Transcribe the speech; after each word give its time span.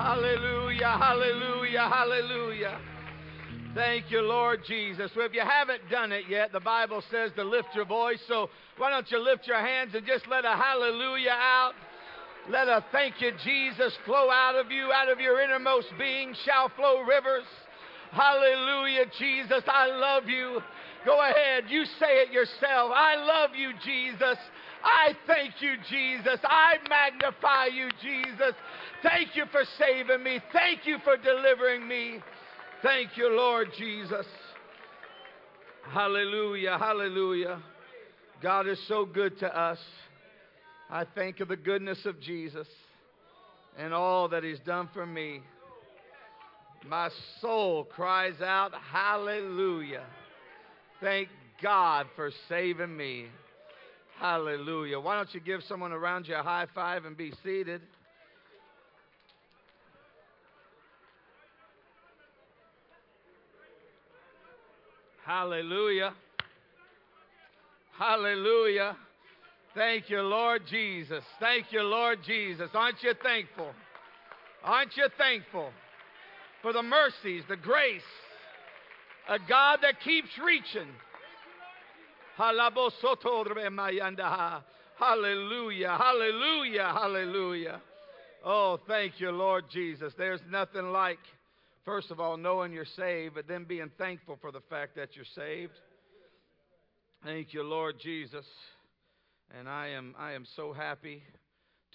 Hallelujah, 0.00 0.96
hallelujah, 0.98 1.86
hallelujah. 1.92 2.80
Thank 3.74 4.10
you, 4.10 4.22
Lord 4.22 4.60
Jesus. 4.66 5.10
Well, 5.14 5.26
if 5.26 5.34
you 5.34 5.42
haven't 5.42 5.90
done 5.90 6.10
it 6.10 6.24
yet, 6.26 6.52
the 6.52 6.60
Bible 6.60 7.04
says 7.10 7.32
to 7.36 7.44
lift 7.44 7.68
your 7.74 7.84
voice. 7.84 8.18
So 8.26 8.48
why 8.78 8.88
don't 8.88 9.08
you 9.10 9.22
lift 9.22 9.46
your 9.46 9.60
hands 9.60 9.94
and 9.94 10.06
just 10.06 10.26
let 10.26 10.46
a 10.46 10.56
hallelujah 10.56 11.36
out? 11.38 11.74
Let 12.48 12.66
a 12.66 12.82
thank 12.90 13.20
you, 13.20 13.32
Jesus, 13.44 13.92
flow 14.06 14.30
out 14.30 14.56
of 14.56 14.70
you, 14.70 14.90
out 14.90 15.10
of 15.10 15.20
your 15.20 15.38
innermost 15.38 15.88
being 15.98 16.34
shall 16.46 16.70
flow 16.70 17.02
rivers. 17.02 17.44
Hallelujah, 18.10 19.04
Jesus, 19.18 19.62
I 19.68 19.88
love 19.88 20.30
you. 20.30 20.62
Go 21.04 21.20
ahead, 21.20 21.64
you 21.68 21.84
say 21.84 22.22
it 22.22 22.32
yourself. 22.32 22.90
I 22.94 23.16
love 23.16 23.50
you, 23.54 23.72
Jesus. 23.84 24.38
I 24.82 25.14
thank 25.26 25.60
you, 25.60 25.74
Jesus. 25.88 26.38
I 26.44 26.74
magnify 26.88 27.66
you, 27.66 27.88
Jesus. 28.02 28.54
Thank 29.02 29.36
you 29.36 29.44
for 29.52 29.62
saving 29.78 30.22
me. 30.22 30.40
Thank 30.52 30.86
you 30.86 30.98
for 31.04 31.16
delivering 31.16 31.86
me. 31.86 32.20
Thank 32.82 33.16
you, 33.16 33.34
Lord 33.34 33.68
Jesus. 33.76 34.26
Hallelujah, 35.90 36.78
hallelujah. 36.78 37.60
God 38.42 38.68
is 38.68 38.78
so 38.86 39.04
good 39.04 39.38
to 39.40 39.58
us. 39.58 39.78
I 40.88 41.04
think 41.04 41.40
of 41.40 41.48
the 41.48 41.56
goodness 41.56 42.04
of 42.06 42.20
Jesus 42.20 42.66
and 43.76 43.92
all 43.92 44.28
that 44.28 44.44
He's 44.44 44.60
done 44.60 44.88
for 44.92 45.04
me. 45.04 45.40
My 46.86 47.10
soul 47.40 47.84
cries 47.84 48.40
out, 48.40 48.72
Hallelujah. 48.90 50.04
Thank 51.00 51.28
God 51.62 52.06
for 52.16 52.30
saving 52.48 52.96
me. 52.96 53.26
Hallelujah. 54.20 55.00
Why 55.00 55.16
don't 55.16 55.32
you 55.32 55.40
give 55.40 55.62
someone 55.66 55.92
around 55.92 56.28
you 56.28 56.34
a 56.34 56.42
high 56.42 56.66
five 56.74 57.06
and 57.06 57.16
be 57.16 57.32
seated? 57.42 57.80
Hallelujah. 65.24 66.12
Hallelujah. 67.98 68.94
Thank 69.74 70.10
you, 70.10 70.20
Lord 70.20 70.62
Jesus. 70.70 71.24
Thank 71.38 71.72
you, 71.72 71.80
Lord 71.80 72.18
Jesus. 72.26 72.68
Aren't 72.74 73.02
you 73.02 73.14
thankful? 73.22 73.70
Aren't 74.62 74.98
you 74.98 75.06
thankful 75.16 75.70
for 76.60 76.74
the 76.74 76.82
mercies, 76.82 77.42
the 77.48 77.56
grace, 77.56 78.02
a 79.30 79.38
God 79.48 79.78
that 79.80 79.98
keeps 80.04 80.28
reaching? 80.44 80.88
Hallelujah, 84.98 85.94
hallelujah, 86.00 86.90
hallelujah. 86.90 87.82
Oh, 88.42 88.80
thank 88.88 89.20
you, 89.20 89.30
Lord 89.30 89.66
Jesus. 89.70 90.14
There's 90.16 90.40
nothing 90.48 90.90
like, 90.90 91.18
first 91.84 92.10
of 92.10 92.18
all, 92.18 92.38
knowing 92.38 92.72
you're 92.72 92.86
saved, 92.96 93.34
but 93.34 93.46
then 93.46 93.64
being 93.64 93.90
thankful 93.98 94.38
for 94.40 94.52
the 94.52 94.62
fact 94.70 94.96
that 94.96 95.16
you're 95.16 95.26
saved. 95.34 95.74
Thank 97.22 97.52
you, 97.52 97.62
Lord 97.62 97.96
Jesus. 98.00 98.46
And 99.58 99.68
I 99.68 99.88
am, 99.88 100.14
I 100.18 100.32
am 100.32 100.46
so 100.56 100.72
happy 100.72 101.22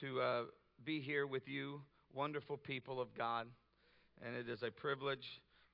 to 0.02 0.22
uh, 0.22 0.44
be 0.86 1.02
here 1.02 1.26
with 1.26 1.48
you, 1.48 1.82
wonderful 2.14 2.58
people 2.58 3.02
of 3.02 3.08
God. 3.18 3.48
And 4.24 4.36
it 4.36 4.48
is 4.48 4.62
a 4.62 4.70
privilege 4.70 5.26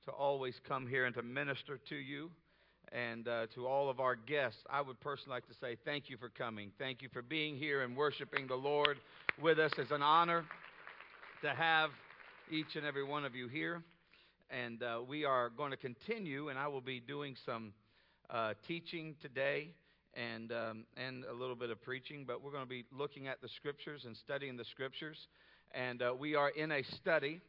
to 0.06 0.12
always 0.12 0.58
come 0.66 0.86
here 0.86 1.04
and 1.04 1.14
to 1.16 1.22
minister 1.22 1.78
to 1.90 1.94
you 1.94 2.30
and 2.92 3.26
uh, 3.26 3.46
to 3.54 3.66
all 3.66 3.88
of 3.88 4.00
our 4.00 4.14
guests, 4.14 4.58
I 4.68 4.82
would 4.82 5.00
personally 5.00 5.36
like 5.36 5.48
to 5.48 5.54
say 5.60 5.76
thank 5.84 6.10
you 6.10 6.16
for 6.18 6.28
coming. 6.28 6.70
Thank 6.78 7.00
you 7.00 7.08
for 7.12 7.22
being 7.22 7.56
here 7.56 7.82
and 7.82 7.96
worshiping 7.96 8.46
the 8.46 8.54
Lord 8.54 8.98
with 9.40 9.58
us. 9.58 9.72
It's 9.78 9.90
an 9.90 10.02
honor 10.02 10.44
to 11.42 11.50
have 11.50 11.90
each 12.50 12.76
and 12.76 12.84
every 12.84 13.04
one 13.04 13.24
of 13.24 13.34
you 13.34 13.48
here. 13.48 13.82
And 14.50 14.82
uh, 14.82 15.00
we 15.08 15.24
are 15.24 15.48
going 15.48 15.70
to 15.70 15.78
continue, 15.78 16.50
and 16.50 16.58
I 16.58 16.68
will 16.68 16.82
be 16.82 17.00
doing 17.00 17.34
some 17.46 17.72
uh, 18.28 18.52
teaching 18.68 19.14
today 19.22 19.70
and, 20.12 20.52
um, 20.52 20.84
and 20.98 21.24
a 21.24 21.32
little 21.32 21.56
bit 21.56 21.70
of 21.70 21.80
preaching, 21.80 22.24
but 22.26 22.42
we're 22.42 22.52
going 22.52 22.64
to 22.64 22.68
be 22.68 22.84
looking 22.92 23.26
at 23.26 23.40
the 23.40 23.48
scriptures 23.56 24.04
and 24.04 24.14
studying 24.14 24.58
the 24.58 24.66
scriptures. 24.66 25.16
And 25.74 26.02
uh, 26.02 26.14
we 26.18 26.34
are 26.34 26.50
in 26.50 26.70
a 26.72 26.82
study 27.00 27.40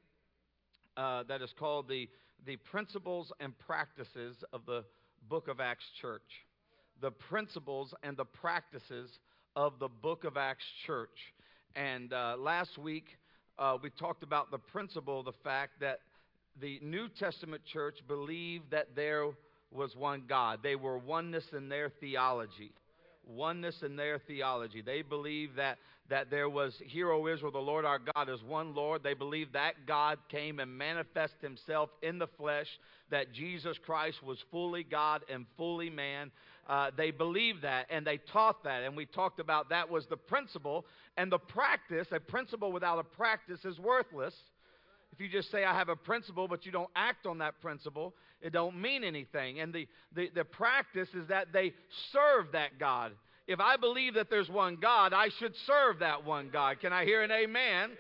uh, 0.96 1.24
that 1.24 1.42
is 1.42 1.53
called 1.59 1.90
the, 1.90 2.09
the 2.46 2.56
Principles 2.56 3.34
and 3.42 3.58
Practices 3.59 4.38
of 4.53 4.62
the 4.66 4.86
book 5.29 5.47
of 5.47 5.59
Acts 5.59 5.85
church, 6.01 6.22
the 7.01 7.11
principles 7.11 7.94
and 8.03 8.16
the 8.17 8.25
practices 8.25 9.09
of 9.56 9.79
the 9.79 9.88
book 9.88 10.23
of 10.23 10.38
Acts 10.38 10.66
church. 10.85 11.34
And 11.75 12.13
uh, 12.13 12.35
last 12.38 12.78
week, 12.78 13.06
uh, 13.57 13.78
we 13.81 13.89
talked 13.89 14.23
about 14.23 14.51
the 14.51 14.57
principle, 14.57 15.23
the 15.23 15.34
fact 15.44 15.79
that 15.79 16.00
the 16.59 16.79
New 16.81 17.07
Testament 17.07 17.63
church 17.66 18.00
believed 18.07 18.72
that 18.72 18.95
there 18.95 19.29
was 19.72 19.95
one 19.95 20.23
God. 20.28 20.59
They 20.61 20.75
were 20.75 20.97
oneness 20.97 21.45
in 21.55 21.69
their 21.69 21.90
theology. 21.90 22.73
Oneness 23.25 23.84
in 23.84 23.95
their 23.95 24.19
theology. 24.19 24.81
They 24.81 25.01
believe 25.01 25.56
that, 25.56 25.78
that 26.09 26.29
there 26.29 26.50
was, 26.50 26.75
Hear, 26.85 27.11
O 27.11 27.28
Israel, 27.28 27.51
the 27.51 27.59
Lord 27.59 27.85
our 27.85 28.00
God 28.00 28.29
is 28.29 28.44
one 28.44 28.75
Lord. 28.75 29.03
They 29.03 29.13
believe 29.13 29.53
that 29.53 29.85
God 29.88 30.19
came 30.29 30.59
and 30.59 30.78
manifested 30.78 31.41
himself 31.41 31.89
in 32.01 32.19
the 32.19 32.28
flesh 32.28 32.67
that 33.09 33.31
Jesus 33.34 33.78
Christ 33.85 34.23
was 34.23 34.38
fully 34.51 34.84
God 34.84 35.22
and 35.31 35.45
fully 35.57 35.89
man. 35.89 36.31
Uh, 36.67 36.91
they 36.95 37.11
believed 37.11 37.61
that 37.61 37.88
and 37.89 38.07
they 38.07 38.17
taught 38.17 38.63
that, 38.63 38.84
and 38.84 38.95
we 38.95 39.06
talked 39.06 39.40
about 39.40 39.69
that 39.69 39.90
was 39.90 40.05
the 40.07 40.17
principle 40.17 40.85
and 41.17 41.31
the 41.31 41.38
practice. 41.38 42.07
A 42.11 42.19
principle 42.19 42.72
without 42.72 43.00
a 43.00 43.03
practice 43.03 43.66
is 43.66 43.79
worthless. 43.79 44.34
If 45.13 45.22
you 45.22 45.29
just 45.29 45.51
say 45.51 45.63
I 45.63 45.74
have 45.78 45.90
a 45.90 45.96
principle, 45.96 46.47
but 46.47 46.66
you 46.66 46.72
don't 46.72 46.90
act 46.96 47.25
on 47.25 47.38
that 47.38 47.62
principle, 47.62 48.13
it 48.41 48.51
don't 48.51 48.81
mean 48.81 49.03
anything. 49.03 49.59
And 49.59 49.72
the, 49.72 49.88
the, 50.16 50.29
the 50.34 50.44
practice 50.44 51.09
is 51.13 51.28
that 51.28 51.53
they 51.53 51.74
serve 52.12 52.51
that 52.53 52.79
God. 52.79 53.12
If 53.47 53.59
I 53.59 53.78
believe 53.78 54.16
that 54.16 54.29
there's 54.29 54.50
one 54.50 54.78
God, 54.81 55.13
I 55.13 55.29
should 55.40 55.53
serve 55.68 56.00
that 56.00 56.25
one 56.25 56.50
God. 56.52 56.79
Can 56.79 56.91
I 56.91 57.06
hear 57.06 57.22
an 57.22 57.31
amen? 57.31 57.91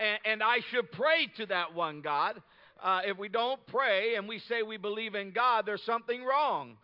And, 0.00 0.18
and 0.24 0.42
I 0.42 0.60
should 0.70 0.90
pray 0.92 1.28
to 1.36 1.46
that 1.46 1.74
one 1.74 2.00
God 2.00 2.40
uh, 2.82 3.00
if 3.04 3.18
we 3.18 3.28
don't 3.28 3.64
pray 3.66 4.14
and 4.16 4.28
we 4.28 4.38
say 4.38 4.62
we 4.62 4.76
believe 4.76 5.14
in 5.14 5.32
God, 5.32 5.64
there's 5.66 5.82
something 5.82 6.22
wrong. 6.24 6.76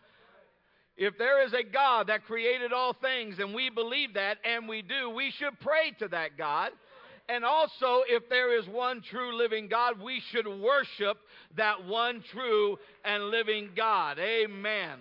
If 0.95 1.17
there 1.17 1.43
is 1.45 1.53
a 1.53 1.63
God 1.63 2.07
that 2.07 2.25
created 2.25 2.71
all 2.71 2.93
things 2.93 3.39
and 3.39 3.53
we 3.53 3.69
believe 3.69 4.13
that, 4.13 4.37
and 4.43 4.67
we 4.67 4.81
do, 4.81 5.09
we 5.09 5.31
should 5.31 5.59
pray 5.59 5.91
to 5.99 6.07
that 6.09 6.37
God. 6.37 6.71
And 7.29 7.45
also, 7.45 8.03
if 8.07 8.27
there 8.29 8.57
is 8.57 8.67
one 8.67 9.01
true 9.01 9.37
living 9.37 9.69
God, 9.69 10.01
we 10.01 10.21
should 10.31 10.47
worship 10.47 11.17
that 11.55 11.85
one 11.85 12.23
true 12.31 12.77
and 13.05 13.25
living 13.29 13.69
God. 13.75 14.19
Amen. 14.19 14.99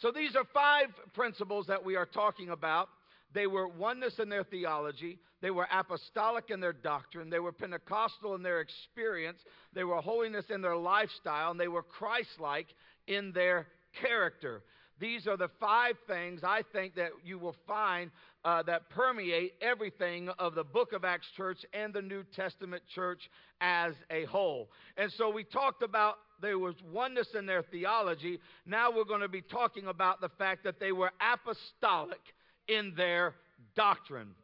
So, 0.00 0.10
these 0.10 0.34
are 0.34 0.44
five 0.54 0.88
principles 1.12 1.66
that 1.66 1.84
we 1.84 1.96
are 1.96 2.06
talking 2.06 2.48
about. 2.48 2.88
They 3.34 3.46
were 3.46 3.68
oneness 3.68 4.18
in 4.18 4.28
their 4.28 4.44
theology, 4.44 5.18
they 5.42 5.50
were 5.50 5.66
apostolic 5.70 6.50
in 6.50 6.60
their 6.60 6.72
doctrine. 6.72 7.28
They 7.28 7.40
were 7.40 7.52
Pentecostal 7.52 8.36
in 8.36 8.42
their 8.42 8.60
experience. 8.60 9.40
They 9.74 9.82
were 9.82 10.00
holiness 10.00 10.46
in 10.50 10.62
their 10.62 10.76
lifestyle. 10.76 11.50
And 11.50 11.58
they 11.58 11.68
were 11.68 11.82
Christ 11.82 12.40
like 12.40 12.68
in 13.08 13.32
their 13.32 13.66
character. 14.00 14.62
These 15.00 15.26
are 15.26 15.36
the 15.36 15.50
five 15.58 15.96
things 16.06 16.42
I 16.44 16.62
think 16.72 16.94
that 16.94 17.10
you 17.24 17.38
will 17.38 17.56
find 17.66 18.12
uh, 18.44 18.62
that 18.64 18.88
permeate 18.90 19.54
everything 19.60 20.28
of 20.38 20.54
the 20.54 20.64
book 20.64 20.92
of 20.92 21.04
Acts 21.04 21.28
church 21.36 21.58
and 21.72 21.92
the 21.94 22.02
New 22.02 22.24
Testament 22.34 22.82
church 22.94 23.30
as 23.60 23.94
a 24.10 24.24
whole. 24.24 24.68
And 24.96 25.12
so 25.12 25.30
we 25.30 25.44
talked 25.44 25.82
about 25.82 26.16
there 26.40 26.58
was 26.58 26.74
oneness 26.92 27.28
in 27.38 27.46
their 27.46 27.62
theology. 27.62 28.40
Now 28.66 28.90
we're 28.90 29.04
going 29.04 29.20
to 29.20 29.28
be 29.28 29.42
talking 29.42 29.86
about 29.86 30.20
the 30.20 30.30
fact 30.30 30.64
that 30.64 30.80
they 30.80 30.92
were 30.92 31.12
apostolic 31.20 32.20
in 32.68 32.94
their 32.96 33.34
doctrine 33.76 34.34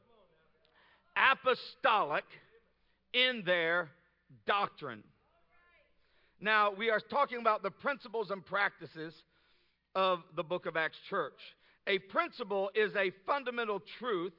apostolic 1.18 2.24
in 3.12 3.42
their 3.44 3.90
doctrine. 4.46 5.02
Now, 6.40 6.72
we 6.72 6.90
are 6.90 7.00
talking 7.00 7.40
about 7.40 7.62
the 7.62 7.70
principles 7.70 8.30
and 8.30 8.44
practices 8.44 9.12
of 9.94 10.20
the 10.36 10.44
book 10.44 10.66
of 10.66 10.76
Acts 10.76 10.98
church. 11.10 11.38
A 11.88 11.98
principle 11.98 12.70
is 12.74 12.94
a 12.96 13.10
fundamental 13.26 13.80
truth. 13.98 14.34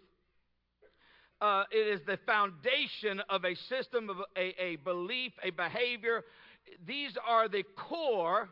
Uh, 1.41 1.63
it 1.71 1.99
is 1.99 1.99
the 2.05 2.19
foundation 2.25 3.21
of 3.27 3.43
a 3.43 3.55
system 3.55 4.09
of 4.09 4.17
a, 4.37 4.61
a 4.61 4.75
belief, 4.77 5.31
a 5.43 5.49
behavior. 5.49 6.23
These 6.85 7.17
are 7.27 7.49
the 7.49 7.63
core 7.75 8.49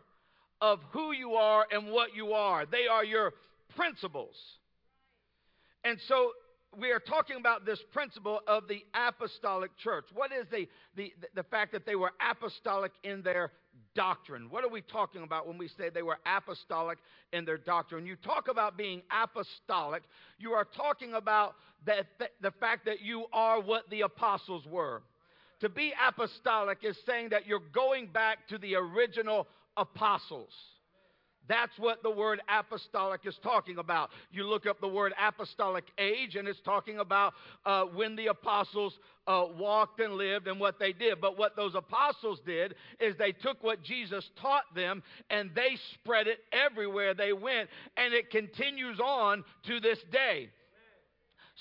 of 0.61 0.79
who 0.91 1.11
you 1.11 1.33
are 1.33 1.67
and 1.71 1.91
what 1.91 2.15
you 2.15 2.31
are. 2.31 2.65
They 2.65 2.87
are 2.87 3.05
your 3.05 3.33
principles. 3.75 4.35
And 5.83 5.99
so 6.07 6.31
we 6.75 6.91
are 6.91 6.99
talking 6.99 7.37
about 7.37 7.65
this 7.65 7.79
principle 7.91 8.39
of 8.47 8.67
the 8.67 8.83
apostolic 8.95 9.77
church. 9.77 10.05
What 10.13 10.31
is 10.31 10.47
the, 10.51 10.67
the, 10.95 11.13
the 11.35 11.43
fact 11.43 11.71
that 11.73 11.85
they 11.85 11.95
were 11.95 12.11
apostolic 12.19 12.93
in 13.03 13.21
their 13.21 13.51
doctrine. 13.95 14.49
What 14.49 14.63
are 14.63 14.69
we 14.69 14.81
talking 14.81 15.23
about 15.23 15.47
when 15.47 15.57
we 15.57 15.67
say 15.67 15.89
they 15.89 16.01
were 16.01 16.19
apostolic 16.25 16.97
in 17.33 17.45
their 17.45 17.57
doctrine? 17.57 18.05
You 18.05 18.15
talk 18.15 18.47
about 18.47 18.77
being 18.77 19.01
apostolic, 19.11 20.03
you 20.37 20.51
are 20.53 20.65
talking 20.65 21.13
about 21.13 21.55
that, 21.85 22.05
the 22.41 22.51
fact 22.51 22.85
that 22.85 23.01
you 23.01 23.25
are 23.33 23.61
what 23.61 23.89
the 23.89 24.01
apostles 24.01 24.65
were. 24.65 25.01
To 25.61 25.69
be 25.69 25.93
apostolic 26.07 26.79
is 26.83 26.97
saying 27.05 27.29
that 27.29 27.47
you're 27.47 27.59
going 27.73 28.07
back 28.07 28.47
to 28.49 28.57
the 28.57 28.75
original 28.75 29.47
apostles. 29.75 30.51
That's 31.47 31.77
what 31.77 32.03
the 32.03 32.11
word 32.11 32.41
apostolic 32.49 33.21
is 33.25 33.37
talking 33.41 33.77
about. 33.77 34.09
You 34.31 34.45
look 34.45 34.65
up 34.65 34.79
the 34.81 34.87
word 34.87 35.13
apostolic 35.21 35.85
age, 35.97 36.35
and 36.35 36.47
it's 36.47 36.61
talking 36.61 36.99
about 36.99 37.33
uh, 37.65 37.83
when 37.83 38.15
the 38.15 38.27
apostles 38.27 38.97
uh, 39.27 39.45
walked 39.57 39.99
and 39.99 40.13
lived 40.13 40.47
and 40.47 40.59
what 40.59 40.79
they 40.79 40.93
did. 40.93 41.21
But 41.21 41.37
what 41.37 41.55
those 41.55 41.75
apostles 41.75 42.39
did 42.45 42.75
is 42.99 43.15
they 43.17 43.31
took 43.31 43.63
what 43.63 43.83
Jesus 43.83 44.29
taught 44.41 44.63
them 44.75 45.03
and 45.29 45.51
they 45.55 45.77
spread 45.93 46.27
it 46.27 46.39
everywhere 46.51 47.13
they 47.13 47.33
went, 47.33 47.69
and 47.95 48.13
it 48.13 48.29
continues 48.29 48.99
on 48.99 49.43
to 49.67 49.79
this 49.79 49.99
day. 50.11 50.49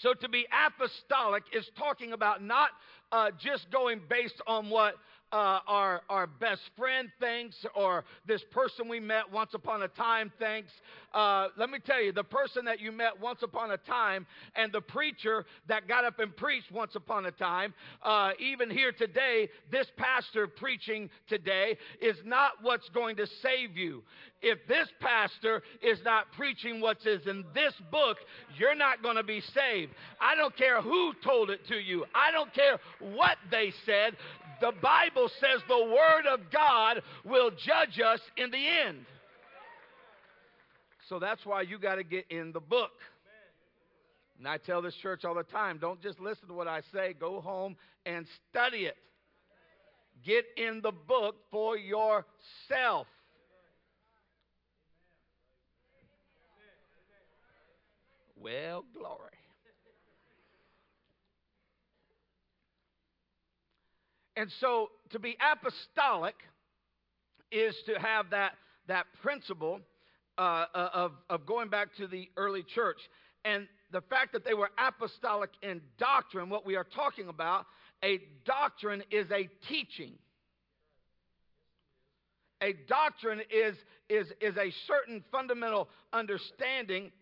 So 0.03 0.13
to 0.13 0.29
be 0.29 0.47
apostolic 0.67 1.45
is 1.55 1.69
talking 1.79 2.13
about 2.13 2.43
not 2.43 2.69
uh, 3.13 3.31
just 3.39 3.71
going 3.71 4.03
based 4.09 4.41
on 4.47 4.69
what 4.69 4.95
uh, 5.33 5.61
our, 5.67 6.03
our 6.09 6.27
best 6.27 6.63
friend 6.77 7.11
thinks 7.19 7.57
or 7.75 8.05
this 8.27 8.43
person 8.51 8.89
we 8.89 9.01
met 9.01 9.31
once 9.33 9.55
upon 9.55 9.83
a 9.83 9.89
time 9.89 10.33
thinks. 10.39 10.71
Uh, 11.13 11.49
let 11.57 11.71
me 11.71 11.79
tell 11.85 12.01
you, 12.01 12.13
the 12.13 12.25
person 12.25 12.65
that 12.65 12.81
you 12.81 12.93
met 12.93 13.21
once 13.21 13.43
upon 13.43 13.71
a 13.71 13.77
time 13.77 14.27
and 14.55 14.73
the 14.73 14.81
preacher 14.81 15.45
that 15.69 15.89
got 15.89 16.05
up 16.05 16.19
and 16.19 16.37
preached 16.37 16.71
once 16.71 16.95
upon 16.95 17.27
a 17.27 17.31
time, 17.33 17.75
uh, 18.03 18.31
even 18.39 18.71
here 18.71 18.93
today, 18.93 19.49
this 19.71 19.87
pastor 19.97 20.47
preaching 20.47 21.11
today 21.29 21.77
is 22.01 22.17
not 22.25 22.53
what's 22.63 22.89
going 22.91 23.17
to 23.17 23.27
save 23.43 23.77
you. 23.77 24.03
If 24.43 24.59
this 24.69 24.89
pastor 25.01 25.63
is 25.83 25.99
not 26.05 26.27
preaching 26.37 26.81
what 26.81 26.99
is 27.07 27.27
in 27.27 27.45
this 27.55 27.73
book, 27.91 28.19
you're 28.59 28.75
not 28.75 29.03
going 29.03 29.17
to 29.17 29.25
be 29.25 29.41
saved. 29.41 29.93
I 30.21 30.37
don't 30.37 30.57
care 30.57 30.83
who 30.83 31.13
told 31.25 31.51
it 31.51 31.67
to 31.69 31.77
you. 31.77 32.05
I 32.15 32.31
don't 32.31 32.53
care 32.53 32.79
what 33.01 33.39
they 33.51 33.73
said 33.85 34.15
the 34.61 34.73
Bible 34.83 35.29
says 35.41 35.61
the 35.69 35.85
Word 35.85 36.27
of 36.33 36.41
God 36.51 37.03
will 37.25 37.51
judge 37.51 38.01
us 38.01 38.21
in 38.37 38.51
the 38.51 38.67
end. 38.87 39.05
So 41.09 41.19
that's 41.19 41.45
why 41.45 41.63
you 41.63 41.79
got 41.79 41.97
to 41.97 42.05
get 42.05 42.27
in 42.31 42.53
the 42.53 42.61
book. 42.61 42.93
And 44.39 44.47
I 44.47 44.59
tell 44.59 44.83
this 44.83 44.95
church 44.97 45.25
all 45.25 45.35
the 45.35 45.45
time 45.45 45.79
don't 45.79 46.03
just 46.03 46.21
listen 46.21 46.49
to 46.49 46.55
what 46.55 46.69
I 46.69 46.83
say, 46.93 47.15
go 47.19 47.41
home 47.41 47.77
and 48.05 48.27
study 48.51 48.87
it. 48.87 48.97
Get 50.25 50.45
in 50.57 50.81
the 50.83 50.93
book 50.93 51.37
for 51.51 51.77
yourself. 51.77 53.07
Well, 58.39 58.85
glory. 58.95 59.31
And 64.37 64.51
so 64.61 64.91
to 65.11 65.19
be 65.19 65.37
apostolic 65.53 66.35
is 67.51 67.75
to 67.87 67.99
have 67.99 68.31
that, 68.31 68.53
that 68.87 69.07
principle 69.23 69.81
uh, 70.37 70.67
uh, 70.75 70.89
of, 70.93 71.13
of 71.31 71.47
going 71.47 71.71
back 71.71 71.95
to 71.97 72.07
the 72.07 72.29
early 72.37 72.63
church. 72.63 72.99
And 73.45 73.67
the 73.93 74.03
fact 74.03 74.33
that 74.33 74.45
they 74.45 74.55
were 74.55 74.71
apostolic 74.79 75.51
in 75.63 75.81
doctrine, 75.99 76.51
what 76.51 76.67
we 76.67 76.77
are 76.77 76.85
talking 76.85 77.29
about, 77.29 77.67
a 78.05 78.21
doctrine 78.45 79.03
is 79.11 79.27
a 79.31 79.49
teaching. 79.69 80.13
A 82.61 82.75
doctrine 82.89 83.41
is, 83.51 83.77
is, 84.11 84.27
is 84.41 84.57
a 84.57 84.73
certain 84.87 85.25
fundamental 85.31 85.89
understanding 86.13 87.13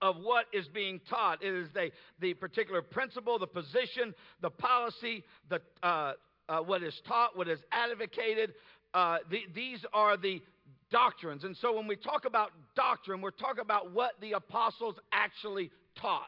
of 0.00 0.16
what 0.16 0.46
is 0.52 0.66
being 0.68 1.00
taught. 1.08 1.42
It 1.44 1.54
is 1.54 1.68
the, 1.74 1.90
the 2.20 2.34
particular 2.34 2.82
principle, 2.82 3.38
the 3.38 3.46
position, 3.46 4.14
the 4.40 4.50
policy, 4.50 5.22
the, 5.48 5.60
uh, 5.82 6.14
uh, 6.52 6.60
what 6.60 6.82
is 6.82 6.94
taught, 7.08 7.36
what 7.36 7.48
is 7.48 7.58
advocated. 7.72 8.52
Uh, 8.92 9.18
the, 9.30 9.40
these 9.54 9.84
are 9.94 10.18
the 10.18 10.42
doctrines. 10.90 11.44
And 11.44 11.56
so 11.56 11.74
when 11.74 11.86
we 11.86 11.96
talk 11.96 12.26
about 12.26 12.50
doctrine, 12.76 13.22
we're 13.22 13.30
talking 13.30 13.62
about 13.62 13.92
what 13.92 14.12
the 14.20 14.32
apostles 14.32 14.96
actually 15.12 15.70
taught. 15.98 16.26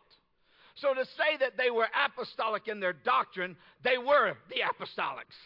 So 0.76 0.94
to 0.94 1.04
say 1.04 1.36
that 1.40 1.58
they 1.58 1.70
were 1.70 1.86
apostolic 2.06 2.68
in 2.68 2.80
their 2.80 2.94
doctrine, 2.94 3.54
they 3.84 3.98
were 3.98 4.32
the 4.48 4.62
apostolics. 4.62 5.36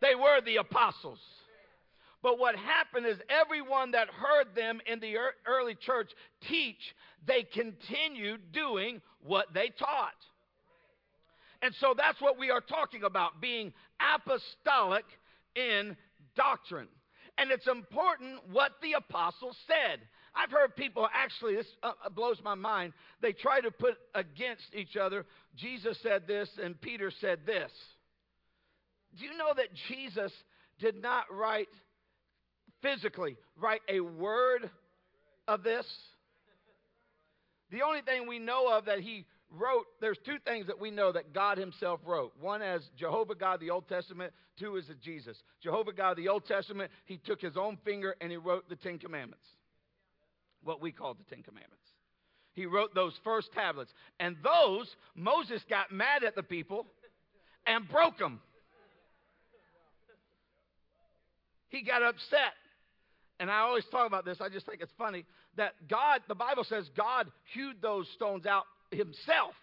They 0.00 0.14
were 0.14 0.40
the 0.40 0.56
apostles. 0.56 1.18
But 2.22 2.38
what 2.38 2.56
happened 2.56 3.06
is 3.06 3.18
everyone 3.28 3.90
that 3.90 4.08
heard 4.08 4.54
them 4.56 4.80
in 4.86 4.98
the 4.98 5.14
early 5.46 5.74
church 5.74 6.10
teach, 6.48 6.94
they 7.26 7.42
continued 7.42 8.50
doing 8.52 9.02
what 9.22 9.52
they 9.52 9.68
taught. 9.78 10.16
And 11.62 11.74
so 11.80 11.94
that's 11.96 12.20
what 12.20 12.38
we 12.38 12.50
are 12.50 12.60
talking 12.60 13.02
about 13.02 13.40
being 13.40 13.72
apostolic 14.00 15.04
in 15.56 15.96
doctrine. 16.36 16.88
And 17.36 17.50
it's 17.50 17.66
important 17.66 18.40
what 18.50 18.72
the 18.82 18.92
apostles 18.92 19.56
said. 19.66 20.00
I've 20.34 20.50
heard 20.50 20.76
people 20.76 21.08
actually, 21.12 21.56
this 21.56 21.66
uh, 21.82 21.92
uh, 22.04 22.10
blows 22.10 22.38
my 22.44 22.54
mind, 22.54 22.92
they 23.20 23.32
try 23.32 23.60
to 23.60 23.70
put 23.70 23.94
against 24.14 24.74
each 24.74 24.96
other. 24.96 25.24
Jesus 25.56 25.98
said 26.02 26.26
this 26.26 26.48
and 26.62 26.80
Peter 26.80 27.10
said 27.20 27.40
this. 27.44 27.70
Do 29.18 29.24
you 29.24 29.36
know 29.36 29.52
that 29.56 29.68
Jesus 29.88 30.32
did 30.78 31.00
not 31.00 31.24
write 31.30 31.68
physically, 32.82 33.36
write 33.56 33.80
a 33.88 34.00
word 34.00 34.70
of 35.48 35.62
this? 35.62 35.86
The 37.70 37.82
only 37.82 38.02
thing 38.02 38.28
we 38.28 38.38
know 38.38 38.68
of 38.72 38.86
that 38.86 39.00
he 39.00 39.26
wrote, 39.50 39.86
there's 40.00 40.18
two 40.24 40.36
things 40.44 40.66
that 40.66 40.80
we 40.80 40.90
know 40.90 41.12
that 41.12 41.32
God 41.32 41.58
Himself 41.58 42.00
wrote. 42.04 42.32
One 42.40 42.62
as 42.62 42.82
Jehovah 42.96 43.34
God, 43.34 43.60
the 43.60 43.70
Old 43.70 43.88
Testament. 43.88 44.32
Two 44.58 44.76
is 44.76 44.84
Jesus. 45.02 45.36
Jehovah 45.62 45.92
God, 45.92 46.16
the 46.16 46.28
Old 46.28 46.46
Testament, 46.46 46.90
He 47.06 47.18
took 47.18 47.40
His 47.40 47.56
own 47.56 47.78
finger 47.84 48.14
and 48.20 48.30
He 48.30 48.36
wrote 48.36 48.68
the 48.68 48.76
Ten 48.76 48.98
Commandments, 48.98 49.44
what 50.62 50.80
we 50.80 50.92
call 50.92 51.14
the 51.14 51.24
Ten 51.34 51.42
Commandments. 51.42 51.76
He 52.54 52.66
wrote 52.66 52.94
those 52.94 53.14
first 53.22 53.52
tablets. 53.52 53.92
And 54.18 54.36
those, 54.42 54.88
Moses 55.14 55.62
got 55.70 55.92
mad 55.92 56.24
at 56.24 56.34
the 56.34 56.42
people 56.42 56.86
and 57.66 57.88
broke 57.88 58.18
them. 58.18 58.40
He 61.68 61.82
got 61.82 62.02
upset. 62.02 62.54
And 63.40 63.50
I 63.50 63.60
always 63.60 63.84
talk 63.92 64.06
about 64.06 64.24
this, 64.24 64.38
I 64.40 64.48
just 64.48 64.66
think 64.66 64.80
it's 64.80 64.92
funny 64.98 65.24
that 65.56 65.74
God, 65.88 66.22
the 66.26 66.34
Bible 66.34 66.64
says 66.64 66.88
God 66.96 67.30
hewed 67.54 67.80
those 67.80 68.08
stones 68.16 68.46
out 68.46 68.64
himself. 68.90 69.54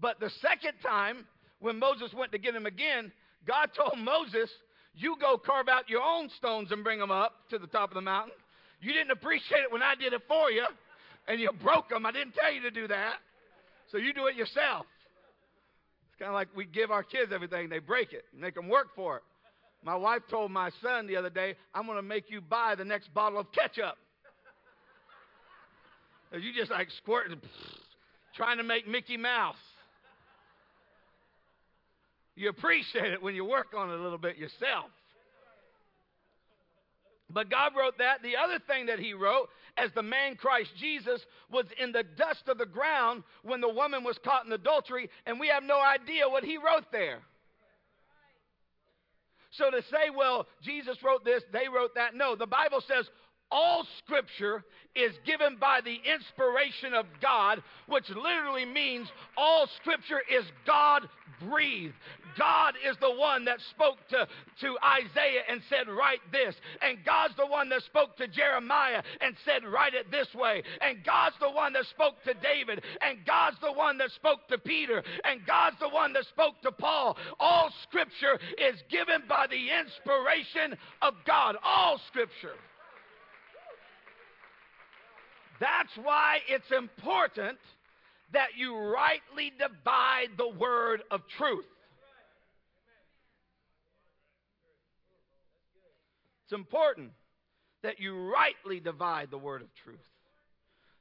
But 0.00 0.18
the 0.20 0.30
second 0.40 0.74
time, 0.84 1.26
when 1.60 1.78
Moses 1.78 2.12
went 2.14 2.32
to 2.32 2.38
get 2.38 2.54
him 2.54 2.66
again, 2.66 3.12
God 3.46 3.70
told 3.76 3.98
Moses, 3.98 4.50
You 4.94 5.16
go 5.20 5.36
carve 5.38 5.68
out 5.68 5.88
your 5.88 6.02
own 6.02 6.30
stones 6.38 6.72
and 6.72 6.82
bring 6.82 6.98
them 6.98 7.10
up 7.10 7.34
to 7.50 7.58
the 7.58 7.66
top 7.66 7.90
of 7.90 7.94
the 7.94 8.00
mountain. 8.00 8.32
You 8.80 8.92
didn't 8.92 9.10
appreciate 9.10 9.60
it 9.60 9.72
when 9.72 9.82
I 9.82 9.94
did 9.94 10.12
it 10.12 10.22
for 10.26 10.50
you, 10.50 10.64
and 11.28 11.38
you 11.38 11.50
broke 11.62 11.90
them. 11.90 12.06
I 12.06 12.12
didn't 12.12 12.34
tell 12.34 12.52
you 12.52 12.62
to 12.62 12.70
do 12.70 12.88
that. 12.88 13.16
So 13.92 13.98
you 13.98 14.14
do 14.14 14.26
it 14.26 14.36
yourself. 14.36 14.86
It's 16.08 16.18
kind 16.18 16.28
of 16.28 16.34
like 16.34 16.48
we 16.56 16.64
give 16.64 16.90
our 16.90 17.02
kids 17.02 17.32
everything, 17.34 17.68
they 17.68 17.78
break 17.78 18.12
it, 18.12 18.24
make 18.36 18.54
them 18.54 18.68
work 18.68 18.88
for 18.94 19.18
it. 19.18 19.22
My 19.82 19.96
wife 19.96 20.22
told 20.30 20.50
my 20.50 20.70
son 20.82 21.06
the 21.06 21.16
other 21.16 21.30
day, 21.30 21.54
I'm 21.74 21.86
going 21.86 21.96
to 21.96 22.02
make 22.02 22.30
you 22.30 22.40
buy 22.40 22.74
the 22.74 22.84
next 22.84 23.12
bottle 23.14 23.38
of 23.38 23.50
ketchup. 23.52 23.96
You 26.32 26.52
just 26.54 26.70
like 26.70 26.88
squirting, 26.98 27.40
trying 28.36 28.58
to 28.58 28.62
make 28.62 28.86
Mickey 28.86 29.16
Mouse. 29.16 29.56
You 32.36 32.48
appreciate 32.48 33.12
it 33.12 33.22
when 33.22 33.34
you 33.34 33.44
work 33.44 33.68
on 33.76 33.90
it 33.90 33.98
a 33.98 34.02
little 34.02 34.18
bit 34.18 34.36
yourself. 34.38 34.86
But 37.32 37.50
God 37.50 37.72
wrote 37.78 37.98
that. 37.98 38.22
The 38.22 38.36
other 38.36 38.58
thing 38.66 38.86
that 38.86 38.98
He 38.98 39.12
wrote, 39.12 39.48
as 39.76 39.90
the 39.94 40.02
man 40.02 40.36
Christ 40.36 40.70
Jesus 40.78 41.20
was 41.50 41.64
in 41.78 41.92
the 41.92 42.04
dust 42.16 42.48
of 42.48 42.58
the 42.58 42.66
ground 42.66 43.22
when 43.42 43.60
the 43.60 43.68
woman 43.68 44.04
was 44.04 44.18
caught 44.24 44.46
in 44.46 44.52
adultery, 44.52 45.10
and 45.26 45.38
we 45.38 45.48
have 45.48 45.62
no 45.62 45.80
idea 45.80 46.28
what 46.28 46.44
He 46.44 46.56
wrote 46.56 46.90
there. 46.92 47.20
So 49.52 49.70
to 49.70 49.82
say, 49.90 50.10
well, 50.16 50.46
Jesus 50.62 50.96
wrote 51.04 51.24
this, 51.24 51.42
they 51.52 51.68
wrote 51.68 51.94
that, 51.96 52.14
no. 52.14 52.36
The 52.36 52.46
Bible 52.46 52.82
says 52.86 53.08
all 53.50 53.86
scripture 53.98 54.64
is 54.94 55.12
given 55.24 55.56
by 55.60 55.80
the 55.84 55.98
inspiration 56.12 56.94
of 56.94 57.06
God, 57.22 57.62
which 57.86 58.08
literally 58.10 58.64
means 58.64 59.08
all 59.36 59.68
scripture 59.80 60.20
is 60.30 60.44
God 60.66 61.08
breathed. 61.48 61.94
God 62.38 62.74
is 62.88 62.96
the 63.00 63.10
one 63.10 63.44
that 63.46 63.58
spoke 63.70 63.96
to, 64.10 64.26
to 64.60 64.76
Isaiah 64.84 65.42
and 65.48 65.60
said, 65.68 65.88
Write 65.88 66.20
this. 66.32 66.54
And 66.82 66.98
God's 67.04 67.34
the 67.36 67.46
one 67.46 67.68
that 67.70 67.82
spoke 67.82 68.16
to 68.16 68.28
Jeremiah 68.28 69.02
and 69.20 69.34
said, 69.44 69.64
Write 69.64 69.94
it 69.94 70.10
this 70.10 70.28
way. 70.34 70.62
And 70.80 71.04
God's 71.04 71.36
the 71.40 71.50
one 71.50 71.72
that 71.72 71.86
spoke 71.86 72.22
to 72.24 72.34
David. 72.34 72.82
And 73.00 73.18
God's 73.26 73.56
the 73.60 73.72
one 73.72 73.98
that 73.98 74.10
spoke 74.12 74.46
to 74.48 74.58
Peter. 74.58 75.02
And 75.24 75.46
God's 75.46 75.76
the 75.80 75.88
one 75.88 76.12
that 76.12 76.26
spoke 76.26 76.60
to 76.62 76.72
Paul. 76.72 77.16
All 77.38 77.70
scripture 77.82 78.38
is 78.58 78.80
given 78.90 79.22
by 79.28 79.46
the 79.48 79.68
inspiration 79.80 80.78
of 81.02 81.14
God. 81.26 81.56
All 81.64 82.00
scripture. 82.08 82.54
That's 85.60 85.92
why 86.02 86.38
it's 86.48 86.70
important 86.76 87.58
that 88.32 88.56
you 88.56 88.76
rightly 88.76 89.52
divide 89.58 90.28
the 90.38 90.48
word 90.48 91.02
of 91.10 91.20
truth. 91.36 91.66
It's 96.44 96.52
important 96.54 97.10
that 97.82 98.00
you 98.00 98.32
rightly 98.32 98.80
divide 98.80 99.30
the 99.30 99.38
word 99.38 99.62
of 99.62 99.68
truth. 99.84 99.98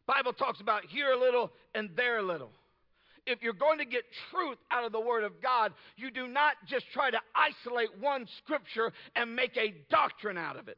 Bible 0.05 0.33
talks 0.33 0.59
about 0.59 0.85
here 0.85 1.11
a 1.11 1.19
little 1.19 1.51
and 1.73 1.89
there 1.95 2.19
a 2.19 2.23
little. 2.23 2.51
If 3.25 3.41
you're 3.41 3.53
going 3.53 3.79
to 3.79 3.85
get 3.85 4.03
truth 4.31 4.57
out 4.71 4.85
of 4.85 4.91
the 4.91 4.99
word 4.99 5.23
of 5.23 5.41
God, 5.41 5.73
you 5.97 6.11
do 6.11 6.27
not 6.27 6.55
just 6.67 6.85
try 6.93 7.11
to 7.11 7.19
isolate 7.35 7.89
one 7.99 8.27
scripture 8.43 8.91
and 9.15 9.35
make 9.35 9.55
a 9.55 9.73
doctrine 9.89 10.37
out 10.37 10.57
of 10.57 10.67
it. 10.67 10.77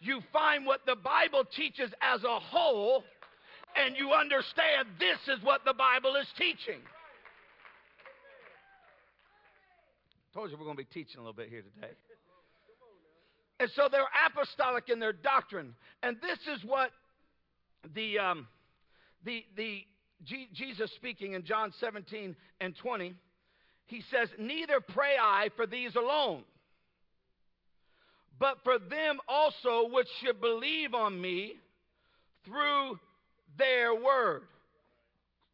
You 0.00 0.20
find 0.32 0.64
what 0.64 0.86
the 0.86 0.96
Bible 0.96 1.44
teaches 1.44 1.90
as 2.00 2.22
a 2.24 2.38
whole 2.38 3.04
and 3.76 3.96
you 3.96 4.12
understand 4.12 4.88
this 4.98 5.36
is 5.36 5.42
what 5.44 5.64
the 5.64 5.74
Bible 5.74 6.16
is 6.16 6.26
teaching. 6.36 6.80
I 10.30 10.34
Told 10.34 10.50
you 10.50 10.56
we're 10.56 10.64
going 10.64 10.76
to 10.76 10.82
be 10.82 10.88
teaching 10.92 11.18
a 11.18 11.20
little 11.20 11.32
bit 11.32 11.48
here 11.48 11.62
today. 11.62 11.92
And 13.60 13.70
so 13.74 13.88
they're 13.90 14.06
apostolic 14.26 14.88
in 14.88 15.00
their 15.00 15.12
doctrine. 15.12 15.74
And 16.02 16.16
this 16.22 16.38
is 16.54 16.64
what 16.64 16.90
the, 17.94 18.18
um, 18.18 18.46
the, 19.24 19.44
the 19.56 19.84
G- 20.24 20.48
Jesus 20.52 20.92
speaking 20.94 21.32
in 21.32 21.44
John 21.44 21.72
17 21.80 22.36
and 22.60 22.76
20, 22.76 23.14
he 23.86 24.02
says, 24.10 24.28
Neither 24.38 24.80
pray 24.80 25.16
I 25.20 25.48
for 25.56 25.66
these 25.66 25.96
alone, 25.96 26.44
but 28.38 28.58
for 28.64 28.78
them 28.78 29.18
also 29.28 29.88
which 29.90 30.08
should 30.20 30.40
believe 30.40 30.94
on 30.94 31.20
me 31.20 31.54
through 32.44 32.98
their 33.56 33.94
word. 33.94 34.42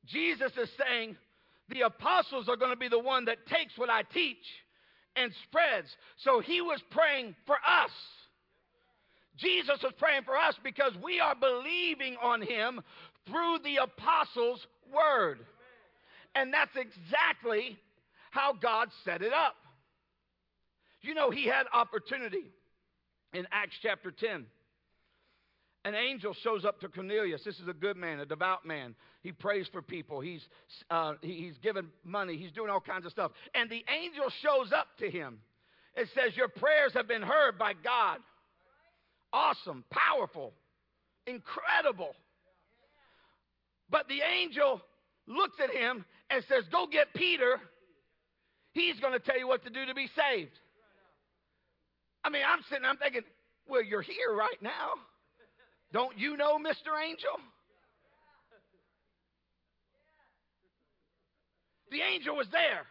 Jesus 0.07 0.53
is 0.61 0.69
saying, 0.79 1.17
the 1.71 1.83
apostles 1.83 2.49
are 2.49 2.57
going 2.57 2.73
to 2.73 2.77
be 2.77 2.89
the 2.89 2.99
one 2.99 3.25
that 3.25 3.47
takes 3.47 3.77
what 3.79 3.89
I 3.89 4.03
teach 4.03 4.45
and 5.17 5.33
spreads. 5.45 5.89
So 6.19 6.41
he 6.41 6.61
was 6.61 6.83
praying 6.91 7.35
for 7.47 7.57
us. 7.57 7.91
Jesus 9.37 9.83
was 9.83 9.93
praying 9.99 10.23
for 10.25 10.37
us 10.37 10.55
because 10.63 10.93
we 11.03 11.21
are 11.21 11.35
believing 11.35 12.17
on 12.23 12.43
him 12.43 12.81
through 13.27 13.59
the 13.65 13.77
apostles' 13.77 14.67
word. 14.93 15.41
And 16.35 16.53
that's 16.53 16.77
exactly 16.77 17.79
how 18.31 18.53
God 18.53 18.89
set 19.05 19.23
it 19.23 19.33
up. 19.33 19.55
You 21.01 21.15
know, 21.15 21.31
he 21.31 21.47
had 21.47 21.67
opportunity 21.73 22.51
in 23.35 23.47
Acts 23.53 23.77
chapter 23.83 24.11
10. 24.11 24.47
An 25.87 25.95
angel 25.95 26.35
shows 26.43 26.65
up 26.65 26.81
to 26.81 26.89
Cornelius. 26.89 27.43
This 27.45 27.59
is 27.59 27.69
a 27.69 27.75
good 27.75 27.99
man, 27.99 28.19
a 28.19 28.25
devout 28.25 28.65
man. 28.65 28.95
He 29.23 29.33
prays 29.33 29.67
for 29.71 29.83
people. 29.83 30.21
He's, 30.21 30.41
uh, 30.91 31.15
he's 31.21 31.59
given 31.59 31.89
money. 32.05 32.39
He's 32.39 32.53
doing 32.53 32.71
all 32.71 32.81
kinds 32.81 33.05
of 33.05 33.13
stuff. 33.13 33.33
And 33.55 33.69
the 33.69 33.85
angel 33.95 34.31
shows 34.41 34.73
up 34.73 34.87
to 35.01 35.11
him. 35.11 35.41
It 35.95 36.09
says, 36.15 36.37
Your 36.37 36.49
prayers 36.49 36.93
have 36.95 37.07
been 37.07 37.23
heard 37.23 37.59
by 37.59 37.75
God. 37.75 38.19
Awesome, 39.31 39.85
powerful, 39.91 40.55
incredible. 41.27 42.15
But 43.91 44.09
the 44.09 44.21
angel 44.23 44.81
looks 45.27 45.57
at 45.63 45.71
him 45.71 46.07
and 46.31 46.43
says, 46.49 46.65
Go 46.73 46.87
get 46.91 47.13
Peter. 47.15 47.61
He's 48.73 48.99
going 49.01 49.13
to 49.13 49.19
tell 49.19 49.39
you 49.39 49.47
what 49.47 49.65
to 49.65 49.71
do 49.71 49.85
to 49.85 49.95
be 49.95 50.09
saved. 50.17 50.59
I 52.25 52.31
mean, 52.31 52.43
I'm 52.47 52.61
sitting, 52.69 52.85
I'm 52.85 52.97
thinking, 52.97 53.23
Well, 53.69 53.83
you're 53.83 54.03
here 54.03 54.35
right 54.35 54.61
now. 54.63 54.95
Don't 55.93 56.19
you 56.19 56.37
know, 56.37 56.59
Mr. 56.59 56.99
Angel? 57.03 57.39
The 61.91 62.01
angel 62.01 62.35
was 62.35 62.49
there. 62.51 62.87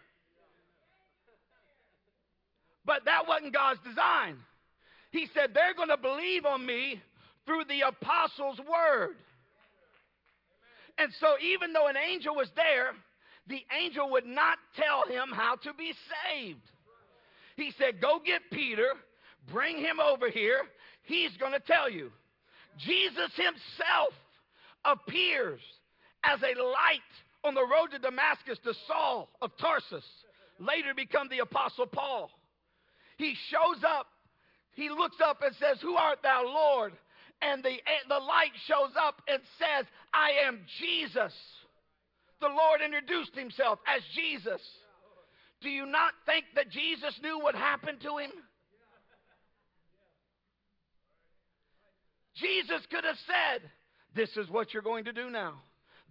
But 2.86 3.06
that 3.06 3.28
wasn't 3.28 3.54
God's 3.54 3.80
design. 3.86 4.38
He 5.12 5.28
said, 5.34 5.52
They're 5.54 5.74
going 5.74 5.90
to 5.90 5.98
believe 5.98 6.46
on 6.46 6.66
me 6.66 7.02
through 7.46 7.64
the 7.68 7.82
apostles' 7.82 8.60
word. 8.60 9.16
And 10.98 11.12
so, 11.20 11.36
even 11.42 11.74
though 11.74 11.88
an 11.88 11.98
angel 11.98 12.36
was 12.36 12.50
there, 12.56 12.94
the 13.48 13.66
angel 13.78 14.12
would 14.12 14.26
not 14.26 14.58
tell 14.76 15.04
him 15.08 15.34
how 15.34 15.56
to 15.64 15.74
be 15.74 15.92
saved. 16.32 16.62
He 17.58 17.72
said, 17.78 18.00
Go 18.00 18.20
get 18.24 18.42
Peter, 18.52 18.94
bring 19.52 19.78
him 19.78 20.00
over 20.00 20.30
here. 20.30 20.62
He's 21.04 21.36
going 21.38 21.54
to 21.54 21.60
tell 21.60 21.90
you. 21.90 22.12
Jesus 22.78 23.32
himself 23.36 24.14
appears 24.86 25.60
as 26.24 26.40
a 26.42 26.60
light 26.60 27.00
on 27.44 27.54
the 27.54 27.62
road 27.62 27.92
to 27.92 28.00
Damascus 28.00 28.58
to 28.64 28.74
Saul 28.88 29.30
of 29.42 29.52
Tarsus, 29.60 30.06
later 30.60 30.94
become 30.96 31.28
the 31.30 31.40
Apostle 31.40 31.86
Paul. 31.86 32.32
He 33.18 33.36
shows 33.50 33.84
up, 33.88 34.08
he 34.74 34.90
looks 34.90 35.18
up 35.24 35.42
and 35.44 35.54
says, 35.56 35.80
Who 35.82 35.96
art 35.96 36.20
thou, 36.24 36.44
Lord? 36.46 36.94
And 37.42 37.64
the, 37.64 37.76
the 38.08 38.20
light 38.20 38.54
shows 38.68 38.96
up 39.00 39.22
and 39.28 39.42
says, 39.60 39.86
I 40.14 40.48
am 40.48 40.62
Jesus. 40.80 41.34
The 42.40 42.48
Lord 42.48 42.82
introduced 42.84 43.36
himself 43.36 43.80
as 43.88 44.02
Jesus. 44.16 44.62
Do 45.62 45.70
you 45.70 45.86
not 45.86 46.14
think 46.26 46.46
that 46.56 46.70
Jesus 46.70 47.20
knew 47.22 47.40
what 47.40 47.56
happened 47.56 48.00
to 48.02 48.18
him? 48.18 48.32
Jesus 52.36 52.82
could 52.92 53.04
have 53.04 53.18
said, 53.28 53.70
This 54.16 54.36
is 54.38 54.50
what 54.50 54.74
you're 54.74 54.84
going 54.84 55.06
to 55.06 55.14
do 55.14 55.30
now. 55.30 55.56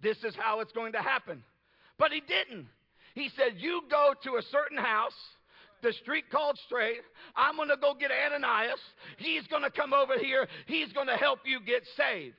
This 0.01 0.17
is 0.23 0.35
how 0.37 0.59
it's 0.59 0.71
going 0.71 0.93
to 0.93 1.01
happen. 1.01 1.43
But 1.97 2.11
he 2.11 2.21
didn't. 2.21 2.67
He 3.15 3.29
said, 3.37 3.53
You 3.57 3.81
go 3.89 4.13
to 4.23 4.37
a 4.37 4.41
certain 4.51 4.77
house, 4.77 5.15
the 5.81 5.93
street 5.93 6.25
called 6.31 6.57
Straight. 6.65 7.01
I'm 7.35 7.55
going 7.57 7.69
to 7.69 7.77
go 7.77 7.93
get 7.93 8.11
Ananias. 8.11 8.79
He's 9.17 9.45
going 9.47 9.63
to 9.63 9.71
come 9.71 9.93
over 9.93 10.17
here. 10.17 10.47
He's 10.65 10.91
going 10.93 11.07
to 11.07 11.17
help 11.17 11.39
you 11.45 11.59
get 11.59 11.83
saved. 11.97 12.35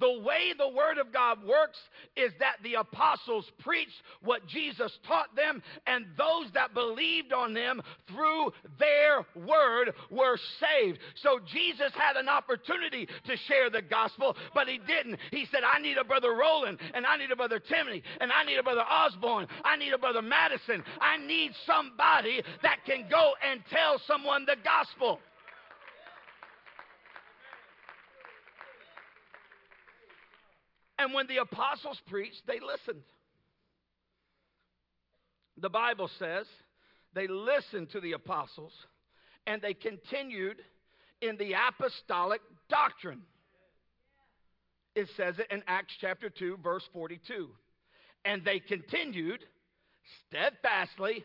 The 0.00 0.20
way 0.20 0.52
the 0.56 0.68
Word 0.68 0.98
of 0.98 1.12
God 1.12 1.44
works 1.46 1.78
is 2.16 2.32
that 2.40 2.56
the 2.62 2.74
apostles 2.74 3.50
preached 3.60 4.02
what 4.22 4.46
Jesus 4.46 4.90
taught 5.06 5.36
them, 5.36 5.62
and 5.86 6.06
those 6.16 6.50
that 6.54 6.74
believed 6.74 7.32
on 7.32 7.54
them 7.54 7.82
through 8.08 8.52
their 8.78 9.26
Word 9.34 9.92
were 10.10 10.38
saved. 10.58 10.98
So 11.22 11.38
Jesus 11.52 11.92
had 11.94 12.16
an 12.16 12.28
opportunity 12.28 13.06
to 13.26 13.36
share 13.46 13.70
the 13.70 13.82
gospel, 13.82 14.36
but 14.54 14.68
he 14.68 14.78
didn't. 14.78 15.18
He 15.30 15.46
said, 15.52 15.60
I 15.64 15.80
need 15.80 15.98
a 15.98 16.04
brother 16.04 16.34
Roland, 16.34 16.78
and 16.94 17.06
I 17.06 17.16
need 17.16 17.30
a 17.30 17.36
brother 17.36 17.60
Timothy, 17.60 18.02
and 18.20 18.32
I 18.32 18.44
need 18.44 18.58
a 18.58 18.62
brother 18.62 18.84
Osborne, 18.88 19.46
I 19.64 19.76
need 19.76 19.92
a 19.92 19.98
brother 19.98 20.22
Madison. 20.22 20.82
I 21.00 21.18
need 21.18 21.52
somebody 21.66 22.42
that 22.62 22.84
can 22.86 23.06
go 23.10 23.32
and 23.46 23.60
tell 23.70 24.00
someone 24.06 24.46
the 24.46 24.56
gospel. 24.64 25.20
And 31.00 31.14
when 31.14 31.26
the 31.28 31.38
apostles 31.38 31.98
preached, 32.08 32.42
they 32.46 32.60
listened. 32.60 33.02
The 35.56 35.70
Bible 35.70 36.10
says 36.18 36.44
they 37.14 37.26
listened 37.26 37.90
to 37.92 38.00
the 38.00 38.12
apostles 38.12 38.72
and 39.46 39.62
they 39.62 39.72
continued 39.72 40.58
in 41.22 41.38
the 41.38 41.54
apostolic 41.54 42.42
doctrine. 42.68 43.22
It 44.94 45.08
says 45.16 45.38
it 45.38 45.46
in 45.50 45.62
Acts 45.66 45.94
chapter 46.02 46.28
2, 46.28 46.58
verse 46.62 46.86
42. 46.92 47.48
And 48.26 48.44
they 48.44 48.60
continued 48.60 49.40
steadfastly 50.28 51.24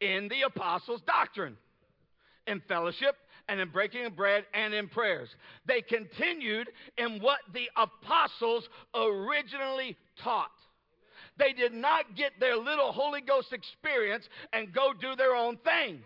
in 0.00 0.28
the 0.28 0.42
apostles' 0.46 1.02
doctrine, 1.06 1.58
in 2.46 2.62
fellowship, 2.68 3.16
and 3.48 3.60
in 3.60 3.68
breaking 3.68 4.06
of 4.06 4.16
bread 4.16 4.44
and 4.54 4.72
in 4.74 4.88
prayers. 4.88 5.28
They 5.66 5.82
continued 5.82 6.68
in 6.98 7.20
what 7.20 7.40
the 7.52 7.68
apostles 7.76 8.68
originally 8.94 9.96
taught. 10.22 10.50
They 11.36 11.52
did 11.52 11.72
not 11.72 12.14
get 12.16 12.32
their 12.38 12.56
little 12.56 12.92
Holy 12.92 13.20
Ghost 13.20 13.52
experience 13.52 14.28
and 14.52 14.72
go 14.72 14.92
do 14.98 15.16
their 15.16 15.34
own 15.34 15.56
thing. 15.58 16.00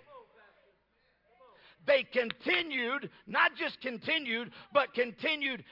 they 1.87 2.03
continued, 2.03 3.11
not 3.27 3.53
just 3.57 3.81
continued, 3.81 4.51
but 4.73 4.95
continued 4.95 5.65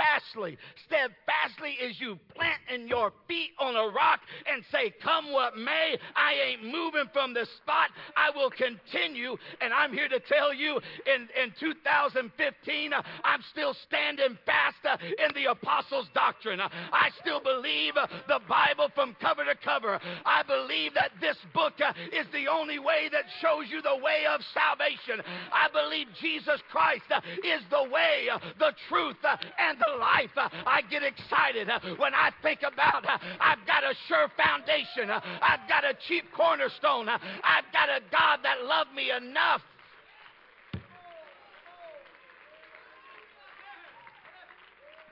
steadfastly. 0.00 0.58
Steadfastly 0.86 1.72
is 1.82 2.00
you 2.00 2.18
planting 2.34 2.88
your 2.88 3.12
feet 3.28 3.50
on 3.58 3.76
a 3.76 3.92
rock 3.92 4.20
and 4.50 4.64
say, 4.70 4.92
Come 5.02 5.32
what 5.32 5.56
may, 5.56 5.96
I 6.16 6.32
ain't 6.50 6.64
moving 6.64 7.04
from 7.12 7.34
this 7.34 7.48
spot. 7.62 7.90
I 8.16 8.30
will 8.34 8.50
continue. 8.50 9.36
And 9.60 9.72
I'm 9.72 9.92
here 9.92 10.08
to 10.08 10.20
tell 10.20 10.54
you 10.54 10.80
in, 11.06 11.28
in 11.40 11.52
2015, 11.58 12.92
uh, 12.92 13.02
I'm 13.24 13.40
still 13.50 13.74
standing 13.86 14.38
fast 14.46 14.76
uh, 14.84 14.96
in 15.02 15.34
the 15.34 15.50
apostles' 15.50 16.08
doctrine. 16.14 16.60
I 16.60 17.10
still 17.20 17.40
believe 17.40 17.96
uh, 17.96 18.06
the 18.28 18.40
Bible 18.48 18.88
from 18.94 19.16
cover 19.20 19.44
to 19.44 19.54
cover. 19.62 20.00
I 20.24 20.42
believe 20.42 20.94
that 20.94 21.12
this 21.20 21.36
book 21.54 21.74
uh, 21.84 21.92
is 22.12 22.26
the 22.32 22.48
only 22.50 22.78
way 22.78 23.08
that 23.12 23.24
shows 23.40 23.70
you 23.70 23.82
the 23.82 23.96
way 24.02 24.24
of 24.32 24.40
salvation. 24.54 25.22
I 25.52 25.68
believe 25.72 26.06
Jesus 26.20 26.60
Christ 26.70 27.04
is 27.44 27.62
the 27.70 27.88
way, 27.90 28.28
the 28.58 28.72
truth, 28.88 29.16
and 29.24 29.78
the 29.78 29.89
life. 29.98 30.30
Uh, 30.36 30.48
I 30.66 30.82
get 30.90 31.02
excited 31.02 31.68
uh, 31.68 31.80
when 31.96 32.14
I 32.14 32.30
think 32.42 32.60
about 32.60 33.04
uh, 33.04 33.18
I've 33.40 33.66
got 33.66 33.84
a 33.84 33.94
sure 34.08 34.28
foundation. 34.36 35.10
I've 35.10 35.68
got 35.68 35.84
a 35.84 35.94
cheap 36.06 36.24
cornerstone. 36.36 37.08
I've 37.08 37.68
got 37.72 37.88
a 37.88 38.00
God 38.10 38.40
that 38.42 38.64
loved 38.64 38.94
me 38.94 39.10
enough 39.10 39.62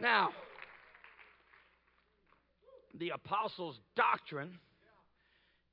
Now, 0.01 0.31
the 2.99 3.11
apostles' 3.11 3.79
doctrine 3.97 4.59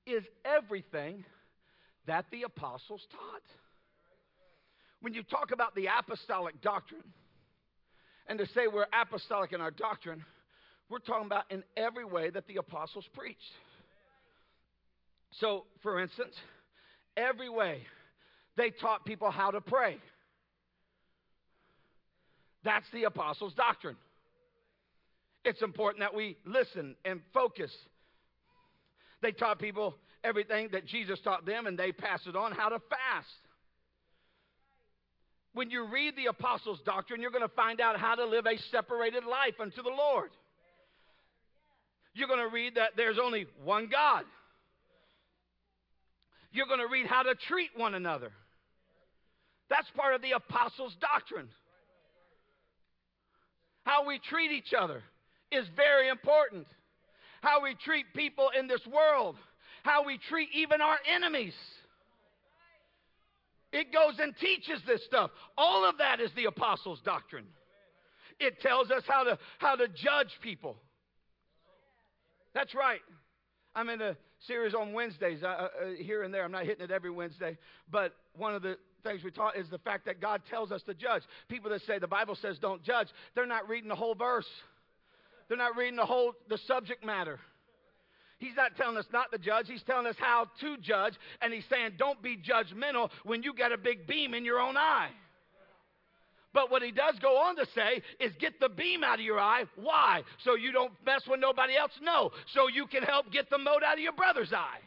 is 0.05 0.23
everything 0.43 1.23
that 2.07 2.25
the 2.31 2.43
apostles 2.43 3.05
taught. 3.11 3.41
When 5.01 5.13
you 5.13 5.23
talk 5.23 5.51
about 5.51 5.75
the 5.75 5.87
apostolic 5.87 6.59
doctrine, 6.61 7.03
and 8.27 8.39
to 8.39 8.45
say 8.47 8.67
we're 8.71 8.85
apostolic 8.93 9.53
in 9.53 9.61
our 9.61 9.71
doctrine, 9.71 10.23
we're 10.89 10.99
talking 10.99 11.25
about 11.25 11.51
in 11.51 11.63
every 11.77 12.05
way 12.05 12.29
that 12.29 12.47
the 12.47 12.57
apostles 12.57 13.05
preached. 13.13 13.39
So, 15.39 15.65
for 15.81 15.99
instance, 15.99 16.33
every 17.17 17.49
way 17.49 17.81
they 18.57 18.69
taught 18.69 19.05
people 19.05 19.31
how 19.31 19.51
to 19.51 19.61
pray. 19.61 19.97
That's 22.63 22.85
the 22.93 23.03
apostles' 23.03 23.53
doctrine. 23.53 23.97
It's 25.43 25.61
important 25.61 25.99
that 25.99 26.15
we 26.15 26.37
listen 26.45 26.95
and 27.05 27.21
focus. 27.33 27.71
They 29.21 29.31
taught 29.31 29.59
people 29.59 29.95
everything 30.23 30.69
that 30.71 30.87
Jesus 30.87 31.19
taught 31.23 31.45
them, 31.45 31.67
and 31.67 31.77
they 31.77 31.91
passed 31.91 32.25
it 32.25 32.35
on 32.35 32.51
how 32.51 32.69
to 32.69 32.79
fast. 32.89 33.27
When 35.55 35.69
you 35.69 35.87
read 35.87 36.17
the 36.17 36.25
apostles' 36.25 36.81
doctrine, 36.85 37.21
you're 37.21 37.31
going 37.31 37.41
to 37.41 37.55
find 37.55 37.79
out 37.79 37.97
how 37.97 38.15
to 38.15 38.25
live 38.25 38.45
a 38.45 38.57
separated 38.71 39.23
life 39.23 39.53
unto 39.61 39.81
the 39.81 39.89
Lord. 39.89 40.29
You're 42.13 42.27
going 42.27 42.45
to 42.45 42.53
read 42.53 42.75
that 42.75 42.91
there's 42.97 43.17
only 43.17 43.47
one 43.63 43.87
God. 43.89 44.25
You're 46.51 46.67
going 46.67 46.81
to 46.81 46.91
read 46.91 47.07
how 47.07 47.23
to 47.23 47.35
treat 47.47 47.69
one 47.73 47.95
another. 47.95 48.31
That's 49.69 49.89
part 49.95 50.13
of 50.13 50.21
the 50.21 50.31
apostles' 50.31 50.95
doctrine. 50.99 51.47
How 53.85 54.05
we 54.05 54.19
treat 54.19 54.51
each 54.51 54.73
other 54.77 55.03
is 55.53 55.65
very 55.77 56.09
important. 56.09 56.67
How 57.39 57.63
we 57.63 57.75
treat 57.85 58.07
people 58.13 58.49
in 58.59 58.67
this 58.67 58.85
world, 58.85 59.37
how 59.83 60.05
we 60.05 60.19
treat 60.29 60.49
even 60.53 60.81
our 60.81 60.97
enemies. 61.13 61.53
It 63.75 63.91
goes 63.91 64.13
and 64.19 64.33
teaches 64.37 64.81
this 64.87 65.03
stuff. 65.03 65.31
All 65.57 65.83
of 65.83 65.97
that 65.97 66.21
is 66.21 66.31
the 66.37 66.45
apostles' 66.45 67.01
doctrine. 67.03 67.43
It 68.39 68.61
tells 68.61 68.89
us 68.89 69.03
how 69.05 69.25
to, 69.25 69.37
how 69.57 69.75
to 69.75 69.89
judge 69.89 70.29
people. 70.41 70.77
That's 72.53 72.73
right. 72.73 73.01
I'm 73.75 73.89
in 73.89 74.01
a 74.01 74.15
series 74.47 74.73
on 74.73 74.93
Wednesdays 74.93 75.43
uh, 75.43 75.47
uh, 75.47 75.67
here 75.97 76.23
and 76.23 76.33
there. 76.33 76.45
I'm 76.45 76.53
not 76.53 76.63
hitting 76.63 76.85
it 76.85 76.91
every 76.91 77.11
Wednesday, 77.11 77.57
but 77.91 78.13
one 78.37 78.55
of 78.55 78.61
the 78.61 78.77
things 79.03 79.25
we 79.25 79.31
taught 79.31 79.57
is 79.57 79.69
the 79.69 79.79
fact 79.79 80.05
that 80.05 80.21
God 80.21 80.41
tells 80.49 80.71
us 80.71 80.81
to 80.83 80.93
judge. 80.93 81.23
People 81.49 81.69
that 81.71 81.81
say 81.81 81.99
the 81.99 82.07
Bible 82.07 82.35
says 82.41 82.57
don't 82.59 82.81
judge, 82.81 83.09
they're 83.35 83.45
not 83.45 83.67
reading 83.67 83.89
the 83.89 83.95
whole 83.95 84.15
verse. 84.15 84.47
They're 85.49 85.57
not 85.57 85.75
reading 85.75 85.97
the 85.97 86.05
whole 86.05 86.31
the 86.47 86.59
subject 86.59 87.05
matter. 87.05 87.39
He's 88.37 88.55
not 88.55 88.75
telling 88.75 88.97
us 88.97 89.05
not 89.13 89.31
to 89.31 89.37
judge. 89.37 89.67
He's 89.67 89.83
telling 89.83 90.07
us 90.07 90.15
how 90.19 90.47
to 90.59 90.77
judge. 90.77 91.13
And 91.41 91.53
he's 91.53 91.63
saying, 91.69 91.93
don't 91.97 92.21
be 92.21 92.37
judgmental 92.37 93.09
when 93.23 93.43
you 93.43 93.53
got 93.53 93.71
a 93.71 93.77
big 93.77 94.07
beam 94.07 94.33
in 94.33 94.43
your 94.43 94.59
own 94.59 94.75
eye. 94.75 95.09
But 96.53 96.71
what 96.71 96.81
he 96.81 96.91
does 96.91 97.15
go 97.21 97.37
on 97.37 97.57
to 97.57 97.65
say 97.75 98.01
is 98.19 98.31
get 98.39 98.59
the 98.61 98.69
beam 98.69 99.03
out 99.03 99.19
of 99.19 99.25
your 99.25 99.39
eye. 99.39 99.65
Why? 99.75 100.23
So 100.43 100.55
you 100.55 100.71
don't 100.71 100.93
mess 101.05 101.21
with 101.29 101.39
nobody 101.39 101.75
else? 101.75 101.91
No. 102.01 102.31
So 102.53 102.69
you 102.69 102.87
can 102.87 103.03
help 103.03 103.31
get 103.31 103.49
the 103.49 103.57
mote 103.57 103.83
out 103.83 103.95
of 103.95 103.99
your 103.99 104.13
brother's 104.13 104.53
eye. 104.53 104.79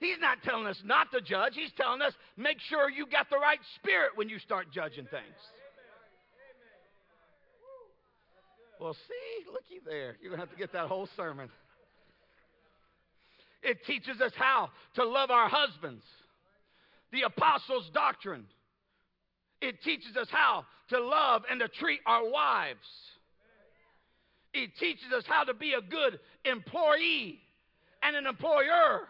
He's 0.00 0.18
not 0.20 0.42
telling 0.42 0.66
us 0.66 0.76
not 0.84 1.10
to 1.12 1.22
judge. 1.22 1.54
He's 1.54 1.72
telling 1.78 2.02
us 2.02 2.12
make 2.36 2.58
sure 2.68 2.90
you 2.90 3.06
got 3.06 3.30
the 3.30 3.38
right 3.38 3.60
spirit 3.76 4.10
when 4.16 4.28
you 4.28 4.38
start 4.38 4.66
judging 4.70 5.06
things. 5.06 5.40
Well, 8.78 8.92
see, 8.92 9.50
looky 9.50 9.80
there. 9.86 10.16
You're 10.20 10.30
going 10.30 10.40
to 10.40 10.46
have 10.46 10.50
to 10.50 10.58
get 10.58 10.72
that 10.72 10.88
whole 10.88 11.08
sermon. 11.16 11.48
It 13.64 13.84
teaches 13.86 14.20
us 14.20 14.32
how 14.36 14.70
to 14.96 15.04
love 15.04 15.30
our 15.30 15.48
husbands. 15.48 16.04
The 17.12 17.22
apostles' 17.22 17.90
doctrine. 17.94 18.44
It 19.62 19.82
teaches 19.82 20.16
us 20.16 20.28
how 20.30 20.66
to 20.90 21.00
love 21.00 21.42
and 21.50 21.60
to 21.60 21.68
treat 21.68 22.00
our 22.06 22.28
wives. 22.28 22.86
It 24.52 24.70
teaches 24.78 25.12
us 25.16 25.24
how 25.26 25.44
to 25.44 25.54
be 25.54 25.72
a 25.72 25.80
good 25.80 26.20
employee 26.44 27.40
and 28.02 28.14
an 28.14 28.26
employer. 28.26 29.08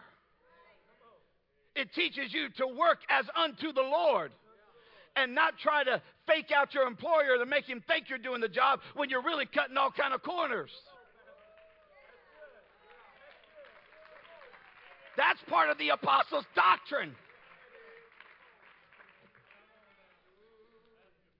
It 1.75 1.93
teaches 1.93 2.33
you 2.33 2.47
to 2.57 2.67
work 2.67 2.99
as 3.09 3.25
unto 3.35 3.73
the 3.73 3.81
Lord 3.81 4.31
and 5.17 5.35
not 5.35 5.57
try 5.61 5.83
to 5.83 6.01
fake 6.25 6.51
out 6.55 6.73
your 6.73 6.87
employer 6.87 7.37
to 7.37 7.45
make 7.45 7.65
him 7.65 7.83
think 7.87 8.09
you're 8.09 8.17
doing 8.17 8.41
the 8.41 8.49
job 8.49 8.79
when 8.95 9.09
you're 9.09 9.23
really 9.23 9.45
cutting 9.45 9.75
all 9.77 9.91
kind 9.91 10.13
of 10.13 10.23
corners. 10.23 10.71
That's 15.17 15.39
part 15.47 15.69
of 15.69 15.77
the 15.77 15.89
apostles' 15.89 16.45
doctrine. 16.55 17.15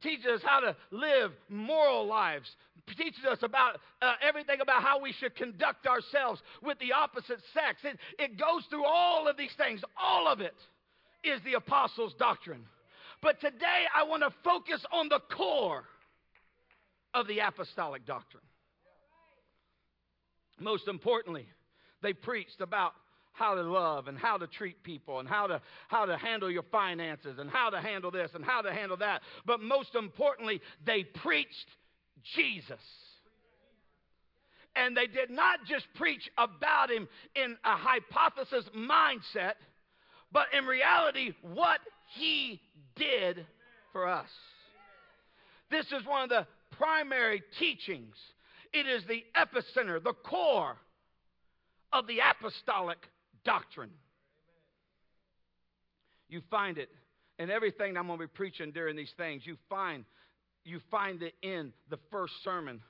Teaches 0.02 0.26
us 0.28 0.42
how 0.44 0.60
to 0.60 0.76
live 0.92 1.32
moral 1.50 2.06
lives. 2.06 2.50
Teaches 2.96 3.26
us 3.30 3.40
about 3.42 3.80
uh, 4.02 4.14
everything 4.22 4.62
about 4.62 4.84
how 4.84 5.02
we 5.02 5.12
should 5.14 5.36
conduct 5.36 5.88
ourselves 5.88 6.40
with 6.62 6.78
the 6.80 6.94
opposite 6.94 7.40
sex. 7.54 7.82
It, 7.84 7.98
it 8.20 8.40
goes 8.40 8.64
through 8.70 8.86
all 8.86 9.28
of 9.28 9.36
these 9.36 9.54
things. 9.58 9.82
All 10.00 10.28
of 10.28 10.42
it 10.42 10.54
is 11.24 11.42
the 11.44 11.54
apostles' 11.54 12.14
doctrine. 12.20 12.64
But 13.22 13.42
today 13.42 13.86
I 13.96 14.04
want 14.04 14.22
to 14.22 14.30
focus 14.44 14.86
on 14.94 15.10
the 15.10 15.20
core 15.36 15.84
of 17.16 17.28
the 17.28 17.40
apostolic 17.40 18.06
doctrine. 18.06 18.44
Most 20.60 20.88
importantly, 20.88 21.48
they 22.04 22.14
preached 22.14 22.62
about 22.62 22.94
how 23.36 23.54
to 23.54 23.62
love 23.62 24.08
and 24.08 24.18
how 24.18 24.38
to 24.38 24.48
treat 24.48 24.82
people 24.84 25.20
and 25.20 25.28
how 25.28 25.48
to, 25.48 25.62
how 25.88 26.06
to 26.06 26.18
handle 26.18 26.50
your 26.50 26.64
finances 26.72 27.38
and 27.38 27.50
how 27.50 27.70
to 27.70 27.80
handle 27.80 28.10
this 28.10 28.32
and 28.34 28.44
how 28.44 28.62
to 28.62 28.72
handle 28.72 28.98
that. 28.98 29.22
But 29.46 29.62
most 29.62 29.94
importantly, 29.96 30.62
they 30.86 31.04
preached 31.04 31.70
Jesus. 32.36 32.80
And 34.76 34.96
they 34.96 35.08
did 35.08 35.30
not 35.30 35.60
just 35.68 35.86
preach 35.96 36.30
about 36.38 36.90
him 36.90 37.08
in 37.36 37.58
a 37.64 37.76
hypothesis 37.76 38.66
mindset, 38.76 39.54
but 40.32 40.48
in 40.58 40.66
reality, 40.66 41.34
what 41.42 41.80
he 42.16 42.60
did 42.96 43.46
for 43.92 44.08
us. 44.08 44.30
This 45.72 45.86
is 45.88 46.06
one 46.06 46.24
of 46.24 46.30
the 46.30 46.48
primary 46.78 47.42
teachings. 47.60 48.16
It 48.74 48.86
is 48.86 49.04
the 49.08 49.24
epicenter, 49.38 50.04
the 50.04 50.14
core 50.14 50.76
of 51.94 52.08
the 52.08 52.20
apostolic 52.20 52.98
doctrine. 53.46 53.92
You 56.28 56.42
find 56.50 56.78
it 56.78 56.90
in 57.40 57.50
everything 57.50 57.98
I'm 57.98 58.08
going 58.08 58.20
to 58.20 58.26
be 58.26 58.32
preaching 58.34 58.72
during 58.72 58.96
these 58.96 59.14
things. 59.18 59.44
You 59.46 59.58
find, 59.70 60.04
you 60.64 60.80
find 60.92 61.22
it 61.22 61.34
in 61.42 61.72
the 61.90 62.00
first 62.12 62.34
sermon 62.44 62.82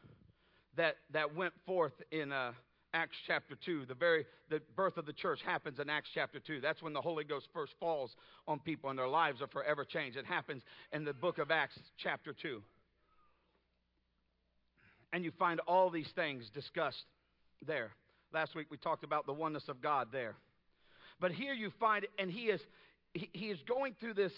that, 0.78 0.96
that 1.13 1.36
went 1.36 1.54
forth 1.65 1.94
in 2.12 2.32
uh, 2.32 2.54
Acts 2.94 3.18
chapter 3.28 3.56
2. 3.65 3.86
The 3.88 3.94
very 3.94 4.26
the 4.50 4.62
birth 4.76 4.98
of 4.98 5.06
the 5.06 5.13
church 5.13 5.39
happens 5.46 5.80
in 5.80 5.89
Acts 5.89 6.10
chapter 6.13 6.39
2. 6.39 6.62
That's 6.62 6.82
when 6.82 6.94
the 6.94 7.02
Holy 7.02 7.24
Ghost 7.24 7.48
first 7.54 7.74
falls 7.80 8.15
on 8.48 8.60
people 8.60 8.89
and 8.89 8.98
their 8.98 9.08
lives 9.08 9.41
are 9.41 9.48
forever 9.48 9.84
changed. 9.84 10.18
It 10.18 10.26
happens 10.26 10.63
in 10.94 11.04
the 11.04 11.13
book 11.13 11.38
of 11.38 11.52
Acts 11.52 11.78
chapter 11.98 12.34
2. 12.41 12.62
And 15.13 15.24
you 15.24 15.32
find 15.38 15.60
all 15.62 15.89
these 15.89 16.10
things 16.15 16.50
discussed 16.54 17.06
there. 17.65 17.91
Last 18.36 18.54
week 18.54 18.67
we 18.69 18.76
talked 18.76 19.06
about 19.06 19.26
the 19.26 19.32
oneness 19.32 19.69
of 19.69 19.82
God 19.82 20.10
there. 20.12 20.36
But 21.21 21.32
here 21.32 21.54
you 21.54 21.71
find, 21.80 22.06
and 22.19 22.30
he 22.30 22.48
is 22.48 22.60
he, 23.13 23.30
he 23.32 23.45
is 23.45 23.58
going 23.65 23.95
through 23.98 24.15
this 24.15 24.34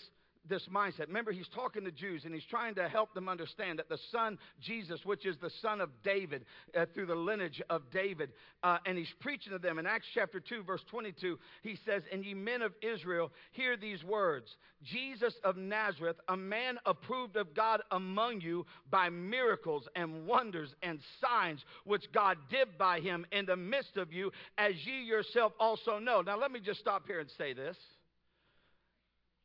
this 0.50 0.68
mindset. 0.74 1.08
Remember, 1.08 1.32
he's 1.32 1.48
talking 1.54 1.84
to 1.86 1.92
Jews 1.92 2.26
and 2.26 2.34
he's 2.34 2.46
trying 2.50 2.76
to 2.76 2.88
help 2.88 3.14
them 3.14 3.30
understand 3.30 3.80
that 3.80 3.90
the 3.90 4.00
Son, 4.12 4.38
Jesus, 4.62 5.02
which 5.06 5.26
is 5.26 5.36
the 5.42 5.52
Son 5.62 5.82
of 5.82 5.90
David, 6.04 6.46
uh, 6.76 6.86
through 6.94 7.08
the 7.08 7.16
lineage 7.16 7.62
of 7.70 7.84
David, 7.92 8.32
uh, 8.64 8.78
and 8.86 8.98
he's 8.98 9.14
preaching 9.20 9.54
to 9.54 9.60
them. 9.60 9.80
In 9.80 9.86
Acts 9.86 10.08
chapter 10.14 10.40
2, 10.40 10.64
verse 10.64 10.84
22, 10.90 11.38
he 11.64 11.78
says, 11.86 12.04
And 12.12 12.24
ye 12.24 12.34
men 12.34 12.62
of 12.62 12.74
Israel, 12.82 13.32
hear 13.52 13.78
these 13.78 14.04
words 14.04 14.56
Jesus 14.84 15.34
of 15.44 15.58
Nazareth, 15.58 16.18
a 16.28 16.38
man 16.38 16.78
approved 16.86 17.36
of 17.36 17.54
God 17.56 17.82
among 17.92 18.42
you 18.42 18.66
by 18.92 19.10
miracles 19.10 19.88
and 19.96 20.28
wonders 20.28 20.74
and 20.84 21.00
signs 21.22 21.64
which 21.84 22.12
God 22.12 22.38
did 22.50 22.78
by 22.78 23.00
him 23.00 23.26
in 23.32 23.46
the 23.46 23.56
midst 23.56 23.98
of 23.98 24.14
you, 24.14 24.32
as 24.58 24.74
ye 24.86 25.04
yourself 25.04 25.54
also 25.60 26.00
know. 26.00 26.22
Now, 26.22 26.38
let 26.38 26.52
me 26.52 26.60
just 26.60 26.80
stop 26.80 27.08
here 27.08 27.20
and 27.20 27.30
say 27.38 27.54
this. 27.54 27.76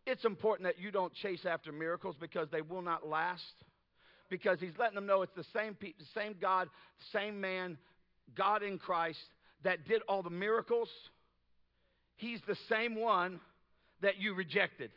It's 0.05 0.25
important 0.25 0.67
that 0.67 0.81
you 0.81 0.91
don't 0.91 1.15
chase 1.15 1.47
after 1.47 1.71
miracles 1.71 2.17
because 2.19 2.49
they 2.51 2.63
will 2.63 2.83
not 2.83 3.07
last. 3.07 3.43
Because 4.29 4.59
he's 4.61 4.77
letting 4.79 4.95
them 4.95 5.07
know 5.07 5.23
it's 5.23 5.35
the 5.37 5.45
same, 5.55 5.75
pe- 5.75 5.93
the 5.99 6.07
same 6.15 6.35
God, 6.41 6.69
same 7.13 7.41
man, 7.41 7.79
God 8.35 8.63
in 8.63 8.79
Christ 8.79 9.21
that 9.63 9.87
did 9.87 10.03
all 10.09 10.23
the 10.23 10.31
miracles. 10.31 10.89
He's 12.17 12.41
the 12.47 12.57
same 12.69 12.97
one 12.97 13.41
that 14.01 14.19
you 14.19 14.35
rejected. 14.35 14.91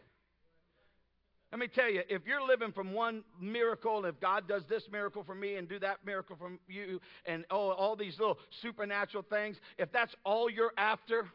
Let 1.51 1.59
me 1.59 1.67
tell 1.67 1.89
you, 1.89 2.01
if 2.09 2.23
you're 2.25 2.45
living 2.45 2.71
from 2.71 2.93
one 2.93 3.23
miracle, 3.39 4.05
if 4.05 4.19
God 4.19 4.47
does 4.47 4.63
this 4.67 4.83
miracle 4.91 5.23
for 5.23 5.35
me 5.35 5.55
and 5.55 5.69
do 5.69 5.79
that 5.79 5.97
miracle 6.05 6.35
for 6.37 6.51
you, 6.67 6.99
and 7.25 7.45
oh, 7.51 7.69
all 7.71 7.95
these 7.95 8.17
little 8.19 8.39
supernatural 8.61 9.23
things, 9.29 9.57
if 9.77 9.91
that's 9.91 10.13
all 10.25 10.49
you're 10.49 10.73
after, 10.77 11.27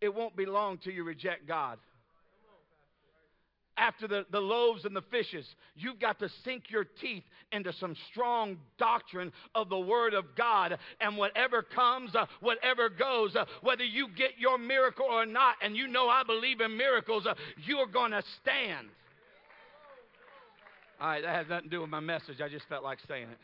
it 0.00 0.14
won't 0.14 0.36
be 0.36 0.46
long 0.46 0.78
till 0.78 0.94
you 0.94 1.04
reject 1.04 1.46
God 1.46 1.78
after 3.76 4.08
the, 4.08 4.26
the 4.30 4.40
loaves 4.40 4.84
and 4.84 4.94
the 4.94 5.02
fishes. 5.10 5.46
You've 5.76 6.00
got 6.00 6.18
to 6.20 6.28
sink 6.44 6.70
your 6.70 6.84
teeth 6.84 7.24
into 7.52 7.72
some 7.74 7.94
strong 8.10 8.56
doctrine 8.78 9.32
of 9.54 9.68
the 9.68 9.78
Word 9.78 10.14
of 10.14 10.24
God. 10.36 10.78
And 11.00 11.16
whatever 11.16 11.62
comes, 11.62 12.14
uh, 12.14 12.26
whatever 12.40 12.88
goes, 12.88 13.36
uh, 13.36 13.44
whether 13.62 13.84
you 13.84 14.08
get 14.16 14.38
your 14.38 14.58
miracle 14.58 15.06
or 15.06 15.26
not, 15.26 15.56
and 15.62 15.76
you 15.76 15.88
know 15.88 16.08
I 16.08 16.22
believe 16.24 16.60
in 16.60 16.76
miracles, 16.76 17.26
uh, 17.26 17.34
you're 17.64 17.86
going 17.86 18.12
to 18.12 18.22
stand. 18.42 18.88
All 21.00 21.08
right, 21.08 21.22
that 21.22 21.34
has 21.34 21.46
nothing 21.48 21.64
to 21.64 21.76
do 21.76 21.80
with 21.82 21.90
my 21.90 22.00
message. 22.00 22.40
I 22.40 22.48
just 22.48 22.66
felt 22.68 22.82
like 22.82 22.98
saying 23.06 23.28
it. 23.28 23.38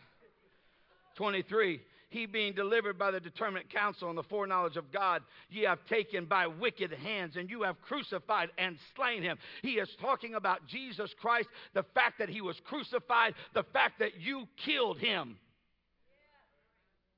23 1.16 1.80
he 2.12 2.26
being 2.26 2.52
delivered 2.52 2.98
by 2.98 3.10
the 3.10 3.20
determinate 3.20 3.70
counsel 3.70 4.08
and 4.08 4.18
the 4.18 4.22
foreknowledge 4.22 4.76
of 4.76 4.92
God, 4.92 5.22
ye 5.50 5.62
have 5.62 5.84
taken 5.86 6.26
by 6.26 6.46
wicked 6.46 6.92
hands, 6.92 7.36
and 7.36 7.50
you 7.50 7.62
have 7.62 7.80
crucified 7.82 8.50
and 8.58 8.76
slain 8.94 9.22
him. 9.22 9.38
He 9.62 9.72
is 9.72 9.88
talking 10.00 10.34
about 10.34 10.66
Jesus 10.66 11.12
Christ, 11.20 11.48
the 11.74 11.84
fact 11.94 12.18
that 12.18 12.28
he 12.28 12.40
was 12.40 12.56
crucified, 12.64 13.34
the 13.54 13.64
fact 13.72 13.98
that 14.00 14.20
you 14.20 14.46
killed 14.64 14.98
him. 14.98 15.38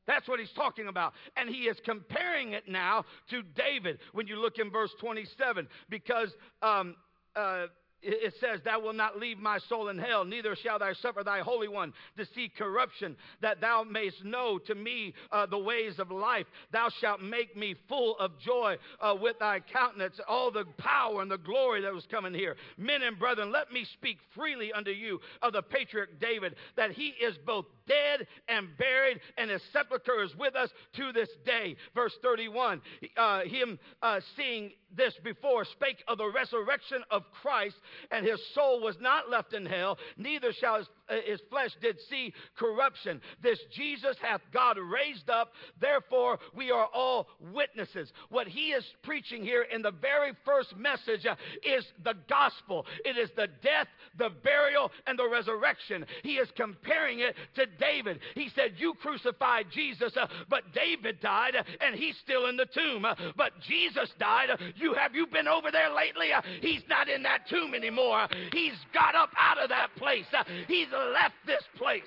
That's 0.06 0.28
what 0.28 0.38
he's 0.38 0.52
talking 0.52 0.88
about. 0.88 1.14
And 1.36 1.48
he 1.48 1.62
is 1.62 1.78
comparing 1.84 2.52
it 2.52 2.68
now 2.68 3.04
to 3.30 3.42
David 3.42 3.98
when 4.12 4.26
you 4.26 4.36
look 4.36 4.58
in 4.58 4.70
verse 4.70 4.92
27, 5.00 5.66
because 5.88 6.28
um, 6.62 6.94
uh, 7.34 7.66
it 8.04 8.34
says, 8.40 8.60
Thou 8.64 8.80
wilt 8.80 8.96
not 8.96 9.18
leave 9.18 9.38
my 9.38 9.58
soul 9.68 9.88
in 9.88 9.98
hell, 9.98 10.24
neither 10.24 10.54
shall 10.56 10.78
thou 10.78 10.92
suffer 10.92 11.22
thy 11.24 11.40
Holy 11.40 11.68
One 11.68 11.92
to 12.16 12.26
see 12.34 12.50
corruption, 12.56 13.16
that 13.42 13.60
thou 13.60 13.84
mayst 13.84 14.24
know 14.24 14.58
to 14.58 14.74
me 14.74 15.14
uh, 15.32 15.46
the 15.46 15.58
ways 15.58 15.98
of 15.98 16.10
life. 16.10 16.46
Thou 16.72 16.88
shalt 17.00 17.22
make 17.22 17.56
me 17.56 17.74
full 17.88 18.16
of 18.18 18.38
joy 18.40 18.76
uh, 19.00 19.16
with 19.20 19.38
thy 19.38 19.60
countenance, 19.60 20.20
all 20.28 20.50
the 20.50 20.64
power 20.78 21.22
and 21.22 21.30
the 21.30 21.38
glory 21.38 21.82
that 21.82 21.94
was 21.94 22.06
coming 22.10 22.34
here. 22.34 22.56
Men 22.76 23.02
and 23.02 23.18
brethren, 23.18 23.52
let 23.52 23.72
me 23.72 23.84
speak 23.94 24.18
freely 24.34 24.72
unto 24.72 24.90
you 24.90 25.20
of 25.42 25.52
the 25.52 25.62
patriarch 25.62 26.20
David, 26.20 26.56
that 26.76 26.92
he 26.92 27.08
is 27.08 27.36
both 27.46 27.66
dead 27.86 28.26
and 28.48 28.68
buried, 28.76 29.20
and 29.36 29.50
his 29.50 29.62
sepulchre 29.72 30.22
is 30.22 30.34
with 30.36 30.54
us 30.54 30.70
to 30.96 31.12
this 31.12 31.28
day. 31.44 31.76
Verse 31.94 32.14
31, 32.22 32.80
uh, 33.16 33.40
him 33.42 33.78
uh, 34.02 34.20
seeing 34.36 34.72
this 34.96 35.14
before 35.22 35.64
spake 35.64 36.02
of 36.08 36.18
the 36.18 36.30
resurrection 36.30 37.02
of 37.10 37.24
Christ, 37.42 37.76
and 38.10 38.26
his 38.26 38.40
soul 38.54 38.80
was 38.80 38.96
not 39.00 39.30
left 39.30 39.52
in 39.52 39.66
hell, 39.66 39.98
neither 40.16 40.52
shall 40.52 40.78
his 40.78 40.88
his 41.24 41.40
flesh 41.50 41.70
did 41.80 41.98
see 42.08 42.32
corruption. 42.56 43.20
This 43.42 43.58
Jesus 43.74 44.16
hath 44.20 44.40
God 44.52 44.78
raised 44.78 45.28
up. 45.30 45.52
Therefore, 45.80 46.38
we 46.54 46.70
are 46.70 46.88
all 46.94 47.28
witnesses. 47.52 48.12
What 48.30 48.46
he 48.46 48.68
is 48.72 48.84
preaching 49.02 49.42
here 49.42 49.62
in 49.62 49.82
the 49.82 49.90
very 49.90 50.32
first 50.44 50.76
message 50.76 51.26
uh, 51.26 51.36
is 51.62 51.84
the 52.02 52.14
gospel. 52.28 52.86
It 53.04 53.16
is 53.16 53.30
the 53.36 53.48
death, 53.62 53.88
the 54.18 54.30
burial, 54.42 54.90
and 55.06 55.18
the 55.18 55.28
resurrection. 55.28 56.06
He 56.22 56.34
is 56.34 56.48
comparing 56.56 57.20
it 57.20 57.34
to 57.56 57.66
David. 57.78 58.20
He 58.34 58.50
said, 58.54 58.72
You 58.76 58.94
crucified 58.94 59.66
Jesus, 59.70 60.16
uh, 60.16 60.26
but 60.48 60.72
David 60.72 61.20
died, 61.20 61.56
uh, 61.56 61.62
and 61.80 61.94
he's 61.94 62.16
still 62.22 62.46
in 62.46 62.56
the 62.56 62.66
tomb. 62.66 63.04
Uh, 63.04 63.14
but 63.36 63.52
Jesus 63.66 64.10
died. 64.18 64.48
You 64.76 64.94
have 64.94 65.14
you 65.14 65.26
been 65.26 65.48
over 65.48 65.70
there 65.70 65.92
lately? 65.94 66.32
Uh, 66.32 66.42
he's 66.60 66.82
not 66.88 67.08
in 67.08 67.22
that 67.24 67.48
tomb 67.48 67.74
anymore. 67.74 68.26
He's 68.52 68.74
got 68.92 69.14
up 69.14 69.30
out 69.38 69.58
of 69.58 69.68
that 69.68 69.94
place. 69.96 70.24
He's 70.68 70.88
left 71.12 71.34
this 71.46 71.62
place. 71.76 72.02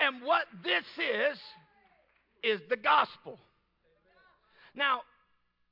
And 0.00 0.22
what 0.22 0.44
this 0.62 0.84
is, 0.96 1.38
is 2.42 2.60
the 2.70 2.76
gospel. 2.76 3.38
Now, 4.74 5.00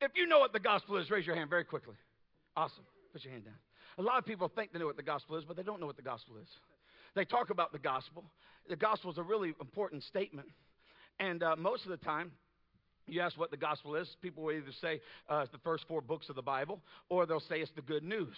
if 0.01 0.11
you 0.15 0.27
know 0.27 0.41
what 0.41 0.53
the 0.53 0.61
gospel 0.61 0.97
is, 0.97 1.11
raise 1.11 1.27
your 1.27 1.37
hand 1.37 1.49
very 1.49 1.65
quickly. 1.65 1.95
Awesome. 2.57 2.85
Put 3.13 3.25
your 3.25 3.33
hand 3.33 3.45
down. 3.45 3.55
A 3.99 4.03
lot 4.03 4.19
of 4.19 4.27
people 4.27 4.49
think 4.49 4.73
they 4.73 4.79
know 4.79 4.87
what 4.87 4.97
the 4.97 5.03
gospel 5.03 5.37
is, 5.37 5.45
but 5.45 5.57
they 5.57 5.63
don't 5.63 5.81
know 5.81 5.87
what 5.87 5.97
the 5.97 6.03
gospel 6.03 6.37
is. 6.43 6.49
They 7.15 7.25
talk 7.25 7.51
about 7.51 7.73
the 7.73 7.79
gospel. 7.79 8.25
The 8.69 8.77
gospel 8.77 9.11
is 9.11 9.19
a 9.19 9.23
really 9.23 9.55
important 9.61 10.03
statement. 10.03 10.49
And 11.19 11.43
uh, 11.43 11.57
most 11.57 11.85
of 11.85 11.91
the 11.91 11.97
time, 11.97 12.33
you 13.07 13.21
ask 13.21 13.39
what 13.39 13.51
the 13.51 13.57
gospel 13.57 13.95
is, 13.95 14.09
people 14.21 14.43
will 14.43 14.53
either 14.53 14.73
say 14.81 15.01
uh, 15.31 15.39
it's 15.39 15.53
the 15.53 15.59
first 15.59 15.85
four 15.87 16.01
books 16.01 16.29
of 16.29 16.37
the 16.37 16.43
Bible, 16.43 16.81
or 17.09 17.27
they'll 17.27 17.41
say 17.41 17.61
it's 17.61 17.71
the 17.77 17.83
good 17.83 18.03
news. 18.03 18.37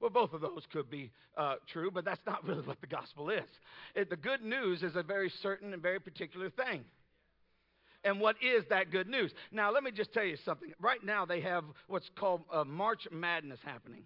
Well, 0.00 0.10
both 0.10 0.32
of 0.32 0.40
those 0.40 0.62
could 0.72 0.90
be 0.90 1.10
uh, 1.36 1.54
true, 1.72 1.90
but 1.90 2.04
that's 2.04 2.20
not 2.26 2.44
really 2.46 2.62
what 2.62 2.80
the 2.80 2.86
gospel 2.86 3.30
is. 3.30 3.48
It, 3.94 4.10
the 4.10 4.16
good 4.16 4.42
news 4.42 4.82
is 4.82 4.96
a 4.96 5.02
very 5.02 5.32
certain 5.42 5.72
and 5.72 5.82
very 5.82 6.00
particular 6.00 6.50
thing. 6.50 6.84
And 8.04 8.20
what 8.20 8.36
is 8.40 8.64
that 8.70 8.92
good 8.92 9.08
news? 9.08 9.32
Now, 9.50 9.72
let 9.72 9.82
me 9.82 9.90
just 9.90 10.12
tell 10.12 10.24
you 10.24 10.36
something. 10.44 10.72
Right 10.80 11.02
now, 11.02 11.26
they 11.26 11.40
have 11.40 11.64
what's 11.88 12.08
called 12.16 12.42
uh, 12.52 12.62
March 12.62 13.08
Madness 13.10 13.58
happening. 13.64 14.02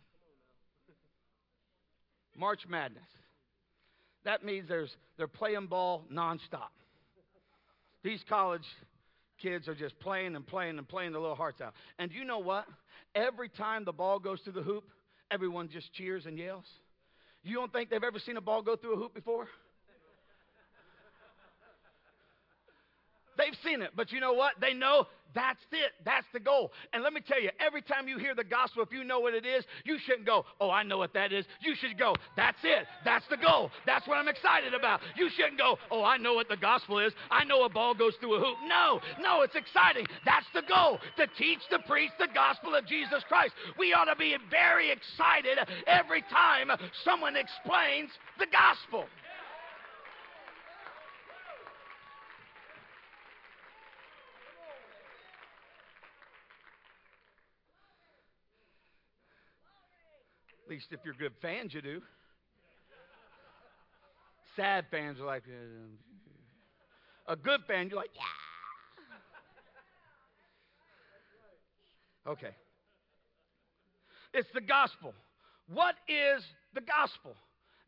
March 2.34 2.60
Madness. 2.66 3.02
That 4.24 4.44
means 4.44 4.68
there's, 4.68 4.94
they're 5.18 5.28
playing 5.28 5.66
ball 5.66 6.04
nonstop. 6.10 6.70
These 8.02 8.24
college 8.28 8.64
kids 9.40 9.68
are 9.68 9.74
just 9.74 9.98
playing 10.00 10.37
and 10.37 10.46
playing 10.46 10.79
and 10.79 10.88
playing 10.88 11.12
their 11.12 11.20
little 11.20 11.37
hearts 11.37 11.61
out. 11.61 11.74
And 11.98 12.12
you 12.12 12.24
know 12.24 12.38
what? 12.38 12.66
Every 13.14 13.48
time 13.48 13.85
the 13.85 13.92
ball 13.92 14.18
goes 14.18 14.40
through 14.40 14.53
the 14.55 14.62
hoop, 14.62 14.85
everyone 15.31 15.68
just 15.68 15.92
cheers 15.92 16.26
and 16.26 16.38
yells. 16.38 16.64
You 17.42 17.57
don't 17.57 17.72
think 17.72 17.90
they've 17.90 18.05
ever 18.05 18.18
seen 18.18 18.37
a 18.37 18.40
ball 18.40 18.62
go 18.62 18.76
through 18.76 18.94
a 18.94 18.96
hoop 18.96 19.14
before? 19.14 19.46
They've 23.50 23.72
seen 23.72 23.82
it, 23.82 23.90
but 23.96 24.12
you 24.12 24.20
know 24.20 24.32
what? 24.32 24.54
They 24.60 24.74
know 24.74 25.06
that's 25.34 25.62
it. 25.72 25.92
That's 26.04 26.26
the 26.32 26.40
goal. 26.40 26.72
And 26.92 27.02
let 27.02 27.12
me 27.12 27.20
tell 27.20 27.40
you, 27.40 27.50
every 27.64 27.82
time 27.82 28.08
you 28.08 28.18
hear 28.18 28.34
the 28.34 28.44
gospel, 28.44 28.82
if 28.82 28.92
you 28.92 29.04
know 29.04 29.20
what 29.20 29.34
it 29.34 29.46
is, 29.46 29.64
you 29.84 29.98
shouldn't 30.04 30.26
go, 30.26 30.44
oh, 30.60 30.70
I 30.70 30.82
know 30.82 30.98
what 30.98 31.14
that 31.14 31.32
is. 31.32 31.46
You 31.60 31.74
should 31.76 31.98
go, 31.98 32.14
that's 32.36 32.58
it. 32.62 32.86
That's 33.04 33.24
the 33.28 33.36
goal. 33.36 33.70
That's 33.86 34.06
what 34.06 34.18
I'm 34.18 34.28
excited 34.28 34.74
about. 34.74 35.00
You 35.16 35.28
shouldn't 35.36 35.58
go, 35.58 35.78
oh, 35.90 36.02
I 36.02 36.16
know 36.16 36.34
what 36.34 36.48
the 36.48 36.56
gospel 36.56 36.98
is. 36.98 37.12
I 37.30 37.44
know 37.44 37.64
a 37.64 37.68
ball 37.68 37.94
goes 37.94 38.14
through 38.20 38.34
a 38.34 38.38
hoop. 38.38 38.56
No, 38.66 39.00
no, 39.20 39.42
it's 39.42 39.54
exciting. 39.54 40.06
That's 40.24 40.46
the 40.54 40.62
goal 40.62 40.98
to 41.16 41.26
teach, 41.38 41.60
to 41.70 41.78
preach 41.86 42.10
the 42.18 42.28
gospel 42.34 42.74
of 42.74 42.86
Jesus 42.86 43.22
Christ. 43.28 43.54
We 43.78 43.92
ought 43.92 44.06
to 44.06 44.16
be 44.16 44.36
very 44.50 44.90
excited 44.90 45.58
every 45.86 46.22
time 46.22 46.70
someone 47.04 47.36
explains 47.36 48.10
the 48.38 48.46
gospel. 48.46 49.06
At 60.70 60.74
least 60.74 60.92
if 60.92 61.00
you're 61.04 61.14
good 61.14 61.33
fans, 61.42 61.74
you 61.74 61.83
do. 61.83 62.00
Sad 64.54 64.85
fans 64.88 65.18
are 65.18 65.26
like, 65.26 65.42
uh, 65.48 67.33
a 67.33 67.35
good 67.35 67.59
fan, 67.66 67.88
you're 67.88 67.98
like, 67.98 68.11
yeah. 68.14 68.22
Okay. 72.30 72.54
It's 74.33 74.46
the 74.54 74.61
gospel. 74.61 75.12
What 75.66 75.96
is 76.06 76.44
the 76.72 76.83
gospel? 76.83 77.35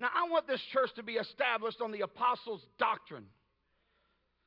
Now, 0.01 0.09
I 0.13 0.29
want 0.29 0.49
this 0.49 0.61
church 0.73 0.91
to 0.97 1.05
be 1.05 1.13
established 1.13 1.81
on 1.81 1.93
the 1.93 2.01
apostles' 2.01 2.67
doctrine. 2.81 3.27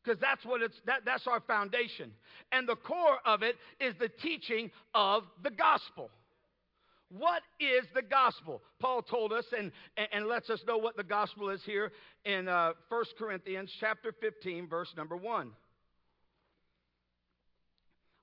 because 0.04 0.20
that's 0.20 0.44
what 0.44 0.62
it's 0.62 0.76
that, 0.86 1.06
that's 1.06 1.26
our 1.26 1.40
foundation 1.40 2.12
and 2.52 2.68
the 2.68 2.76
core 2.76 3.20
of 3.26 3.44
it 3.44 3.56
is 3.80 3.96
the 3.98 4.10
teaching 4.10 4.72
of 4.94 5.24
the 5.42 5.52
gospel 5.52 6.10
what 7.10 7.42
is 7.60 7.86
the 7.94 8.02
gospel? 8.02 8.62
Paul 8.80 9.02
told 9.02 9.32
us 9.32 9.46
and, 9.58 9.72
and, 10.12 10.28
lets 10.28 10.50
us 10.50 10.60
know 10.68 10.78
what 10.78 10.98
the 10.98 11.04
gospel 11.04 11.50
is 11.50 11.62
here 11.64 11.92
in 12.26 12.48
uh, 12.48 12.74
1 12.90 13.04
corinthians 13.18 13.72
chapter 13.80 14.14
15 14.20 14.68
verse 14.68 14.92
number 14.98 15.16
1 15.16 15.52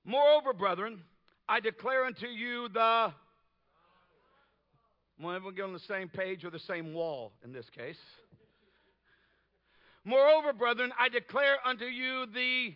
moreover 0.05 0.51
brethren 0.51 1.01
i 1.47 1.61
declare 1.61 2.03
unto 2.03 2.27
you 2.27 2.67
the 2.73 3.13
well, 5.23 5.35
everyone 5.35 5.55
get 5.55 5.63
on 5.63 5.73
the 5.73 5.79
same 5.79 6.09
page 6.09 6.43
or 6.43 6.49
the 6.49 6.59
same 6.59 6.93
wall 6.93 7.31
in 7.43 7.53
this 7.53 7.69
case. 7.69 7.99
Moreover, 10.03 10.51
brethren, 10.51 10.91
I 10.99 11.07
declare 11.07 11.57
unto 11.65 11.85
you 11.85 12.25
the 12.25 12.73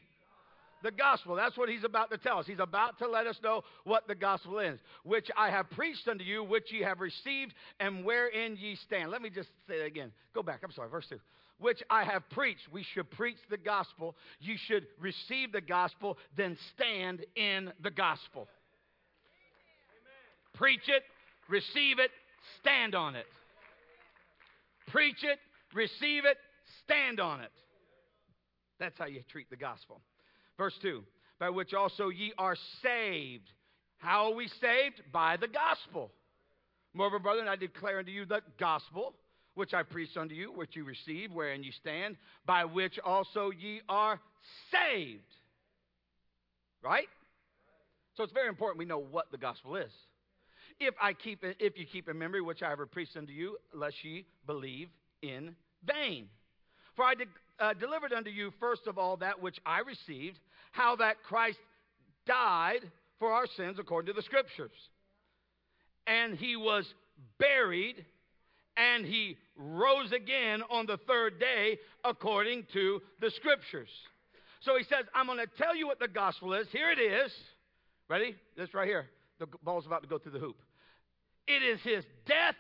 the 0.83 0.91
gospel. 0.91 1.35
That's 1.35 1.57
what 1.57 1.69
he's 1.69 1.83
about 1.83 2.11
to 2.11 2.17
tell 2.17 2.39
us. 2.39 2.47
He's 2.47 2.59
about 2.59 2.99
to 2.99 3.07
let 3.07 3.27
us 3.27 3.37
know 3.43 3.63
what 3.83 4.07
the 4.07 4.15
gospel 4.15 4.59
is, 4.59 4.79
which 5.03 5.29
I 5.37 5.49
have 5.49 5.69
preached 5.71 6.07
unto 6.07 6.23
you, 6.23 6.43
which 6.43 6.71
ye 6.71 6.81
have 6.81 6.99
received, 6.99 7.53
and 7.79 8.03
wherein 8.03 8.57
ye 8.59 8.75
stand. 8.75 9.11
Let 9.11 9.21
me 9.21 9.29
just 9.29 9.49
say 9.67 9.79
that 9.79 9.85
again. 9.85 10.11
Go 10.33 10.43
back. 10.43 10.61
I'm 10.63 10.71
sorry, 10.71 10.89
verse 10.89 11.07
2. 11.09 11.17
Which 11.59 11.81
I 11.89 12.03
have 12.03 12.29
preached. 12.29 12.71
We 12.71 12.83
should 12.93 13.09
preach 13.11 13.37
the 13.49 13.57
gospel. 13.57 14.15
You 14.39 14.55
should 14.57 14.85
receive 14.99 15.51
the 15.51 15.61
gospel, 15.61 16.17
then 16.35 16.57
stand 16.75 17.25
in 17.35 17.71
the 17.81 17.91
gospel. 17.91 18.47
Amen. 19.91 20.53
Preach 20.53 20.87
it, 20.87 21.03
receive 21.49 21.99
it, 21.99 22.11
stand 22.59 22.93
on 22.93 23.15
it. 23.15 23.25
Preach 24.87 25.23
it, 25.23 25.39
receive 25.73 26.25
it, 26.25 26.37
Stand 26.83 27.19
on 27.19 27.41
it. 27.41 27.51
That's 28.79 28.97
how 28.97 29.05
you 29.05 29.21
treat 29.29 29.49
the 29.49 29.55
gospel. 29.55 30.01
Verse 30.58 30.74
2 30.82 31.04
By 31.39 31.50
which 31.50 31.74
also 31.74 32.10
ye 32.10 32.34
are 32.38 32.56
saved. 32.82 33.50
How 33.98 34.26
are 34.26 34.36
we 34.36 34.48
saved? 34.48 35.02
By 35.12 35.38
the 35.38 35.48
gospel. 35.48 36.12
Moreover, 36.93 37.20
brethren, 37.20 37.48
I 37.48 37.56
declare 37.56 38.00
unto 38.00 38.12
you 38.12 38.26
the 38.26 38.41
gospel 38.60 39.13
which 39.58 39.74
I 39.74 39.82
preached 39.82 40.17
unto 40.17 40.36
you, 40.36 40.52
which 40.52 40.76
you 40.76 40.84
received, 40.84 41.34
wherein 41.34 41.63
you 41.63 41.72
stand, 41.72 42.15
by 42.46 42.63
which 42.65 43.00
also 43.04 43.50
ye 43.50 43.82
are 43.89 44.20
saved. 44.72 45.24
Right? 46.84 47.08
So 48.15 48.24
it's 48.24 48.34
very 48.34 48.50
important 48.50 48.78
we 48.78 48.86
know 48.86 49.00
what 49.00 49.32
the 49.32 49.38
gospel 49.38 49.76
is. 49.76 49.91
If 50.80 50.93
I 51.02 51.13
keep 51.13 51.39
if 51.43 51.78
you 51.78 51.86
keep 51.86 52.08
in 52.08 52.20
memory 52.20 52.41
which 52.41 52.62
I 52.62 52.70
have 52.70 52.91
preached 52.91 53.17
unto 53.17 53.34
you, 53.34 53.58
lest 53.74 53.96
ye 54.04 54.26
believe 54.46 54.89
in 55.24 55.56
vain. 55.86 56.28
For 56.96 57.04
I 57.04 57.15
de- 57.15 57.26
uh, 57.60 57.74
delivered 57.74 58.13
unto 58.13 58.30
you 58.30 58.52
first 58.60 58.86
of 58.86 59.00
all 59.00 59.17
that 59.17 59.41
which 59.41 59.58
I 59.65 59.80
received, 59.80 60.39
how 60.71 60.95
that 60.97 61.23
Christ 61.23 61.58
died 62.25 62.89
for 63.19 63.32
our 63.32 63.47
sins 63.56 63.77
according 63.80 64.13
to 64.13 64.13
the 64.13 64.23
Scriptures. 64.23 64.71
And 66.06 66.38
he 66.38 66.56
was 66.56 66.86
buried, 67.39 68.06
and 68.75 69.06
he 69.06 69.38
rose 69.58 70.12
again 70.12 70.62
on 70.69 70.86
the 70.86 70.97
third 71.08 71.39
day 71.39 71.80
according 72.03 72.65
to 72.73 73.01
the 73.19 73.32
Scriptures. 73.32 73.89
So 74.62 74.77
he 74.77 74.84
says, 74.84 75.06
I'm 75.13 75.25
going 75.25 75.39
to 75.39 75.47
tell 75.58 75.75
you 75.75 75.88
what 75.88 75.99
the 75.99 76.08
gospel 76.08 76.53
is. 76.53 76.67
Here 76.71 76.91
it 76.91 76.99
is. 76.99 77.32
Ready? 78.10 78.36
This 78.56 78.73
right 78.73 78.88
here. 78.88 79.08
The 79.39 79.47
ball's 79.63 79.86
about 79.86 80.01
to 80.03 80.08
go 80.08 80.17
through 80.17 80.32
the 80.34 80.39
hoop. 80.39 80.58
It 81.47 81.63
is 81.63 81.80
his 81.82 82.03
death, 82.25 82.56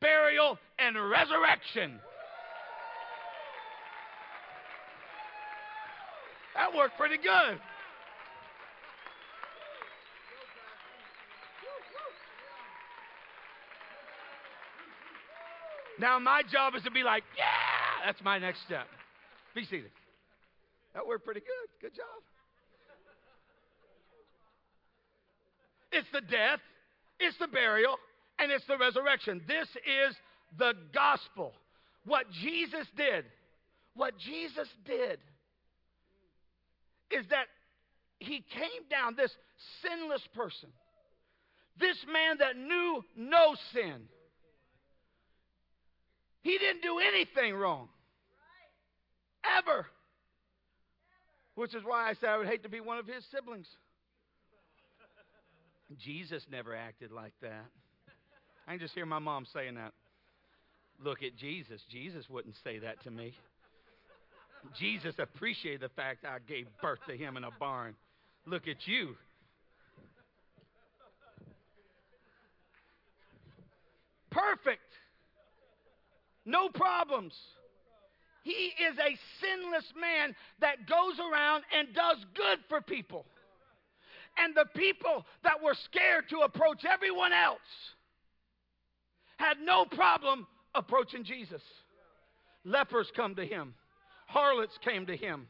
burial, 0.00 0.58
and 0.78 0.96
resurrection. 1.10 2.00
That 6.54 6.74
worked 6.76 6.98
pretty 6.98 7.16
good. 7.16 7.58
Now, 15.98 16.18
my 16.18 16.42
job 16.50 16.74
is 16.74 16.82
to 16.82 16.90
be 16.90 17.02
like, 17.02 17.22
yeah, 17.36 18.04
that's 18.04 18.22
my 18.24 18.38
next 18.38 18.62
step. 18.66 18.86
Be 19.54 19.64
seated. 19.64 19.90
That 20.94 21.06
worked 21.06 21.24
pretty 21.24 21.40
good. 21.40 21.68
Good 21.80 21.94
job. 21.94 22.06
It's 25.92 26.08
the 26.12 26.22
death, 26.22 26.60
it's 27.20 27.36
the 27.38 27.46
burial, 27.46 27.96
and 28.38 28.50
it's 28.50 28.64
the 28.66 28.78
resurrection. 28.78 29.42
This 29.46 29.68
is 29.68 30.16
the 30.58 30.72
gospel. 30.94 31.52
What 32.06 32.26
Jesus 32.42 32.86
did. 32.96 33.26
What 33.94 34.18
Jesus 34.18 34.68
did 34.86 35.18
is 37.16 37.26
that 37.30 37.46
he 38.18 38.44
came 38.54 38.82
down, 38.90 39.16
this 39.16 39.32
sinless 39.82 40.22
person, 40.34 40.68
this 41.78 41.96
man 42.12 42.38
that 42.38 42.56
knew 42.56 43.02
no 43.16 43.56
sin. 43.72 44.02
He 46.42 46.58
didn't 46.58 46.82
do 46.82 46.98
anything 46.98 47.54
wrong. 47.54 47.88
Ever. 49.58 49.86
Which 51.54 51.74
is 51.74 51.82
why 51.84 52.08
I 52.08 52.14
said 52.14 52.30
I 52.30 52.38
would 52.38 52.46
hate 52.46 52.62
to 52.62 52.68
be 52.68 52.80
one 52.80 52.98
of 52.98 53.06
his 53.06 53.24
siblings. 53.30 53.66
Jesus 55.98 56.42
never 56.50 56.74
acted 56.74 57.12
like 57.12 57.32
that. 57.42 57.66
I 58.66 58.72
can 58.72 58.80
just 58.80 58.94
hear 58.94 59.06
my 59.06 59.18
mom 59.18 59.46
saying 59.52 59.74
that. 59.74 59.92
Look 61.02 61.22
at 61.22 61.36
Jesus. 61.36 61.80
Jesus 61.90 62.28
wouldn't 62.30 62.54
say 62.62 62.78
that 62.78 63.02
to 63.04 63.10
me. 63.10 63.34
Jesus 64.78 65.14
appreciated 65.18 65.80
the 65.80 65.88
fact 65.90 66.24
I 66.24 66.38
gave 66.48 66.66
birth 66.80 67.00
to 67.08 67.16
him 67.16 67.36
in 67.36 67.44
a 67.44 67.50
barn. 67.58 67.94
Look 68.46 68.68
at 68.68 68.86
you. 68.86 69.16
Perfect. 74.30 74.80
No 76.44 76.68
problems. 76.68 77.34
He 78.42 78.50
is 78.50 78.98
a 78.98 79.16
sinless 79.40 79.92
man 80.00 80.34
that 80.60 80.88
goes 80.88 81.18
around 81.20 81.62
and 81.76 81.94
does 81.94 82.16
good 82.34 82.58
for 82.68 82.80
people. 82.80 83.24
And 84.38 84.54
the 84.54 84.66
people 84.74 85.24
that 85.44 85.62
were 85.62 85.76
scared 85.84 86.28
to 86.30 86.38
approach 86.40 86.84
everyone 86.90 87.32
else 87.32 87.60
had 89.36 89.58
no 89.62 89.84
problem 89.84 90.46
approaching 90.74 91.24
Jesus. 91.24 91.62
Lepers 92.64 93.10
come 93.14 93.34
to 93.36 93.44
him. 93.44 93.74
Harlots 94.32 94.78
came 94.82 95.04
to 95.06 95.16
him, 95.16 95.46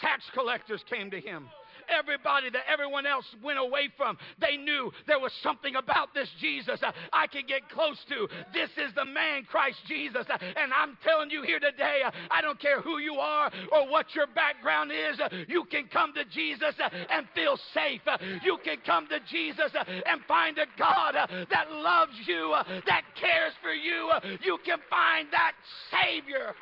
tax 0.00 0.24
collectors 0.32 0.82
came 0.88 1.10
to 1.10 1.20
him. 1.20 1.46
Everybody 1.88 2.50
that 2.50 2.62
everyone 2.66 3.06
else 3.06 3.26
went 3.44 3.60
away 3.60 3.90
from, 3.96 4.18
they 4.40 4.56
knew 4.56 4.90
there 5.06 5.20
was 5.20 5.30
something 5.40 5.76
about 5.76 6.12
this 6.14 6.28
Jesus 6.40 6.80
uh, 6.82 6.90
I 7.12 7.28
could 7.28 7.46
get 7.46 7.68
close 7.68 7.96
to. 8.08 8.26
This 8.52 8.70
is 8.70 8.92
the 8.96 9.04
man, 9.04 9.44
Christ 9.44 9.78
Jesus. 9.86 10.26
Uh, 10.28 10.36
and 10.40 10.72
I'm 10.72 10.98
telling 11.04 11.30
you 11.30 11.42
here 11.42 11.60
today, 11.60 12.00
uh, 12.04 12.10
I 12.28 12.40
don't 12.40 12.58
care 12.58 12.80
who 12.80 12.98
you 12.98 13.14
are 13.14 13.52
or 13.70 13.88
what 13.88 14.06
your 14.16 14.26
background 14.26 14.90
is, 14.90 15.20
uh, 15.20 15.28
you 15.46 15.62
can 15.70 15.86
come 15.86 16.12
to 16.14 16.24
Jesus 16.24 16.74
uh, 16.82 16.88
and 17.08 17.26
feel 17.36 17.56
safe. 17.72 18.00
Uh, 18.04 18.18
you 18.42 18.58
can 18.64 18.78
come 18.84 19.06
to 19.06 19.20
Jesus 19.30 19.70
and 20.06 20.20
find 20.26 20.58
a 20.58 20.66
God 20.76 21.14
that 21.14 21.70
loves 21.70 22.18
you, 22.26 22.52
that 22.86 23.02
cares 23.14 23.52
for 23.62 23.72
you. 23.72 24.10
You 24.42 24.58
can 24.64 24.78
find 24.90 25.28
that 25.30 25.52
Savior. 25.92 26.54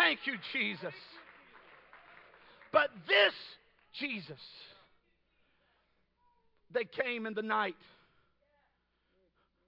Thank 0.00 0.20
you, 0.24 0.32
Jesus. 0.54 0.94
But 2.72 2.88
this 3.06 3.34
Jesus, 4.00 4.40
they 6.72 6.84
came 6.84 7.26
in 7.26 7.34
the 7.34 7.42
night 7.42 7.76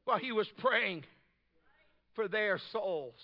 while 0.07 0.19
he 0.19 0.33
was 0.33 0.47
praying 0.59 1.05
for 2.15 2.29
their 2.29 2.59
souls, 2.73 3.15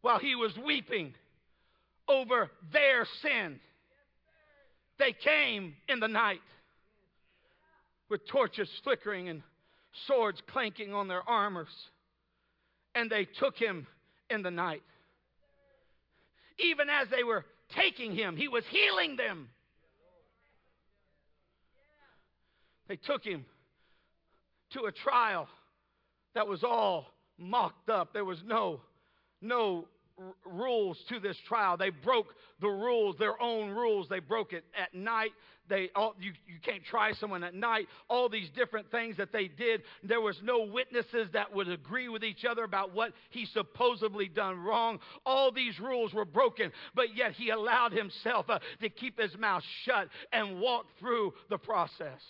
while 0.00 0.18
he 0.18 0.34
was 0.34 0.52
weeping 0.64 1.12
over 2.08 2.50
their 2.72 3.06
sin. 3.20 3.60
They 4.98 5.12
came 5.12 5.74
in 5.90 6.00
the 6.00 6.08
night 6.08 6.40
with 8.08 8.26
torches 8.28 8.70
flickering 8.82 9.28
and 9.28 9.42
swords 10.06 10.40
clanking 10.50 10.94
on 10.94 11.06
their 11.06 11.28
armors, 11.28 11.68
and 12.94 13.10
they 13.10 13.26
took 13.26 13.58
him 13.58 13.86
in 14.30 14.42
the 14.42 14.50
night. 14.50 14.82
Even 16.58 16.88
as 16.88 17.08
they 17.08 17.24
were 17.24 17.44
taking 17.74 18.14
him, 18.14 18.36
he 18.36 18.48
was 18.48 18.64
healing 18.70 19.16
them. 19.16 19.48
They 22.88 22.96
took 22.96 23.24
him 23.24 23.44
to 24.72 24.84
a 24.84 24.92
trial 24.92 25.48
that 26.34 26.46
was 26.46 26.64
all 26.64 27.06
mocked 27.38 27.88
up. 27.88 28.12
There 28.12 28.24
was 28.24 28.42
no, 28.44 28.80
no 29.40 29.86
rules 30.44 30.98
to 31.08 31.20
this 31.20 31.36
trial. 31.48 31.76
They 31.76 31.90
broke 31.90 32.34
the 32.60 32.68
rules, 32.68 33.16
their 33.18 33.40
own 33.40 33.70
rules. 33.70 34.08
They 34.08 34.18
broke 34.18 34.52
it 34.52 34.64
at 34.76 34.92
night. 34.94 35.30
They 35.70 35.88
all, 35.94 36.14
you, 36.20 36.32
you 36.46 36.58
can't 36.62 36.84
try 36.84 37.12
someone 37.14 37.44
at 37.44 37.54
night. 37.54 37.86
All 38.08 38.28
these 38.28 38.50
different 38.50 38.90
things 38.90 39.16
that 39.16 39.32
they 39.32 39.48
did. 39.48 39.82
There 40.02 40.20
was 40.20 40.36
no 40.42 40.64
witnesses 40.64 41.28
that 41.32 41.54
would 41.54 41.68
agree 41.68 42.08
with 42.08 42.24
each 42.24 42.44
other 42.44 42.64
about 42.64 42.92
what 42.92 43.12
he 43.30 43.46
supposedly 43.46 44.28
done 44.28 44.58
wrong. 44.58 44.98
All 45.24 45.52
these 45.52 45.78
rules 45.80 46.12
were 46.12 46.26
broken, 46.26 46.72
but 46.94 47.16
yet 47.16 47.32
he 47.32 47.50
allowed 47.50 47.92
himself 47.92 48.50
uh, 48.50 48.58
to 48.82 48.90
keep 48.90 49.18
his 49.18 49.34
mouth 49.38 49.62
shut 49.84 50.08
and 50.32 50.60
walk 50.60 50.86
through 50.98 51.32
the 51.48 51.58
process. 51.58 52.20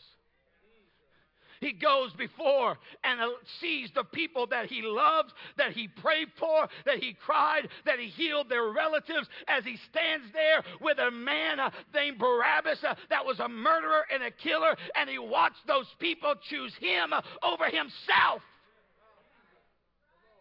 He 1.61 1.73
goes 1.73 2.11
before 2.15 2.79
and 3.05 3.21
uh, 3.21 3.29
sees 3.61 3.91
the 3.95 4.05
people 4.05 4.47
that 4.47 4.67
he 4.67 4.81
loves, 4.83 5.31
that 5.59 5.73
he 5.73 5.89
prayed 5.89 6.29
for, 6.39 6.67
that 6.87 6.99
he 6.99 7.15
cried, 7.25 7.69
that 7.85 7.99
he 7.99 8.07
healed 8.07 8.49
their 8.49 8.73
relatives 8.73 9.29
as 9.47 9.63
he 9.65 9.77
stands 9.91 10.25
there 10.33 10.63
with 10.81 10.99
a 10.99 11.11
man 11.11 11.61
uh, 11.61 11.71
named 11.95 12.19
Barabbas 12.19 12.79
uh, 12.83 12.95
that 13.11 13.27
was 13.27 13.41
a 13.41 13.49
murderer 13.49 14.05
and 14.13 14.23
a 14.23 14.31
killer, 14.31 14.75
and 14.97 15.11
he 15.11 15.19
watched 15.19 15.67
those 15.67 15.87
people 15.99 16.35
choose 16.49 16.73
him 16.81 17.13
over 17.43 17.67
himself. 17.67 18.41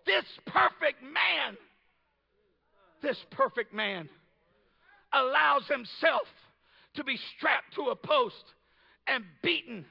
This 0.06 0.26
perfect 0.46 1.04
man, 1.04 1.58
this 3.02 3.18
perfect 3.32 3.74
man 3.74 4.08
allows 5.12 5.68
himself 5.68 6.28
to 6.96 7.04
be 7.04 7.20
strapped 7.36 7.76
to 7.76 7.90
a 7.90 7.96
post 7.96 8.36
and 9.06 9.26
beaten 9.44 9.86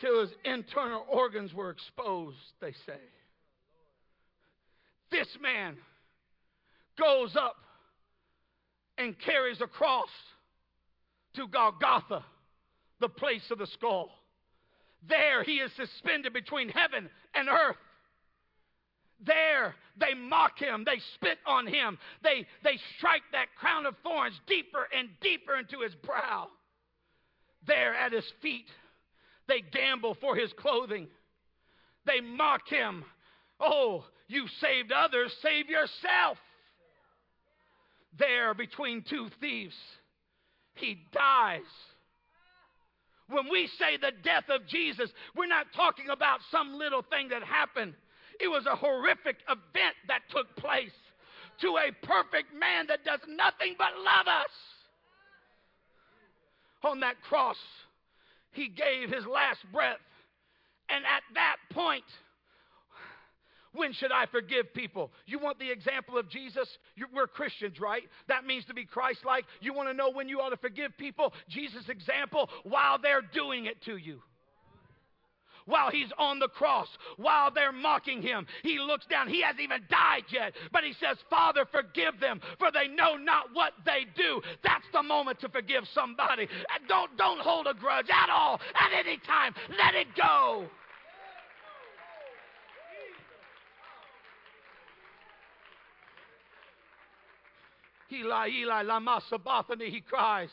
till 0.00 0.20
his 0.20 0.30
internal 0.44 1.04
organs 1.10 1.52
were 1.54 1.70
exposed, 1.70 2.36
they 2.60 2.72
say. 2.86 3.00
This 5.10 5.28
man 5.40 5.76
goes 6.98 7.36
up 7.36 7.56
and 8.98 9.18
carries 9.18 9.60
a 9.60 9.66
cross 9.66 10.08
to 11.34 11.48
Golgotha, 11.48 12.24
the 13.00 13.08
place 13.08 13.50
of 13.50 13.58
the 13.58 13.66
skull. 13.66 14.10
There 15.08 15.42
he 15.42 15.54
is 15.54 15.70
suspended 15.76 16.32
between 16.32 16.68
heaven 16.68 17.10
and 17.34 17.48
earth. 17.48 17.76
There 19.24 19.74
they 19.96 20.14
mock 20.14 20.58
him, 20.58 20.84
they 20.84 20.98
spit 21.14 21.38
on 21.46 21.66
him, 21.66 21.98
they, 22.22 22.46
they 22.62 22.78
strike 22.96 23.22
that 23.32 23.54
crown 23.58 23.86
of 23.86 23.94
thorns 24.02 24.38
deeper 24.46 24.88
and 24.96 25.08
deeper 25.20 25.56
into 25.56 25.80
his 25.80 25.94
brow. 25.94 26.48
There 27.66 27.94
at 27.94 28.12
his 28.12 28.30
feet, 28.42 28.66
they 29.48 29.60
gamble 29.60 30.16
for 30.20 30.36
his 30.36 30.52
clothing. 30.54 31.08
They 32.06 32.20
mock 32.20 32.68
him. 32.68 33.04
Oh, 33.60 34.04
you 34.28 34.46
saved 34.60 34.92
others, 34.92 35.34
save 35.42 35.68
yourself. 35.68 36.38
There 38.18 38.54
between 38.54 39.04
two 39.08 39.28
thieves, 39.40 39.74
he 40.74 40.98
dies. 41.12 41.60
When 43.28 43.48
we 43.50 43.68
say 43.78 43.96
the 43.96 44.12
death 44.22 44.44
of 44.50 44.66
Jesus, 44.66 45.10
we're 45.34 45.46
not 45.46 45.66
talking 45.74 46.10
about 46.10 46.40
some 46.50 46.74
little 46.78 47.02
thing 47.02 47.28
that 47.30 47.42
happened. 47.42 47.94
It 48.40 48.48
was 48.48 48.66
a 48.66 48.76
horrific 48.76 49.36
event 49.48 49.96
that 50.08 50.20
took 50.30 50.54
place 50.56 50.92
to 51.60 51.78
a 51.78 52.06
perfect 52.06 52.52
man 52.54 52.86
that 52.88 53.04
does 53.04 53.20
nothing 53.28 53.76
but 53.78 53.92
love 53.96 54.26
us. 54.26 54.50
On 56.82 57.00
that 57.00 57.20
cross, 57.22 57.56
he 58.54 58.68
gave 58.68 59.10
his 59.10 59.26
last 59.26 59.60
breath. 59.72 59.98
And 60.88 61.04
at 61.04 61.22
that 61.34 61.56
point, 61.72 62.04
when 63.72 63.92
should 63.92 64.12
I 64.12 64.26
forgive 64.26 64.72
people? 64.74 65.10
You 65.26 65.38
want 65.38 65.58
the 65.58 65.70
example 65.70 66.16
of 66.16 66.28
Jesus? 66.28 66.68
You, 66.94 67.06
we're 67.14 67.26
Christians, 67.26 67.80
right? 67.80 68.02
That 68.28 68.46
means 68.46 68.64
to 68.66 68.74
be 68.74 68.84
Christ 68.84 69.24
like. 69.24 69.44
You 69.60 69.74
want 69.74 69.88
to 69.88 69.94
know 69.94 70.10
when 70.10 70.28
you 70.28 70.40
ought 70.40 70.50
to 70.50 70.56
forgive 70.56 70.96
people? 70.96 71.32
Jesus' 71.48 71.88
example 71.88 72.48
while 72.62 72.98
they're 72.98 73.22
doing 73.22 73.66
it 73.66 73.82
to 73.82 73.96
you 73.96 74.20
while 75.66 75.90
he's 75.90 76.10
on 76.18 76.38
the 76.38 76.48
cross, 76.48 76.88
while 77.16 77.50
they're 77.50 77.72
mocking 77.72 78.22
him. 78.22 78.46
He 78.62 78.78
looks 78.78 79.06
down. 79.06 79.28
He 79.28 79.42
hasn't 79.42 79.60
even 79.60 79.82
died 79.90 80.24
yet, 80.30 80.52
but 80.72 80.84
he 80.84 80.92
says, 80.94 81.16
Father, 81.30 81.66
forgive 81.70 82.20
them, 82.20 82.40
for 82.58 82.70
they 82.70 82.88
know 82.88 83.16
not 83.16 83.46
what 83.52 83.72
they 83.84 84.06
do. 84.16 84.40
That's 84.62 84.86
the 84.92 85.02
moment 85.02 85.40
to 85.40 85.48
forgive 85.48 85.84
somebody. 85.92 86.42
And 86.42 86.88
don't, 86.88 87.16
don't 87.16 87.40
hold 87.40 87.66
a 87.66 87.74
grudge 87.74 88.08
at 88.10 88.30
all, 88.30 88.60
at 88.74 88.92
any 88.98 89.18
time. 89.18 89.54
Let 89.70 89.94
it 89.94 90.08
go. 90.16 90.66
Eli, 98.12 98.48
Eli, 98.48 98.82
lama 98.82 99.20
sabachthani, 99.28 99.90
he 99.90 100.00
cries. 100.00 100.50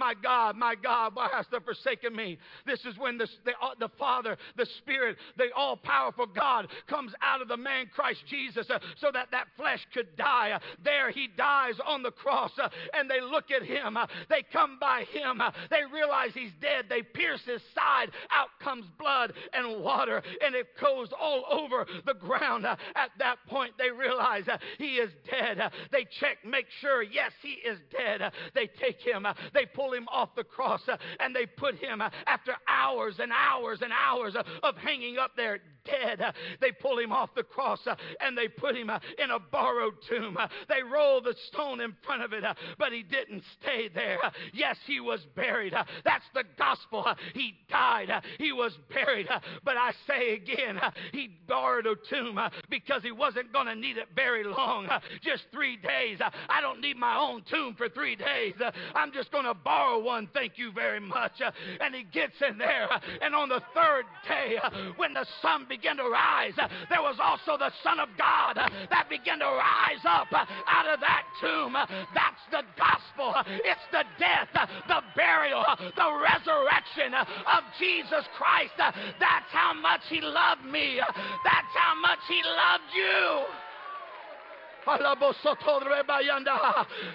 My 0.00 0.14
God, 0.14 0.56
my 0.56 0.76
God, 0.76 1.14
why 1.14 1.28
hast 1.30 1.50
thou 1.50 1.60
forsaken 1.60 2.16
me? 2.16 2.38
This 2.64 2.82
is 2.86 2.96
when 2.96 3.18
the, 3.18 3.28
the, 3.44 3.50
uh, 3.50 3.74
the 3.78 3.90
Father, 3.98 4.38
the 4.56 4.64
Spirit, 4.78 5.18
the 5.36 5.50
all 5.54 5.76
powerful 5.76 6.24
God 6.24 6.68
comes 6.88 7.12
out 7.20 7.42
of 7.42 7.48
the 7.48 7.56
man 7.58 7.90
Christ 7.94 8.22
Jesus 8.26 8.66
uh, 8.70 8.78
so 8.96 9.10
that 9.12 9.30
that 9.32 9.48
flesh 9.58 9.86
could 9.92 10.16
die. 10.16 10.52
Uh, 10.52 10.58
there 10.82 11.10
he 11.10 11.28
dies 11.36 11.74
on 11.86 12.02
the 12.02 12.12
cross, 12.12 12.50
uh, 12.56 12.70
and 12.94 13.10
they 13.10 13.20
look 13.20 13.50
at 13.50 13.62
him. 13.62 13.98
Uh, 13.98 14.06
they 14.30 14.42
come 14.50 14.78
by 14.80 15.04
him. 15.12 15.38
Uh, 15.38 15.50
they 15.68 15.82
realize 15.92 16.30
he's 16.32 16.52
dead. 16.62 16.86
They 16.88 17.02
pierce 17.02 17.42
his 17.44 17.60
side. 17.74 18.10
Out 18.32 18.48
comes 18.64 18.86
blood 18.98 19.34
and 19.52 19.84
water, 19.84 20.22
and 20.42 20.54
it 20.54 20.68
goes 20.80 21.10
all 21.20 21.44
over 21.50 21.86
the 22.06 22.14
ground. 22.14 22.64
at 22.64 22.78
that 23.18 23.36
point, 23.48 23.74
they 23.76 23.90
realize 23.90 24.44
he 24.78 24.94
is 24.94 25.10
dead. 25.30 25.70
they 25.92 26.06
check, 26.20 26.38
make 26.42 26.68
sure, 26.80 27.02
yes, 27.02 27.32
he 27.42 27.68
is 27.68 27.78
dead. 27.90 28.32
they 28.54 28.66
take 28.66 29.02
him. 29.02 29.26
they 29.52 29.66
pull 29.66 29.89
him 29.92 30.08
off 30.10 30.34
the 30.34 30.44
cross 30.44 30.80
uh, 30.88 30.96
and 31.18 31.34
they 31.34 31.46
put 31.46 31.76
him 31.76 32.00
uh, 32.00 32.10
after 32.26 32.54
hours 32.68 33.16
and 33.18 33.32
hours 33.32 33.80
and 33.82 33.92
hours 33.92 34.36
uh, 34.36 34.42
of 34.62 34.76
hanging 34.76 35.18
up 35.18 35.32
there 35.36 35.60
dead. 35.84 36.34
They 36.60 36.72
pull 36.72 36.98
him 36.98 37.12
off 37.12 37.34
the 37.34 37.42
cross 37.42 37.80
uh, 37.86 37.96
and 38.20 38.36
they 38.36 38.48
put 38.48 38.76
him 38.76 38.90
uh, 38.90 38.98
in 39.22 39.30
a 39.30 39.38
borrowed 39.38 39.94
tomb. 40.08 40.36
Uh, 40.38 40.48
they 40.68 40.82
roll 40.82 41.20
the 41.20 41.34
stone 41.48 41.80
in 41.80 41.94
front 42.04 42.22
of 42.22 42.32
it, 42.32 42.44
but 42.78 42.92
he 42.92 43.02
didn't 43.02 43.42
stay 43.60 43.88
there. 43.94 44.18
Yes, 44.52 44.76
he 44.86 45.00
was 45.00 45.20
buried. 45.34 45.74
That's 46.04 46.24
the 46.34 46.44
gospel. 46.58 47.06
He 47.34 47.54
died. 47.68 48.10
He 48.38 48.52
was 48.52 48.76
buried. 48.92 49.28
But 49.64 49.76
I 49.76 49.92
say 50.06 50.34
again, 50.34 50.80
he 51.12 51.30
borrowed 51.46 51.86
a 51.86 51.94
tomb 52.08 52.38
because 52.68 53.02
he 53.02 53.12
wasn't 53.12 53.52
going 53.52 53.66
to 53.66 53.74
need 53.74 53.96
it 53.96 54.08
very 54.14 54.44
long. 54.44 54.88
Just 55.22 55.44
three 55.52 55.76
days. 55.76 56.18
I 56.48 56.60
don't 56.60 56.80
need 56.80 56.96
my 56.96 57.16
own 57.16 57.42
tomb 57.50 57.74
for 57.76 57.88
three 57.88 58.16
days. 58.16 58.54
I'm 58.94 59.12
just 59.12 59.30
going 59.32 59.44
to 59.44 59.54
borrow 59.54 59.98
one. 60.00 60.28
Thank 60.32 60.58
you 60.58 60.72
very 60.72 61.00
much. 61.00 61.40
And 61.80 61.94
he 61.94 62.04
gets 62.04 62.34
in 62.46 62.58
there. 62.58 62.88
And 63.22 63.34
on 63.34 63.48
the 63.48 63.62
third 63.74 64.04
day, 64.28 64.58
when 64.96 65.14
the 65.14 65.26
sun 65.42 65.66
began 65.70 65.96
to 65.96 66.10
rise, 66.10 66.58
there 66.90 67.00
was 67.00 67.16
also 67.22 67.56
the 67.56 67.70
Son 67.82 68.02
of 68.02 68.10
God 68.18 68.58
that 68.90 69.06
began 69.08 69.38
to 69.38 69.46
rise 69.46 70.02
up 70.04 70.26
out 70.34 70.90
of 70.90 70.98
that 71.00 71.22
tomb. 71.40 71.72
That's 71.72 72.44
the 72.50 72.66
gospel. 72.74 73.32
It's 73.62 73.86
the 73.94 74.02
death, 74.18 74.50
the 74.52 75.00
burial, 75.14 75.64
the 75.78 76.10
resurrection 76.18 77.14
of 77.14 77.62
Jesus 77.78 78.26
Christ. 78.36 78.74
That's 78.76 79.50
how 79.54 79.72
much 79.72 80.02
He 80.10 80.20
loved 80.20 80.66
me. 80.66 81.00
That's 81.00 81.72
how 81.78 81.94
much 82.02 82.18
He 82.28 82.42
loved 82.42 82.90
you. 82.92 83.46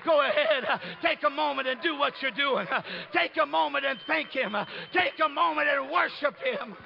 Go 0.06 0.22
ahead. 0.22 0.64
Take 1.02 1.24
a 1.26 1.30
moment 1.30 1.68
and 1.68 1.82
do 1.82 1.98
what 1.98 2.14
you're 2.22 2.32
doing. 2.32 2.68
Take 3.12 3.38
a 3.42 3.46
moment 3.46 3.86
and 3.86 4.00
thank 4.08 4.30
Him. 4.30 4.56
Take 4.94 5.20
a 5.24 5.28
moment 5.28 5.68
and 5.68 5.92
worship 5.92 6.36
Him. 6.38 6.78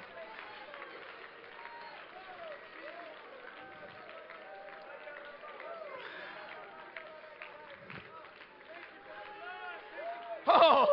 Oh, 10.51 10.87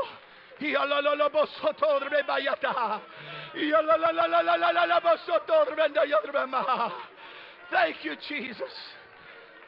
Thank 7.70 7.96
you, 8.04 8.16
Jesus. 8.28 8.62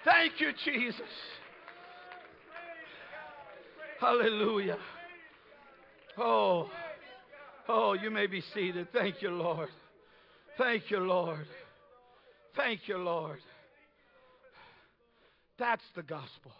Thank 0.05 0.41
you, 0.41 0.53
Jesus. 0.65 1.01
Hallelujah. 4.01 4.79
Oh, 6.19 6.71
oh, 7.69 7.95
you 7.95 8.11
may 8.11 8.27
be 8.27 8.43
seated. 8.55 8.89
Thank 8.93 9.23
you, 9.23 9.31
Lord. 9.31 9.71
Thank 10.59 10.91
you, 10.91 10.99
Lord. 10.99 11.47
Thank 12.57 12.89
you, 12.89 12.99
Lord. 12.99 13.39
That's 15.59 15.83
the 15.97 16.03
gospel. 16.03 16.53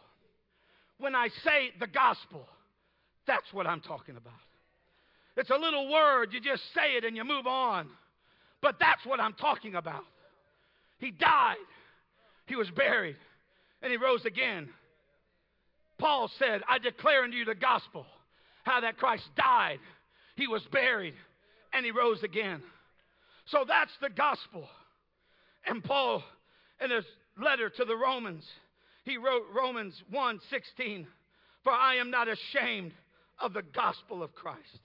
When 0.99 1.15
I 1.15 1.29
say 1.45 1.71
the 1.79 1.87
gospel, 1.87 2.49
that's 3.29 3.53
what 3.53 3.69
I'm 3.69 3.81
talking 3.81 4.17
about. 4.17 4.33
It's 5.37 5.51
a 5.51 5.57
little 5.57 5.93
word, 5.93 6.33
you 6.33 6.41
just 6.41 6.63
say 6.75 6.97
it 6.97 7.05
and 7.05 7.17
you 7.17 7.23
move 7.23 7.47
on. 7.47 7.87
But 8.61 8.77
that's 8.81 9.07
what 9.07 9.21
I'm 9.21 9.35
talking 9.35 9.77
about. 9.77 10.03
He 10.99 11.13
died, 11.13 11.55
he 12.47 12.57
was 12.57 12.69
buried, 12.71 13.17
and 13.83 13.93
he 13.93 13.97
rose 13.97 14.25
again. 14.25 14.69
Paul 15.99 16.29
said, 16.41 16.63
I 16.69 16.79
declare 16.79 17.23
unto 17.23 17.37
you 17.37 17.45
the 17.45 17.55
gospel, 17.55 18.05
how 18.65 18.81
that 18.81 18.97
Christ 18.97 19.29
died, 19.37 19.79
he 20.35 20.49
was 20.49 20.63
buried, 20.73 21.15
and 21.73 21.85
he 21.85 21.93
rose 21.93 22.23
again. 22.25 22.63
So 23.47 23.65
that's 23.67 23.93
the 24.01 24.11
gospel. 24.11 24.69
And 25.67 25.85
Paul, 25.85 26.25
in 26.83 26.91
his 26.91 27.05
letter 27.41 27.71
to 27.71 27.85
the 27.85 27.97
Romans, 27.97 28.45
he 29.05 29.17
wrote 29.17 29.45
Romans 29.55 29.95
1 30.11 30.41
16, 30.51 31.07
For 31.63 31.73
I 31.73 31.97
am 31.97 32.11
not 32.11 32.29
ashamed 32.29 32.93
of 33.41 33.53
the 33.53 33.63
gospel 33.63 34.23
of 34.23 34.35
Christ. 34.35 34.81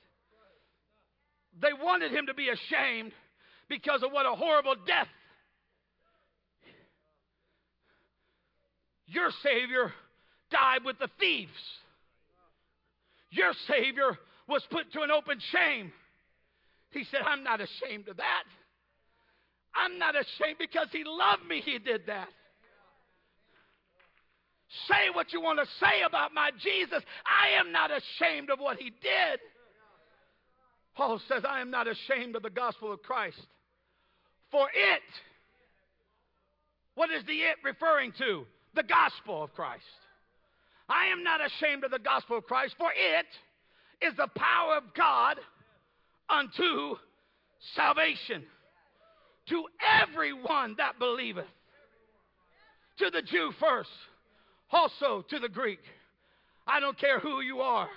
They 1.61 1.73
wanted 1.73 2.11
him 2.11 2.27
to 2.27 2.33
be 2.33 2.49
ashamed 2.49 3.11
because 3.69 4.03
of 4.03 4.11
what 4.11 4.25
a 4.25 4.35
horrible 4.35 4.75
death. 4.87 5.07
Your 9.07 9.29
Savior 9.43 9.91
died 10.51 10.83
with 10.83 10.97
the 10.99 11.09
thieves. 11.19 11.51
Your 13.29 13.53
Savior 13.67 14.17
was 14.47 14.63
put 14.71 14.91
to 14.93 15.01
an 15.01 15.11
open 15.11 15.39
shame. 15.51 15.91
He 16.91 17.03
said, 17.05 17.21
I'm 17.25 17.43
not 17.43 17.59
ashamed 17.61 18.07
of 18.07 18.17
that. 18.17 18.43
I'm 19.75 19.97
not 19.97 20.15
ashamed 20.15 20.57
because 20.59 20.87
He 20.91 21.03
loved 21.05 21.45
me, 21.47 21.61
He 21.63 21.79
did 21.79 22.07
that. 22.07 22.29
Say 24.87 25.09
what 25.13 25.31
you 25.33 25.41
want 25.41 25.59
to 25.59 25.65
say 25.79 26.01
about 26.05 26.33
my 26.33 26.51
Jesus. 26.59 27.03
I 27.25 27.59
am 27.59 27.71
not 27.71 27.91
ashamed 27.91 28.49
of 28.49 28.59
what 28.59 28.77
He 28.77 28.89
did. 28.89 29.39
Paul 30.95 31.19
says, 31.27 31.43
I 31.47 31.61
am 31.61 31.71
not 31.71 31.87
ashamed 31.87 32.35
of 32.35 32.43
the 32.43 32.49
gospel 32.49 32.91
of 32.91 33.01
Christ. 33.01 33.39
For 34.51 34.67
it, 34.67 35.01
what 36.95 37.09
is 37.11 37.23
the 37.25 37.33
it 37.33 37.57
referring 37.63 38.13
to? 38.19 38.45
The 38.75 38.83
gospel 38.83 39.43
of 39.43 39.53
Christ. 39.53 39.83
I 40.89 41.07
am 41.07 41.23
not 41.23 41.39
ashamed 41.43 41.83
of 41.83 41.91
the 41.91 41.99
gospel 41.99 42.37
of 42.37 42.45
Christ, 42.45 42.75
for 42.77 42.91
it 42.91 44.05
is 44.05 44.15
the 44.17 44.27
power 44.35 44.77
of 44.77 44.93
God 44.95 45.37
unto 46.29 46.95
salvation 47.75 48.43
to 49.49 49.65
everyone 50.01 50.75
that 50.77 50.99
believeth. 50.99 51.45
To 52.99 53.09
the 53.09 53.23
Jew 53.23 53.51
first, 53.59 53.89
also 54.73 55.23
to 55.29 55.39
the 55.39 55.49
Greek. 55.49 55.79
I 56.65 56.79
don't 56.79 56.97
care 56.97 57.19
who 57.19 57.41
you 57.41 57.59
are. 57.61 57.89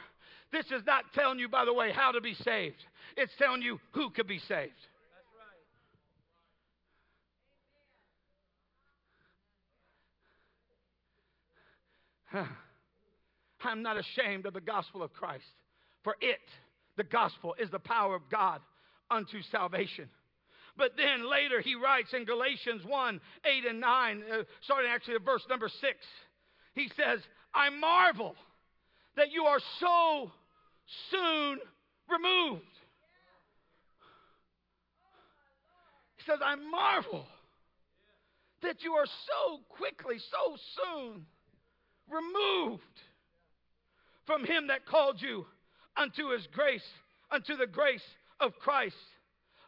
This 0.53 0.67
is 0.67 0.83
not 0.87 1.05
telling 1.15 1.39
you, 1.39 1.49
by 1.49 1.65
the 1.65 1.73
way, 1.73 1.93
how 1.93 2.13
to 2.13 2.21
be 2.21 2.35
saved. 2.35 2.85
It's 3.17 3.33
telling 3.39 3.63
you 3.63 3.81
who 3.93 4.11
could 4.11 4.27
be 4.27 4.41
saved. 4.41 4.73
I'm 13.65 13.83
not 13.83 13.97
ashamed 13.97 14.47
of 14.47 14.55
the 14.55 14.61
gospel 14.61 15.03
of 15.03 15.13
Christ, 15.13 15.45
for 16.05 16.17
it, 16.21 16.39
the 16.97 17.05
gospel, 17.05 17.55
is 17.59 17.71
the 17.71 17.79
power 17.79 18.15
of 18.15 18.23
God 18.31 18.61
unto 19.11 19.43
salvation. 19.51 20.09
But 20.77 20.93
then 20.97 21.29
later 21.29 21.61
he 21.61 21.75
writes 21.75 22.13
in 22.13 22.25
Galatians 22.25 22.83
1 22.85 23.21
8 23.45 23.67
and 23.67 23.81
9, 23.81 24.23
uh, 24.31 24.43
starting 24.63 24.91
actually 24.91 25.15
at 25.15 25.25
verse 25.25 25.43
number 25.49 25.69
6, 25.69 25.83
he 26.77 26.91
says, 26.95 27.21
I 27.55 27.71
marvel 27.71 28.37
that 29.17 29.33
you 29.33 29.45
are 29.45 29.59
so 29.81 30.31
soon 31.11 31.59
removed. 32.09 32.63
He 36.19 36.31
says, 36.31 36.39
I 36.45 36.55
marvel 36.55 37.25
that 38.63 38.85
you 38.85 38.93
are 38.93 39.07
so 39.07 39.61
quickly, 39.71 40.17
so 40.19 40.57
soon 40.85 41.25
removed 42.11 42.83
from 44.27 44.45
him 44.45 44.67
that 44.67 44.85
called 44.85 45.21
you 45.23 45.47
unto 45.97 46.29
his 46.29 46.47
grace, 46.53 46.85
unto 47.31 47.57
the 47.57 47.67
grace 47.67 48.05
of 48.39 48.53
Christ, 48.59 48.97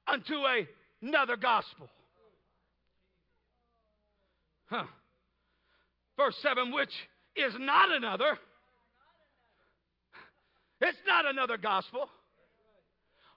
unto 0.06 0.34
a, 0.34 0.68
another 1.00 1.36
gospel. 1.36 1.88
Huh. 4.66 4.84
Verse 6.18 6.36
7, 6.42 6.72
which 6.72 6.90
is 7.36 7.54
not 7.58 7.90
another. 7.92 8.36
It's 10.80 10.98
not 11.06 11.26
another 11.26 11.56
gospel. 11.56 12.08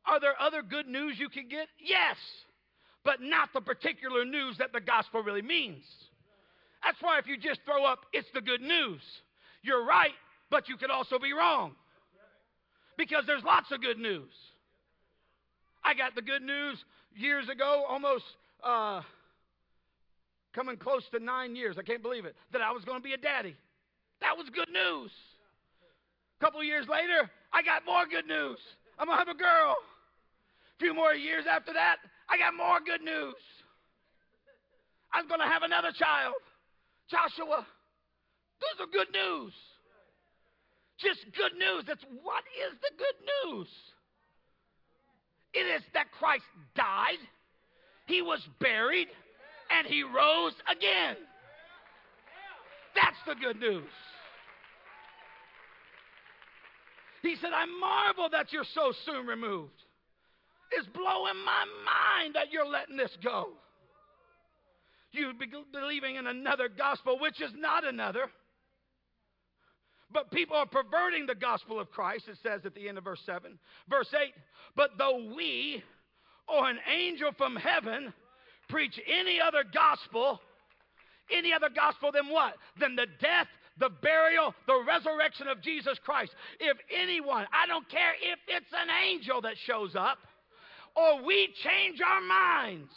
Are 0.06 0.20
there 0.20 0.34
other 0.42 0.64
good 0.64 0.88
news 0.88 1.16
you 1.20 1.30
can 1.30 1.48
get? 1.48 1.68
Yes, 1.80 2.18
but 3.06 3.22
not 3.22 3.50
the 3.54 3.62
particular 3.62 4.26
news 4.26 4.58
that 4.58 4.74
the 4.74 4.82
gospel 4.82 5.22
really 5.22 5.44
means. 5.44 5.84
That's 6.84 6.98
why 7.02 7.20
if 7.20 7.28
you 7.28 7.38
just 7.38 7.62
throw 7.66 7.86
up, 7.86 8.00
it's 8.14 8.28
the 8.34 8.42
good 8.42 8.62
news, 8.62 9.02
you're 9.62 9.86
right, 9.86 10.14
but 10.50 10.68
you 10.68 10.76
could 10.76 10.90
also 10.90 11.20
be 11.20 11.34
wrong. 11.34 11.76
Because 12.98 13.24
there's 13.28 13.44
lots 13.44 13.72
of 13.72 13.82
good 13.82 14.00
news. 14.00 14.34
I 15.84 15.94
got 15.94 16.16
the 16.16 16.22
good 16.24 16.42
news 16.42 16.84
years 17.16 17.48
ago, 17.48 17.86
almost 17.88 18.26
uh, 18.64 19.02
coming 20.54 20.78
close 20.78 21.04
to 21.12 21.20
nine 21.20 21.56
years. 21.56 21.78
I 21.78 21.84
can't 21.84 22.02
believe 22.02 22.26
it. 22.26 22.36
That 22.54 22.62
I 22.62 22.72
was 22.72 22.84
going 22.86 23.00
to 23.00 23.04
be 23.04 23.14
a 23.14 23.18
daddy. 23.18 23.56
That 24.22 24.38
was 24.38 24.48
good 24.54 24.70
news. 24.70 25.12
A 26.40 26.44
couple 26.44 26.64
years 26.64 26.88
later, 26.88 27.30
I 27.54 27.62
got 27.64 27.86
more 27.86 28.06
good 28.06 28.28
news. 28.28 28.58
I'm 29.00 29.08
going 29.08 29.18
to 29.18 29.26
have 29.26 29.36
a 29.36 29.38
girl. 29.38 29.76
A 29.78 30.78
few 30.80 30.94
more 30.94 31.14
years 31.14 31.46
after 31.50 31.74
that, 31.74 31.98
I 32.30 32.38
got 32.38 32.56
more 32.56 32.80
good 32.80 33.02
news. 33.02 33.36
I'm 35.14 35.28
going 35.28 35.42
to 35.42 35.48
have 35.48 35.64
another 35.64 35.92
child. 35.92 36.36
Joshua, 37.10 37.66
those 38.62 38.88
are 38.88 38.90
good 38.92 39.12
news 39.12 39.54
just 41.02 41.26
good 41.34 41.58
news. 41.58 41.84
That's 41.88 42.06
what 42.22 42.46
is 42.54 42.78
the 42.80 42.94
good 42.96 43.18
news? 43.34 43.68
It 45.54 45.66
is 45.68 45.82
that 45.94 46.12
Christ 46.18 46.46
died, 46.76 47.20
he 48.06 48.22
was 48.22 48.40
buried, 48.62 49.08
and 49.78 49.88
he 49.88 50.04
rose 50.04 50.54
again. 50.70 51.16
That's 52.96 53.18
the 53.26 53.36
good 53.36 53.60
news. 53.60 53.90
He 57.22 57.36
said, 57.36 57.52
I 57.54 57.66
marvel 57.66 58.30
that 58.32 58.52
you're 58.52 58.66
so 58.74 58.94
soon 59.06 59.28
removed. 59.28 59.84
It's 60.72 60.88
blowing 60.88 61.38
my 61.46 61.66
mind 61.86 62.36
that 62.36 62.52
you're 62.52 62.68
letting 62.68 62.98
this 62.98 63.16
go. 63.24 63.50
You 65.12 65.34
be 65.38 65.46
believing 65.72 66.16
in 66.16 66.28
another 66.28 66.70
gospel, 66.70 67.20
which 67.20 67.42
is 67.42 67.52
not 67.56 67.86
another. 67.86 68.26
But 70.14 70.32
people 70.32 70.56
are 70.56 70.66
perverting 70.66 71.26
the 71.26 71.36
gospel 71.36 71.80
of 71.80 71.92
Christ, 71.92 72.28
it 72.28 72.38
says 72.44 72.62
at 72.66 72.76
the 72.76 72.90
end 72.90 72.98
of 72.98 73.04
verse 73.04 73.22
7. 73.26 73.58
Verse 73.90 74.10
8, 74.14 74.34
but 74.76 74.92
though 74.98 75.34
we 75.36 75.84
or 76.48 76.70
an 76.70 76.80
angel 76.92 77.32
from 77.38 77.56
heaven 77.56 78.14
preach 78.72 79.00
any 79.08 79.40
other 79.40 79.64
gospel, 79.72 80.40
any 81.32 81.54
other 81.54 81.70
gospel 81.70 82.12
than 82.12 82.30
what? 82.30 82.56
Than 82.80 82.96
the 82.96 83.08
death, 83.20 83.48
the 83.78 83.90
burial, 83.90 84.56
the 84.66 84.84
resurrection 84.88 85.48
of 85.48 85.62
Jesus 85.62 86.00
Christ. 86.04 86.34
If 86.60 86.78
anyone, 86.96 87.46
I 87.54 87.68
don't 87.68 87.88
care 87.90 88.14
if 88.22 88.40
it's 88.48 88.72
an 88.74 88.90
angel 89.06 89.42
that 89.42 89.56
shows 89.66 89.96
up, 89.96 90.18
or 90.96 91.24
we 91.24 91.50
change 91.64 92.00
our 92.02 92.22
minds 92.22 92.92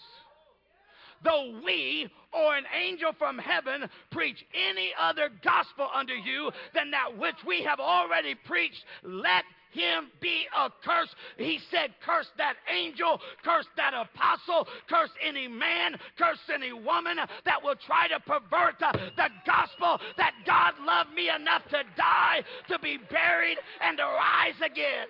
though 1.24 1.58
we 1.64 2.08
or 2.32 2.56
an 2.56 2.64
angel 2.78 3.12
from 3.18 3.38
heaven 3.38 3.88
preach 4.10 4.44
any 4.70 4.90
other 5.00 5.30
gospel 5.42 5.88
unto 5.92 6.12
you 6.12 6.50
than 6.74 6.90
that 6.90 7.16
which 7.16 7.36
we 7.46 7.62
have 7.62 7.80
already 7.80 8.34
preached, 8.34 8.84
let 9.02 9.44
him 9.74 10.10
be 10.20 10.46
a 10.56 10.70
curse. 10.84 11.14
He 11.36 11.58
said, 11.70 11.90
Curse 12.04 12.30
that 12.38 12.54
angel, 12.72 13.20
curse 13.44 13.66
that 13.76 13.92
apostle, 13.92 14.66
curse 14.88 15.10
any 15.24 15.48
man, 15.48 15.96
curse 16.16 16.38
any 16.52 16.72
woman 16.72 17.18
that 17.44 17.62
will 17.62 17.76
try 17.86 18.08
to 18.08 18.20
pervert 18.20 18.78
the, 18.78 19.28
gospel 19.44 19.98
that 20.16 20.32
God 20.46 20.74
loved 20.86 21.12
me 21.12 21.28
enough 21.28 21.62
to 21.70 21.82
die, 21.96 22.42
to 22.68 22.78
be 22.78 22.98
buried, 23.10 23.58
and 23.82 23.98
to 23.98 24.04
rise 24.04 24.54
again. 24.64 25.08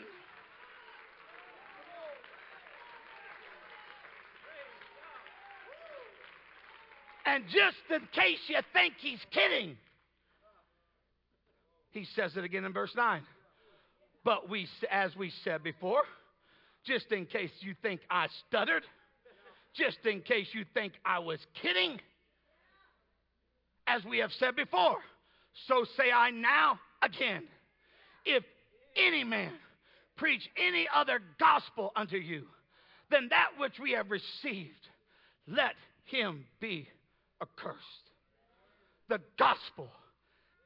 And 7.26 7.44
just 7.44 7.76
in 7.90 8.06
case 8.12 8.38
you 8.48 8.58
think 8.72 8.94
he's 8.98 9.20
kidding, 9.30 9.76
he 11.90 12.04
says 12.14 12.36
it 12.36 12.44
again 12.44 12.64
in 12.64 12.72
verse 12.72 12.92
9. 12.94 13.22
But 14.24 14.48
we, 14.48 14.66
as 14.90 15.14
we 15.16 15.30
said 15.44 15.62
before, 15.62 16.02
just 16.84 17.12
in 17.12 17.26
case 17.26 17.50
you 17.60 17.74
think 17.82 18.00
I 18.10 18.28
stuttered, 18.46 18.82
just 19.74 19.98
in 20.04 20.20
case 20.20 20.48
you 20.52 20.64
think 20.72 20.94
I 21.04 21.18
was 21.18 21.38
kidding, 21.60 22.00
as 23.86 24.02
we 24.04 24.18
have 24.18 24.32
said 24.38 24.56
before, 24.56 24.98
so 25.66 25.84
say 25.96 26.10
I 26.10 26.30
now 26.30 26.78
again. 27.02 27.44
If 28.24 28.44
any 28.96 29.24
man 29.24 29.52
preach 30.16 30.48
any 30.56 30.86
other 30.94 31.20
gospel 31.38 31.92
unto 31.96 32.16
you 32.16 32.44
than 33.10 33.28
that 33.28 33.48
which 33.58 33.78
we 33.78 33.92
have 33.92 34.10
received, 34.10 34.88
let 35.46 35.74
him 36.04 36.44
be 36.60 36.88
accursed. 37.42 37.80
The 39.08 39.20
gospel 39.38 39.88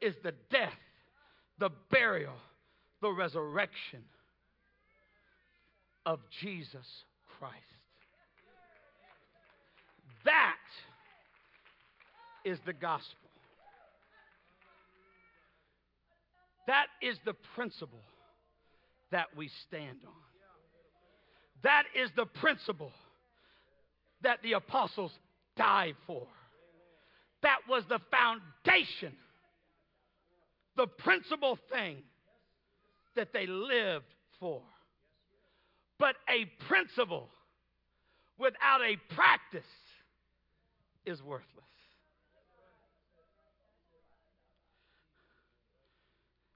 is 0.01 0.15
the 0.23 0.35
death, 0.51 0.73
the 1.59 1.71
burial, 1.91 2.37
the 3.01 3.13
resurrection 3.13 4.03
of 6.05 6.21
Jesus 6.41 6.87
Christ. 7.39 7.55
That 10.25 10.57
is 12.45 12.59
the 12.67 12.73
gospel. 12.73 13.29
That 16.67 16.87
is 17.01 17.17
the 17.25 17.35
principle 17.55 18.01
that 19.11 19.29
we 19.37 19.51
stand 19.67 19.99
on. 20.07 20.13
That 21.63 21.85
is 21.95 22.11
the 22.15 22.27
principle 22.27 22.93
that 24.23 24.43
the 24.43 24.53
apostles 24.53 25.13
died 25.57 25.97
for. 26.07 26.27
That 27.43 27.59
was 27.69 27.85
the 27.89 28.01
foundation, 28.11 29.15
the 30.77 30.87
principal 30.87 31.59
thing 31.73 32.03
that 33.19 33.33
they 33.33 33.47
lived 33.47 34.15
for. 34.39 34.63
But 35.99 36.15
a 36.29 36.45
principle 36.67 37.29
without 38.39 38.81
a 38.81 38.97
practice 39.13 39.61
is 41.05 41.21
worthless. 41.21 41.45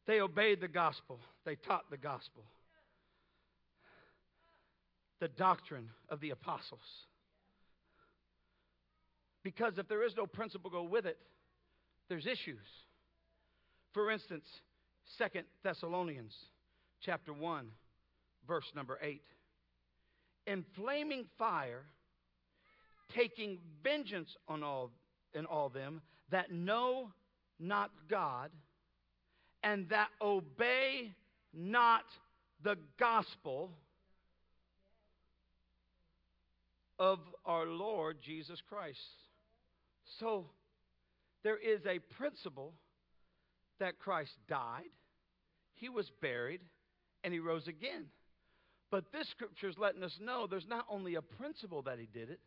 They 0.07 0.21
obeyed 0.21 0.61
the 0.61 0.69
gospel, 0.69 1.19
they 1.45 1.57
taught 1.57 1.91
the 1.91 1.97
gospel, 1.97 2.45
the 5.21 5.29
doctrine 5.29 5.89
of 6.09 6.21
the 6.21 6.31
apostles. 6.31 6.81
Because 9.43 9.79
if 9.79 9.89
there 9.89 10.05
is 10.05 10.17
no 10.17 10.27
principle 10.27 10.71
go 10.71 10.85
with 10.85 11.07
it, 11.07 11.19
there's 12.09 12.27
issues. 12.27 12.59
For 13.95 14.13
instance, 14.13 14.45
Second 15.19 15.45
Thessalonians 15.63 16.35
chapter 17.01 17.33
1, 17.33 17.67
verse 18.47 18.65
number 18.75 18.99
8. 19.03 19.21
In 20.47 20.65
flaming 20.75 21.27
fire, 21.39 21.83
taking 23.15 23.59
vengeance 23.85 24.35
on 24.49 24.63
all 24.63 24.91
in 25.35 25.47
all 25.47 25.69
them 25.69 26.01
that 26.31 26.51
know 26.51 27.11
not 27.59 27.91
God 28.09 28.51
and 29.63 29.89
that 29.91 30.09
obey 30.21 31.13
not 31.55 32.05
the 32.63 32.77
gospel 32.99 33.71
of 36.99 37.19
our 37.45 37.67
Lord 37.67 38.19
Jesus 38.23 38.61
Christ. 38.69 38.99
So 40.19 40.47
there 41.45 41.59
is 41.59 41.81
a 41.87 41.99
principle 42.17 42.73
that 43.79 43.99
Christ 43.99 44.33
died, 44.49 44.91
he 45.83 45.89
was 45.89 46.09
buried, 46.21 46.61
and 47.25 47.35
he 47.35 47.41
rose 47.41 47.67
again. 47.67 48.05
But 48.93 49.11
this 49.13 49.29
scripture 49.31 49.69
is 49.69 49.77
letting 49.77 50.05
us 50.05 50.17
know 50.21 50.47
there's 50.47 50.69
not 50.69 50.87
only 50.89 51.17
a 51.17 51.23
principle 51.23 51.83
that 51.83 51.99
he 51.99 52.07
did 52.07 52.31
it, 52.31 52.39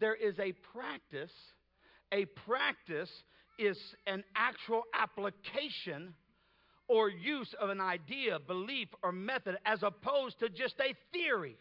there 0.00 0.14
is 0.14 0.38
a 0.38 0.52
practice. 0.52 1.32
A 2.12 2.26
practice 2.46 3.10
is 3.58 3.78
an 4.06 4.22
actual 4.36 4.82
application 4.92 6.12
or 6.86 7.08
use 7.08 7.54
of 7.58 7.70
an 7.70 7.80
idea, 7.80 8.38
belief, 8.38 8.88
or 9.02 9.12
method 9.12 9.56
as 9.64 9.82
opposed 9.82 10.38
to 10.40 10.50
just 10.50 10.74
a 10.78 10.94
theory. 11.10 11.56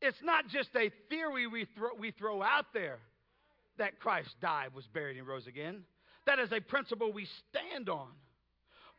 It's 0.00 0.22
not 0.22 0.46
just 0.46 0.68
a 0.76 0.92
theory 1.08 1.48
we 1.48 1.66
throw, 1.76 1.88
we 1.98 2.12
throw 2.12 2.40
out 2.40 2.66
there 2.72 3.00
that 3.78 3.98
Christ 3.98 4.30
died, 4.40 4.68
was 4.76 4.86
buried, 4.86 5.16
and 5.16 5.26
rose 5.26 5.48
again. 5.48 5.82
That 6.26 6.38
is 6.38 6.52
a 6.52 6.60
principle 6.60 7.12
we 7.12 7.26
stand 7.50 7.88
on. 7.88 8.10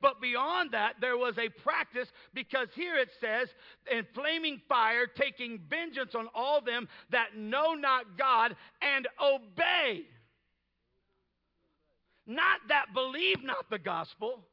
But 0.01 0.21
beyond 0.21 0.71
that, 0.71 0.95
there 1.01 1.17
was 1.17 1.37
a 1.37 1.49
practice 1.49 2.07
because 2.33 2.67
here 2.75 2.95
it 2.97 3.09
says, 3.19 3.47
in 3.91 4.05
flaming 4.13 4.61
fire, 4.67 5.07
taking 5.07 5.59
vengeance 5.69 6.13
on 6.15 6.27
all 6.35 6.61
them 6.61 6.87
that 7.11 7.35
know 7.37 7.73
not 7.73 8.17
God 8.17 8.55
and 8.81 9.07
obey. 9.21 10.03
Not 12.27 12.59
that 12.69 12.87
believe 12.93 13.43
not 13.43 13.69
the 13.69 13.79
gospel, 13.79 14.43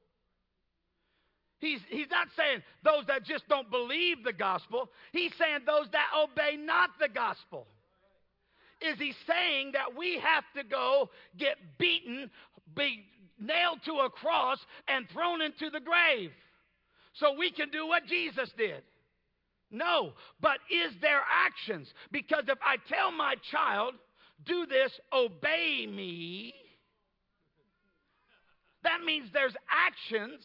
He's, 1.62 1.78
he's 1.88 2.10
not 2.10 2.26
saying 2.36 2.60
those 2.82 3.06
that 3.06 3.24
just 3.24 3.48
don't 3.48 3.70
believe 3.70 4.24
the 4.24 4.32
gospel. 4.32 4.90
He's 5.12 5.30
saying 5.38 5.60
those 5.64 5.86
that 5.92 6.08
obey 6.12 6.56
not 6.56 6.90
the 6.98 7.08
gospel. 7.08 7.68
Is 8.80 8.98
he 8.98 9.14
saying 9.28 9.70
that 9.74 9.96
we 9.96 10.18
have 10.18 10.42
to 10.56 10.64
go 10.68 11.08
get 11.38 11.56
beaten, 11.78 12.28
be 12.74 13.04
nailed 13.42 13.80
to 13.84 13.92
a 14.04 14.10
cross, 14.10 14.58
and 14.88 15.08
thrown 15.10 15.42
into 15.42 15.70
the 15.70 15.80
grave 15.80 16.30
so 17.14 17.34
we 17.36 17.50
can 17.50 17.70
do 17.70 17.86
what 17.86 18.06
Jesus 18.06 18.50
did? 18.56 18.82
No, 19.70 20.12
but 20.40 20.58
is 20.70 20.92
there 21.00 21.22
actions? 21.30 21.88
Because 22.10 22.44
if 22.48 22.58
I 22.62 22.76
tell 22.88 23.10
my 23.10 23.34
child, 23.50 23.94
do 24.44 24.66
this, 24.66 24.92
obey 25.12 25.86
me, 25.86 26.54
that 28.84 29.00
means 29.04 29.28
there's 29.32 29.54
actions 29.70 30.42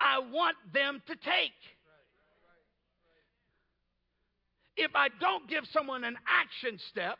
I 0.00 0.18
want 0.18 0.56
them 0.72 1.02
to 1.06 1.14
take. 1.14 1.52
If 4.76 4.90
I 4.94 5.08
don't 5.20 5.48
give 5.48 5.64
someone 5.72 6.04
an 6.04 6.16
action 6.26 6.78
step, 6.90 7.18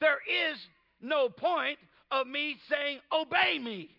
there 0.00 0.18
is 0.28 0.58
no 1.00 1.28
point 1.28 1.78
of 2.10 2.26
me 2.26 2.56
saying, 2.70 3.00
Obey 3.12 3.58
me. 3.58 3.90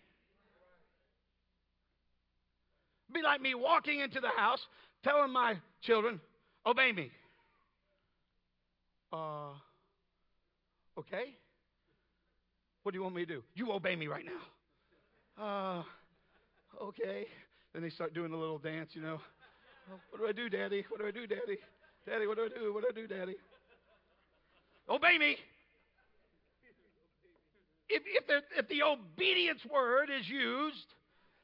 Be 3.12 3.22
like 3.22 3.40
me 3.40 3.54
walking 3.54 4.00
into 4.00 4.20
the 4.20 4.30
house 4.36 4.60
telling 5.02 5.32
my 5.32 5.54
children, 5.82 6.20
Obey 6.68 6.92
me. 6.92 7.10
Uh, 9.10 9.52
okay. 10.98 11.34
What 12.82 12.92
do 12.92 12.98
you 12.98 13.02
want 13.02 13.14
me 13.14 13.24
to 13.24 13.34
do? 13.36 13.42
You 13.54 13.72
obey 13.72 13.96
me 13.96 14.06
right 14.06 14.24
now. 14.26 15.42
Uh, 15.42 15.82
okay. 16.82 17.26
Then 17.72 17.82
they 17.82 17.88
start 17.88 18.12
doing 18.12 18.34
a 18.34 18.36
little 18.36 18.58
dance, 18.58 18.90
you 18.92 19.00
know. 19.00 19.18
Oh, 19.90 19.98
what 20.10 20.20
do 20.20 20.28
I 20.28 20.32
do, 20.32 20.50
Daddy? 20.50 20.84
What 20.90 21.00
do 21.00 21.06
I 21.06 21.10
do, 21.10 21.26
Daddy? 21.26 21.56
Daddy, 22.06 22.26
what 22.26 22.36
do 22.36 22.44
I 22.44 22.48
do? 22.48 22.74
What 22.74 22.82
do 22.82 22.88
I 22.90 22.94
do, 22.94 23.06
Daddy? 23.06 23.36
Obey 24.90 25.16
me. 25.16 25.36
If, 27.88 28.02
if, 28.04 28.44
if 28.58 28.68
the 28.68 28.82
obedience 28.82 29.60
word 29.72 30.10
is 30.10 30.28
used, 30.28 30.94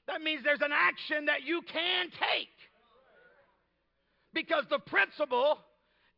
that 0.06 0.20
means 0.22 0.42
there's 0.44 0.60
an 0.60 0.72
action 0.72 1.26
that 1.26 1.42
you 1.44 1.62
can 1.62 2.06
take. 2.10 2.48
Because 4.32 4.64
the 4.68 4.78
principle 4.78 5.58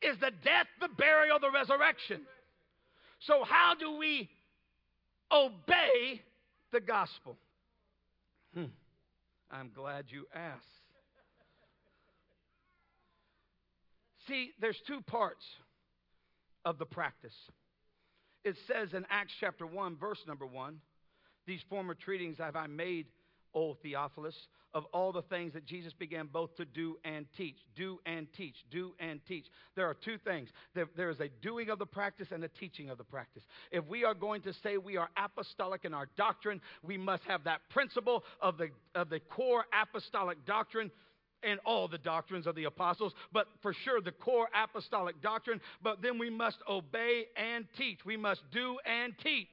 is 0.03 0.17
the 0.21 0.31
death, 0.43 0.67
the 0.81 0.89
burial, 0.97 1.39
the 1.39 1.51
resurrection. 1.51 2.23
So, 3.21 3.45
how 3.45 3.75
do 3.79 3.97
we 3.99 4.29
obey 5.31 6.23
the 6.73 6.81
gospel? 6.81 7.37
Hmm. 8.55 8.65
I'm 9.51 9.71
glad 9.75 10.07
you 10.09 10.27
asked. 10.35 10.65
See, 14.29 14.51
there's 14.61 14.81
two 14.87 15.01
parts 15.03 15.45
of 16.65 16.79
the 16.79 16.87
practice. 16.87 17.35
It 18.45 18.57
says 18.67 18.93
in 18.93 19.07
Acts 19.09 19.33
chapter 19.41 19.67
1, 19.67 19.97
verse 19.97 20.19
number 20.27 20.47
1, 20.47 20.79
these 21.47 21.61
former 21.69 21.95
treatings 21.95 22.39
have 22.39 22.57
I 22.57 22.67
made, 22.67 23.07
O 23.57 23.75
Theophilus, 23.83 24.37
of 24.75 24.85
all 24.93 25.13
the 25.13 25.23
things 25.23 25.55
that 25.55 25.65
Jesus 25.65 25.95
began 25.95 26.27
both 26.27 26.55
to 26.57 26.67
do 26.67 26.99
and 27.05 27.25
teach. 27.39 27.57
Do 27.75 27.99
and 28.05 28.27
teach. 28.37 28.55
Do 28.71 28.93
and 29.01 29.19
teach. 29.27 29.47
There 29.75 29.89
are 29.89 29.95
two 29.95 30.19
things 30.19 30.51
there, 30.75 30.87
there 30.95 31.09
is 31.09 31.19
a 31.21 31.31
doing 31.41 31.71
of 31.71 31.79
the 31.79 31.87
practice 31.87 32.29
and 32.31 32.45
a 32.45 32.49
teaching 32.49 32.91
of 32.91 32.99
the 32.99 33.05
practice. 33.05 33.43
If 33.73 33.87
we 33.87 34.05
are 34.05 34.13
going 34.13 34.43
to 34.43 34.53
say 34.63 34.77
we 34.77 34.99
are 34.99 35.09
apostolic 35.17 35.87
in 35.87 35.95
our 35.95 36.07
doctrine, 36.19 36.61
we 36.83 36.99
must 36.99 37.23
have 37.25 37.45
that 37.45 37.63
principle 37.71 38.25
of 38.43 38.59
the, 38.59 38.69
of 38.95 39.09
the 39.09 39.21
core 39.21 39.65
apostolic 39.73 40.45
doctrine 40.45 40.91
and 41.43 41.59
all 41.65 41.89
the 41.89 41.99
doctrines 41.99 42.47
of 42.47 42.55
the 42.55 42.65
apostles, 42.65 43.15
but 43.33 43.47
for 43.63 43.73
sure 43.73 44.03
the 44.03 44.13
core 44.13 44.49
apostolic 44.55 45.23
doctrine. 45.23 45.63
But 45.83 46.03
then 46.03 46.19
we 46.19 46.29
must 46.29 46.59
obey 46.69 47.25
and 47.37 47.65
teach. 47.79 48.01
We 48.05 48.19
must 48.19 48.43
do 48.53 48.77
and 48.85 49.15
teach. 49.23 49.49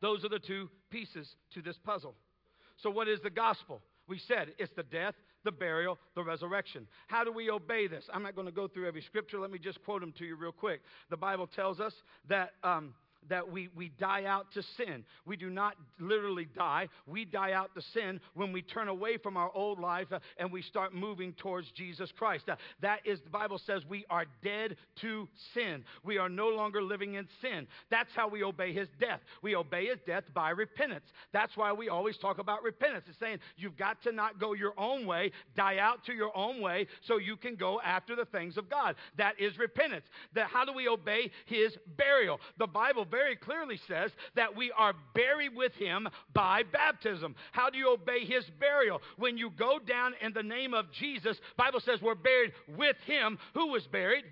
Those 0.00 0.24
are 0.24 0.30
the 0.30 0.38
two 0.38 0.70
pieces 0.90 1.28
to 1.52 1.60
this 1.60 1.76
puzzle. 1.84 2.14
So, 2.82 2.90
what 2.90 3.08
is 3.08 3.20
the 3.20 3.30
gospel? 3.30 3.82
We 4.08 4.18
said 4.18 4.52
it's 4.58 4.72
the 4.74 4.82
death, 4.82 5.14
the 5.44 5.52
burial, 5.52 5.98
the 6.14 6.24
resurrection. 6.24 6.86
How 7.06 7.24
do 7.24 7.32
we 7.32 7.50
obey 7.50 7.86
this? 7.86 8.04
I'm 8.12 8.22
not 8.22 8.34
going 8.34 8.46
to 8.46 8.52
go 8.52 8.66
through 8.66 8.88
every 8.88 9.02
scripture. 9.02 9.38
Let 9.38 9.50
me 9.50 9.58
just 9.58 9.82
quote 9.84 10.00
them 10.00 10.12
to 10.18 10.24
you 10.24 10.36
real 10.36 10.52
quick. 10.52 10.80
The 11.10 11.16
Bible 11.16 11.46
tells 11.46 11.80
us 11.80 11.94
that 12.28 12.52
um, 12.64 12.94
that 13.28 13.50
we, 13.50 13.68
we 13.74 13.90
die 13.90 14.24
out 14.24 14.46
to 14.54 14.62
sin. 14.76 15.04
We 15.26 15.36
do 15.36 15.50
not 15.50 15.74
literally 15.98 16.48
die. 16.56 16.88
We 17.06 17.24
die 17.24 17.52
out 17.52 17.74
to 17.74 17.82
sin 17.94 18.20
when 18.34 18.52
we 18.52 18.62
turn 18.62 18.88
away 18.88 19.16
from 19.18 19.36
our 19.36 19.50
old 19.54 19.78
life 19.78 20.08
uh, 20.12 20.20
and 20.38 20.50
we 20.50 20.62
start 20.62 20.94
moving 20.94 21.32
towards 21.34 21.70
Jesus 21.72 22.10
Christ. 22.16 22.48
Uh, 22.48 22.56
that 22.80 23.00
is, 23.04 23.20
the 23.20 23.30
Bible 23.30 23.60
says 23.66 23.82
we 23.88 24.04
are 24.10 24.24
dead 24.42 24.76
to 25.00 25.28
sin. 25.54 25.84
We 26.04 26.18
are 26.18 26.28
no 26.28 26.48
longer 26.48 26.82
living 26.82 27.14
in 27.14 27.28
sin. 27.40 27.66
That's 27.90 28.10
how 28.14 28.28
we 28.28 28.42
obey 28.42 28.72
his 28.72 28.88
death. 28.98 29.20
We 29.42 29.54
obey 29.54 29.86
his 29.86 29.98
death 30.06 30.24
by 30.34 30.50
repentance. 30.50 31.06
That's 31.32 31.56
why 31.56 31.72
we 31.72 31.88
always 31.88 32.16
talk 32.16 32.38
about 32.38 32.62
repentance. 32.62 33.04
It's 33.08 33.18
saying 33.18 33.38
you've 33.56 33.76
got 33.76 34.02
to 34.02 34.12
not 34.12 34.40
go 34.40 34.54
your 34.54 34.74
own 34.78 35.06
way, 35.06 35.32
die 35.56 35.78
out 35.78 36.04
to 36.06 36.12
your 36.12 36.36
own 36.36 36.60
way 36.60 36.86
so 37.06 37.18
you 37.18 37.36
can 37.36 37.56
go 37.56 37.80
after 37.80 38.16
the 38.16 38.24
things 38.24 38.56
of 38.56 38.68
God. 38.68 38.96
That 39.18 39.38
is 39.38 39.58
repentance. 39.58 40.06
That 40.34 40.48
how 40.48 40.64
do 40.64 40.72
we 40.72 40.88
obey 40.88 41.30
his 41.46 41.76
burial? 41.96 42.40
The 42.58 42.66
Bible 42.66 43.04
very 43.10 43.36
clearly 43.36 43.78
says 43.88 44.10
that 44.34 44.56
we 44.56 44.72
are 44.72 44.94
buried 45.14 45.54
with 45.54 45.74
him 45.74 46.08
by 46.32 46.62
baptism. 46.62 47.34
How 47.52 47.70
do 47.70 47.78
you 47.78 47.92
obey 47.92 48.24
his 48.24 48.44
burial? 48.58 49.00
When 49.16 49.36
you 49.36 49.50
go 49.50 49.78
down 49.78 50.14
in 50.20 50.32
the 50.32 50.42
name 50.42 50.74
of 50.74 50.90
Jesus, 50.92 51.38
Bible 51.56 51.80
says 51.80 52.00
we're 52.00 52.14
buried 52.14 52.52
with 52.76 52.96
him 53.06 53.38
who 53.54 53.68
was 53.68 53.86
buried 53.86 54.24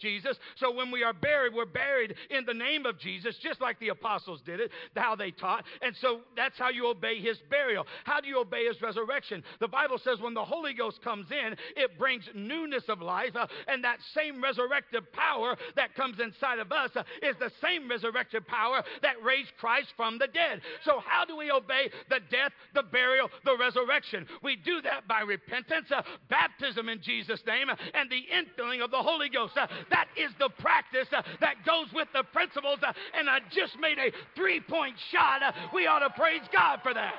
Jesus. 0.00 0.36
So 0.56 0.74
when 0.74 0.90
we 0.90 1.02
are 1.02 1.12
buried, 1.12 1.54
we're 1.54 1.66
buried 1.66 2.14
in 2.30 2.44
the 2.44 2.54
name 2.54 2.86
of 2.86 2.98
Jesus, 2.98 3.36
just 3.42 3.60
like 3.60 3.78
the 3.78 3.88
apostles 3.88 4.40
did 4.44 4.60
it, 4.60 4.70
how 4.96 5.14
they 5.16 5.30
taught. 5.30 5.64
And 5.82 5.94
so 6.00 6.20
that's 6.36 6.58
how 6.58 6.70
you 6.70 6.86
obey 6.88 7.20
his 7.20 7.38
burial. 7.50 7.86
How 8.04 8.20
do 8.20 8.28
you 8.28 8.40
obey 8.40 8.66
his 8.66 8.80
resurrection? 8.82 9.42
The 9.60 9.68
Bible 9.68 9.98
says 9.98 10.20
when 10.20 10.34
the 10.34 10.44
Holy 10.44 10.74
Ghost 10.74 11.02
comes 11.02 11.26
in, 11.30 11.56
it 11.76 11.98
brings 11.98 12.24
newness 12.34 12.84
of 12.88 13.00
life, 13.00 13.36
uh, 13.36 13.46
and 13.68 13.84
that 13.84 13.98
same 14.14 14.42
resurrective 14.42 15.10
power 15.12 15.56
that 15.76 15.94
comes 15.94 16.20
inside 16.20 16.58
of 16.58 16.72
us 16.72 16.90
uh, 16.96 17.02
is 17.22 17.36
the 17.38 17.50
same 17.62 17.88
resurrected 17.88 18.46
power 18.46 18.82
that 19.02 19.22
raised 19.22 19.52
Christ 19.58 19.88
from 19.96 20.18
the 20.18 20.26
dead. 20.26 20.60
So 20.84 21.00
how 21.04 21.24
do 21.24 21.36
we 21.36 21.50
obey 21.50 21.90
the 22.08 22.20
death, 22.30 22.52
the 22.74 22.82
burial, 22.82 23.30
the 23.44 23.56
resurrection? 23.58 24.26
We 24.42 24.56
do 24.56 24.80
that 24.82 25.06
by 25.08 25.20
repentance, 25.20 25.90
uh, 25.90 26.02
baptism 26.28 26.88
in 26.88 27.00
Jesus' 27.02 27.42
name, 27.46 27.70
uh, 27.70 27.76
and 27.94 28.10
the 28.10 28.22
infilling 28.32 28.82
of 28.84 28.90
the 28.90 29.02
Holy 29.02 29.28
Ghost. 29.28 29.56
That 29.90 30.06
is 30.16 30.30
the 30.38 30.48
practice 30.60 31.08
uh, 31.14 31.22
that 31.40 31.56
goes 31.66 31.86
with 31.92 32.08
the 32.14 32.22
principles. 32.32 32.78
Uh, 32.86 32.92
and 33.18 33.28
I 33.28 33.40
just 33.50 33.78
made 33.78 33.98
a 33.98 34.10
three 34.36 34.60
point 34.60 34.94
shot. 35.12 35.42
Uh, 35.42 35.52
we 35.74 35.86
ought 35.86 36.00
to 36.00 36.10
praise 36.10 36.42
God 36.52 36.78
for 36.82 36.94
that. 36.94 37.14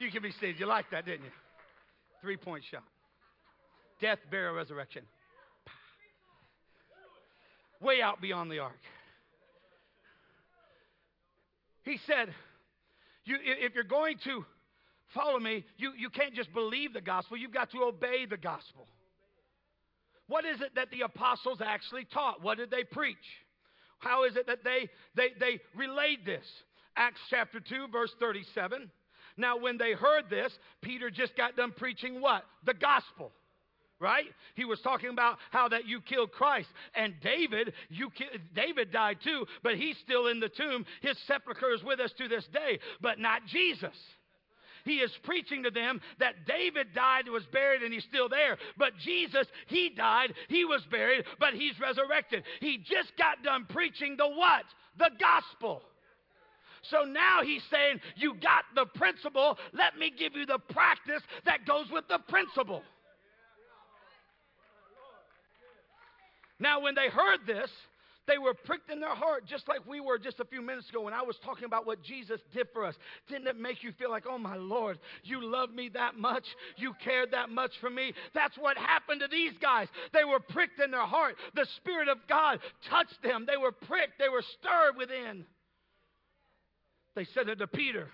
You 0.00 0.10
can 0.12 0.22
be 0.22 0.30
seated. 0.32 0.60
You 0.60 0.66
liked 0.66 0.92
that, 0.92 1.06
didn't 1.06 1.24
you? 1.24 1.30
Three 2.20 2.36
point 2.36 2.64
shot. 2.70 2.84
Death, 4.00 4.18
burial, 4.30 4.54
resurrection. 4.54 5.02
Way 7.80 8.02
out 8.02 8.20
beyond 8.20 8.50
the 8.50 8.58
arc. 8.58 8.74
He 11.88 11.98
said, 12.06 12.34
you, 13.24 13.36
if 13.42 13.74
you're 13.74 13.82
going 13.82 14.18
to 14.24 14.44
follow 15.14 15.38
me, 15.38 15.64
you, 15.78 15.92
you 15.96 16.10
can't 16.10 16.34
just 16.34 16.52
believe 16.52 16.92
the 16.92 17.00
gospel, 17.00 17.38
you've 17.38 17.54
got 17.54 17.70
to 17.70 17.78
obey 17.78 18.26
the 18.28 18.36
gospel. 18.36 18.86
What 20.26 20.44
is 20.44 20.60
it 20.60 20.74
that 20.74 20.90
the 20.90 21.00
apostles 21.00 21.60
actually 21.64 22.04
taught? 22.12 22.42
What 22.42 22.58
did 22.58 22.70
they 22.70 22.84
preach? 22.84 23.16
How 24.00 24.24
is 24.24 24.36
it 24.36 24.46
that 24.48 24.64
they, 24.64 24.90
they, 25.14 25.28
they 25.40 25.60
relayed 25.74 26.26
this? 26.26 26.44
Acts 26.94 27.20
chapter 27.30 27.58
2, 27.58 27.88
verse 27.90 28.12
37. 28.20 28.90
Now, 29.38 29.56
when 29.56 29.78
they 29.78 29.92
heard 29.92 30.28
this, 30.28 30.52
Peter 30.82 31.08
just 31.08 31.38
got 31.38 31.56
done 31.56 31.72
preaching 31.74 32.20
what? 32.20 32.44
The 32.66 32.74
gospel 32.74 33.32
right? 34.00 34.26
He 34.54 34.64
was 34.64 34.80
talking 34.80 35.10
about 35.10 35.38
how 35.50 35.68
that 35.68 35.86
you 35.86 36.00
killed 36.00 36.32
Christ. 36.32 36.68
And 36.94 37.14
David, 37.22 37.72
you 37.88 38.10
David 38.54 38.92
died 38.92 39.18
too, 39.22 39.46
but 39.62 39.76
he's 39.76 39.96
still 39.98 40.28
in 40.28 40.40
the 40.40 40.48
tomb. 40.48 40.84
His 41.02 41.18
sepulcher 41.26 41.72
is 41.72 41.82
with 41.82 42.00
us 42.00 42.12
to 42.18 42.28
this 42.28 42.46
day, 42.52 42.78
but 43.00 43.18
not 43.18 43.42
Jesus. 43.46 43.96
He 44.84 44.96
is 44.96 45.10
preaching 45.24 45.64
to 45.64 45.70
them 45.70 46.00
that 46.18 46.46
David 46.46 46.94
died, 46.94 47.28
was 47.28 47.44
buried, 47.52 47.82
and 47.82 47.92
he's 47.92 48.04
still 48.04 48.28
there. 48.28 48.56
But 48.78 48.96
Jesus, 49.04 49.46
he 49.66 49.90
died, 49.90 50.32
he 50.48 50.64
was 50.64 50.82
buried, 50.90 51.24
but 51.38 51.52
he's 51.52 51.78
resurrected. 51.78 52.44
He 52.60 52.78
just 52.78 53.12
got 53.18 53.42
done 53.42 53.66
preaching 53.68 54.16
the 54.16 54.28
what? 54.28 54.64
The 54.98 55.10
gospel. 55.20 55.82
So 56.82 57.02
now 57.02 57.42
he's 57.42 57.62
saying, 57.70 58.00
You 58.16 58.34
got 58.34 58.64
the 58.74 58.86
principle. 58.98 59.58
Let 59.72 59.98
me 59.98 60.12
give 60.16 60.34
you 60.34 60.46
the 60.46 60.58
practice 60.58 61.22
that 61.44 61.66
goes 61.66 61.86
with 61.92 62.06
the 62.08 62.20
principle. 62.28 62.82
Now, 66.60 66.80
when 66.80 66.94
they 66.94 67.08
heard 67.08 67.40
this, 67.46 67.70
they 68.28 68.36
were 68.36 68.52
pricked 68.52 68.90
in 68.90 69.00
their 69.00 69.14
heart, 69.14 69.46
just 69.46 69.66
like 69.68 69.86
we 69.86 70.00
were 70.00 70.18
just 70.18 70.38
a 70.38 70.44
few 70.44 70.60
minutes 70.60 70.90
ago 70.90 71.00
when 71.00 71.14
I 71.14 71.22
was 71.22 71.36
talking 71.42 71.64
about 71.64 71.86
what 71.86 72.02
Jesus 72.02 72.40
did 72.52 72.68
for 72.74 72.84
us. 72.84 72.94
Didn't 73.26 73.48
it 73.48 73.58
make 73.58 73.82
you 73.82 73.92
feel 73.92 74.10
like, 74.10 74.24
oh 74.28 74.36
my 74.36 74.56
Lord, 74.56 74.98
you 75.24 75.42
love 75.42 75.70
me 75.70 75.88
that 75.94 76.16
much? 76.16 76.44
You 76.76 76.92
cared 77.02 77.30
that 77.30 77.48
much 77.48 77.72
for 77.80 77.88
me? 77.88 78.12
That's 78.34 78.56
what 78.58 78.76
happened 78.76 79.20
to 79.20 79.28
these 79.28 79.54
guys. 79.62 79.88
They 80.12 80.24
were 80.24 80.40
pricked 80.40 80.78
in 80.78 80.90
their 80.90 81.06
heart. 81.06 81.36
The 81.54 81.66
Spirit 81.76 82.08
of 82.08 82.18
God 82.28 82.58
touched 82.90 83.22
them. 83.22 83.46
They 83.46 83.56
were 83.56 83.72
pricked, 83.72 84.18
they 84.18 84.28
were 84.28 84.44
stirred 84.60 84.96
within. 84.98 85.46
They 87.16 87.24
said 87.32 87.48
it 87.48 87.58
to 87.60 87.66
Peter, 87.66 88.08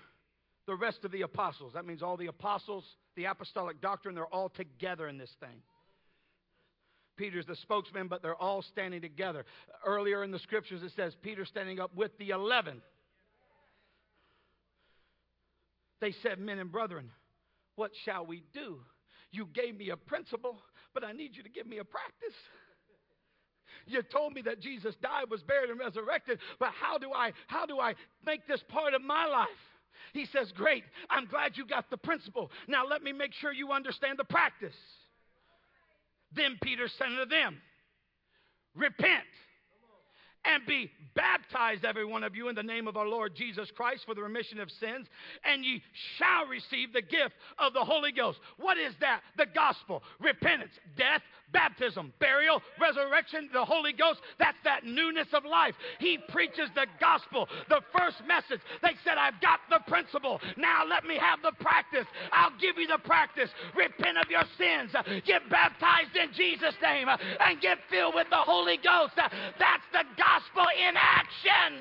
the 0.65 0.75
rest 0.75 1.03
of 1.03 1.11
the 1.11 1.23
apostles. 1.23 1.73
That 1.73 1.85
means 1.85 2.01
all 2.01 2.15
the 2.15 2.27
apostles, 2.27 2.85
the 3.17 3.25
apostolic 3.25 3.81
doctrine, 3.81 4.15
they're 4.15 4.25
all 4.25 4.49
together 4.49 5.09
in 5.09 5.17
this 5.17 5.35
thing. 5.41 5.61
Peter's 7.17 7.45
the 7.45 7.55
spokesman, 7.55 8.07
but 8.07 8.21
they're 8.21 8.35
all 8.35 8.61
standing 8.61 9.01
together. 9.01 9.45
Earlier 9.85 10.23
in 10.23 10.31
the 10.31 10.39
scriptures, 10.39 10.83
it 10.83 10.91
says 10.95 11.15
Peter 11.21 11.45
standing 11.45 11.79
up 11.79 11.95
with 11.95 12.17
the 12.17 12.31
eleven. 12.31 12.81
They 16.01 16.13
said, 16.23 16.39
Men 16.39 16.59
and 16.59 16.71
brethren, 16.71 17.11
what 17.75 17.91
shall 18.03 18.25
we 18.25 18.43
do? 18.53 18.79
You 19.31 19.47
gave 19.53 19.77
me 19.77 19.89
a 19.89 19.97
principle, 19.97 20.57
but 20.93 21.03
I 21.03 21.11
need 21.11 21.35
you 21.35 21.43
to 21.43 21.49
give 21.49 21.67
me 21.67 21.79
a 21.79 21.83
practice. 21.83 22.35
You 23.87 24.01
told 24.01 24.33
me 24.33 24.41
that 24.43 24.61
Jesus 24.61 24.95
died, 25.01 25.29
was 25.29 25.43
buried, 25.43 25.69
and 25.69 25.79
resurrected, 25.79 26.39
but 26.59 26.69
how 26.79 26.97
do 26.97 27.11
I 27.11 27.31
how 27.47 27.65
do 27.65 27.79
I 27.79 27.93
make 28.25 28.47
this 28.47 28.63
part 28.69 28.93
of 28.93 29.01
my 29.01 29.25
life? 29.25 29.47
He 30.13 30.25
says, 30.25 30.51
Great, 30.53 30.83
I'm 31.09 31.25
glad 31.25 31.57
you 31.57 31.65
got 31.65 31.89
the 31.89 31.97
principle. 31.97 32.51
Now 32.67 32.85
let 32.85 33.03
me 33.03 33.11
make 33.11 33.33
sure 33.33 33.51
you 33.51 33.71
understand 33.71 34.17
the 34.17 34.23
practice. 34.23 34.75
Then 36.35 36.57
Peter 36.61 36.87
said 36.87 37.07
unto 37.07 37.25
them, 37.25 37.57
Repent 38.75 39.23
and 40.45 40.65
be 40.65 40.91
baptized, 41.15 41.85
every 41.85 42.05
one 42.05 42.23
of 42.23 42.35
you, 42.35 42.49
in 42.49 42.55
the 42.55 42.63
name 42.63 42.87
of 42.87 42.97
our 42.97 43.07
Lord 43.07 43.35
Jesus 43.35 43.71
Christ 43.75 44.03
for 44.05 44.13
the 44.13 44.21
remission 44.21 44.59
of 44.59 44.69
sins, 44.69 45.07
and 45.43 45.65
ye 45.65 45.81
shall 46.17 46.45
receive 46.47 46.93
the 46.93 47.01
gift 47.01 47.33
of 47.57 47.73
the 47.73 47.83
Holy 47.83 48.11
Ghost. 48.11 48.39
What 48.57 48.77
is 48.77 48.93
that? 48.99 49.21
The 49.37 49.47
gospel, 49.47 50.03
repentance, 50.19 50.73
death, 50.97 51.21
baptism, 51.55 52.11
burial, 52.19 52.59
resurrection, 52.75 53.47
the 53.53 53.63
Holy 53.63 53.93
Ghost. 53.93 54.19
That's 54.37 54.59
that 54.65 54.83
newness 54.83 55.31
of 55.31 55.45
life. 55.45 55.73
He 55.99 56.19
preaches 56.27 56.67
the 56.75 56.85
gospel, 56.99 57.47
the 57.69 57.79
first 57.95 58.19
message. 58.27 58.59
They 58.83 58.99
said, 59.07 59.15
I've 59.15 59.39
got 59.39 59.63
the 59.71 59.79
principle. 59.87 60.41
Now 60.57 60.83
let 60.83 61.05
me 61.05 61.15
have 61.15 61.39
the 61.41 61.55
practice. 61.63 62.05
I'll 62.33 62.51
give 62.59 62.77
you 62.77 62.87
the 62.87 62.99
practice. 62.99 63.49
Repent 63.73 64.17
of 64.19 64.29
your 64.29 64.43
sins, 64.59 64.91
get 65.23 65.47
baptized 65.49 66.15
in 66.19 66.35
Jesus' 66.35 66.75
name, 66.83 67.07
and 67.07 67.61
get 67.61 67.79
filled 67.89 68.15
with 68.15 68.27
the 68.29 68.43
Holy 68.43 68.75
Ghost. 68.83 69.15
That's 69.15 69.87
the 69.95 70.03
gospel 70.19 70.67
in 70.75 70.95
action. 70.99 71.79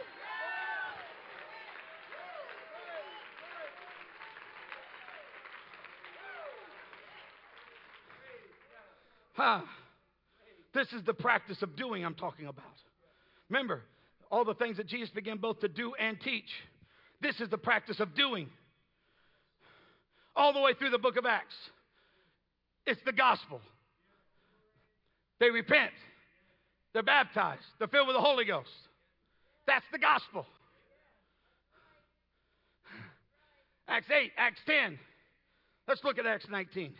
Huh. 9.34 9.60
This 10.72 10.92
is 10.92 11.02
the 11.04 11.14
practice 11.14 11.62
of 11.62 11.76
doing 11.76 12.04
I'm 12.04 12.14
talking 12.14 12.46
about. 12.46 12.64
Remember, 13.48 13.82
all 14.30 14.44
the 14.44 14.54
things 14.54 14.78
that 14.78 14.86
Jesus 14.86 15.10
began 15.10 15.36
both 15.38 15.60
to 15.60 15.68
do 15.68 15.94
and 15.94 16.20
teach. 16.20 16.48
This 17.20 17.40
is 17.40 17.48
the 17.48 17.58
practice 17.58 18.00
of 18.00 18.14
doing. 18.14 18.48
All 20.34 20.52
the 20.52 20.60
way 20.60 20.74
through 20.74 20.90
the 20.90 20.98
book 20.98 21.16
of 21.16 21.26
Acts. 21.26 21.54
It's 22.86 23.00
the 23.06 23.12
gospel. 23.12 23.60
They 25.38 25.50
repent. 25.50 25.92
They're 26.92 27.02
baptized. 27.02 27.62
They're 27.78 27.88
filled 27.88 28.08
with 28.08 28.16
the 28.16 28.20
Holy 28.20 28.44
Ghost. 28.44 28.68
That's 29.66 29.84
the 29.92 29.98
gospel. 29.98 30.46
Acts 33.88 34.06
8, 34.10 34.32
Acts 34.36 34.60
10. 34.66 34.98
Let's 35.86 36.02
look 36.04 36.18
at 36.18 36.26
Acts 36.26 36.46
19. 36.50 36.94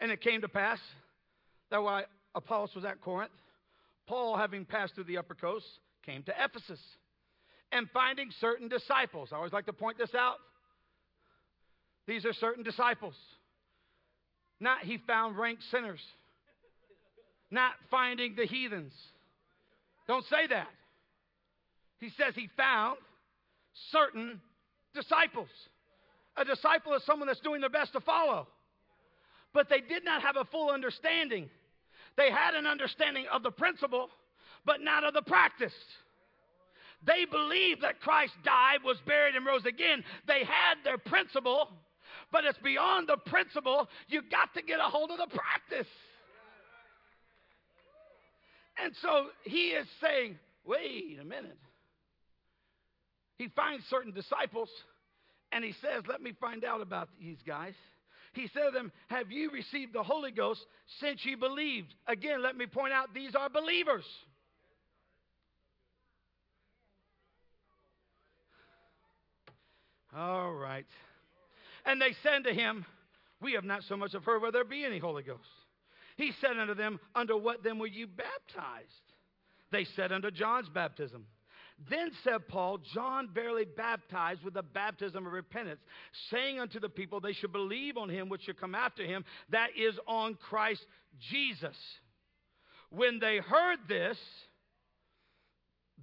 And 0.00 0.10
it 0.10 0.20
came 0.20 0.40
to 0.40 0.48
pass 0.48 0.78
that 1.72 1.82
while 1.82 2.04
Apollos 2.34 2.70
was 2.74 2.84
at 2.84 3.00
Corinth, 3.00 3.32
Paul, 4.06 4.36
having 4.36 4.64
passed 4.64 4.94
through 4.94 5.04
the 5.04 5.18
upper 5.18 5.34
coast, 5.34 5.66
came 6.04 6.22
to 6.24 6.34
Ephesus. 6.38 6.80
And 7.72 7.88
finding 7.94 8.30
certain 8.40 8.68
disciples, 8.68 9.30
I 9.32 9.36
always 9.36 9.52
like 9.52 9.66
to 9.66 9.72
point 9.72 9.96
this 9.96 10.14
out. 10.14 10.36
These 12.06 12.26
are 12.26 12.34
certain 12.34 12.62
disciples. 12.62 13.14
Not 14.60 14.82
he 14.82 14.98
found 15.06 15.38
rank 15.38 15.60
sinners. 15.70 16.00
Not 17.50 17.72
finding 17.90 18.34
the 18.36 18.44
heathens. 18.44 18.92
Don't 20.06 20.24
say 20.26 20.46
that. 20.50 20.68
He 22.00 22.10
says 22.10 22.34
he 22.34 22.48
found 22.56 22.98
certain 23.90 24.40
disciples. 24.94 25.48
A 26.36 26.44
disciple 26.44 26.92
is 26.94 27.04
someone 27.04 27.28
that's 27.28 27.40
doing 27.40 27.60
their 27.62 27.70
best 27.70 27.92
to 27.94 28.00
follow. 28.00 28.46
But 29.54 29.68
they 29.70 29.80
did 29.80 30.04
not 30.04 30.22
have 30.22 30.36
a 30.36 30.44
full 30.44 30.70
understanding. 30.70 31.48
They 32.16 32.30
had 32.30 32.54
an 32.54 32.66
understanding 32.66 33.26
of 33.32 33.42
the 33.42 33.50
principle, 33.50 34.08
but 34.64 34.80
not 34.80 35.04
of 35.04 35.14
the 35.14 35.22
practice. 35.22 35.72
They 37.04 37.24
believed 37.24 37.82
that 37.82 38.00
Christ 38.00 38.32
died, 38.44 38.78
was 38.84 38.98
buried, 39.06 39.34
and 39.34 39.44
rose 39.44 39.66
again. 39.66 40.04
They 40.26 40.44
had 40.44 40.76
their 40.84 40.98
principle, 40.98 41.68
but 42.30 42.44
it's 42.44 42.58
beyond 42.58 43.08
the 43.08 43.16
principle. 43.16 43.88
You 44.08 44.22
got 44.30 44.54
to 44.54 44.62
get 44.62 44.78
a 44.78 44.84
hold 44.84 45.10
of 45.10 45.18
the 45.18 45.36
practice. 45.36 45.90
And 48.82 48.94
so 49.02 49.26
he 49.44 49.70
is 49.70 49.86
saying, 50.00 50.38
wait 50.64 51.18
a 51.20 51.24
minute. 51.24 51.58
He 53.36 53.48
finds 53.48 53.84
certain 53.86 54.12
disciples 54.12 54.68
and 55.50 55.64
he 55.64 55.72
says, 55.82 56.04
Let 56.08 56.22
me 56.22 56.32
find 56.40 56.64
out 56.64 56.80
about 56.80 57.08
these 57.20 57.38
guys. 57.46 57.74
He 58.32 58.48
said 58.48 58.66
to 58.66 58.70
them, 58.70 58.92
Have 59.08 59.30
you 59.30 59.50
received 59.50 59.92
the 59.92 60.02
Holy 60.02 60.30
Ghost 60.30 60.64
since 61.00 61.24
you 61.24 61.36
believed? 61.36 61.94
Again, 62.06 62.42
let 62.42 62.56
me 62.56 62.66
point 62.66 62.92
out 62.92 63.12
these 63.14 63.34
are 63.34 63.48
believers. 63.50 64.04
All 70.16 70.52
right. 70.52 70.86
And 71.84 72.00
they 72.00 72.14
said 72.22 72.44
to 72.44 72.54
him, 72.54 72.84
We 73.40 73.52
have 73.54 73.64
not 73.64 73.82
so 73.84 73.96
much 73.96 74.14
of 74.14 74.24
heard 74.24 74.42
whether 74.42 74.58
there 74.58 74.64
be 74.64 74.84
any 74.84 74.98
Holy 74.98 75.22
Ghost. 75.22 75.40
He 76.16 76.32
said 76.40 76.58
unto 76.58 76.74
them, 76.74 77.00
Under 77.14 77.36
what 77.36 77.62
then 77.62 77.78
were 77.78 77.86
you 77.86 78.06
baptized? 78.06 78.88
They 79.70 79.84
said, 79.84 80.12
Under 80.12 80.30
John's 80.30 80.68
baptism. 80.68 81.26
Then 81.90 82.10
said 82.22 82.48
Paul, 82.48 82.78
John 82.94 83.28
verily 83.34 83.64
baptized 83.64 84.42
with 84.42 84.54
the 84.54 84.62
baptism 84.62 85.26
of 85.26 85.32
repentance, 85.32 85.80
saying 86.30 86.60
unto 86.60 86.78
the 86.80 86.88
people 86.88 87.20
they 87.20 87.32
should 87.32 87.52
believe 87.52 87.96
on 87.96 88.08
him 88.08 88.28
which 88.28 88.42
should 88.42 88.60
come 88.60 88.74
after 88.74 89.04
him, 89.04 89.24
that 89.50 89.70
is 89.76 89.98
on 90.06 90.34
Christ 90.34 90.84
Jesus. 91.30 91.76
When 92.90 93.18
they 93.18 93.38
heard 93.38 93.78
this, 93.88 94.18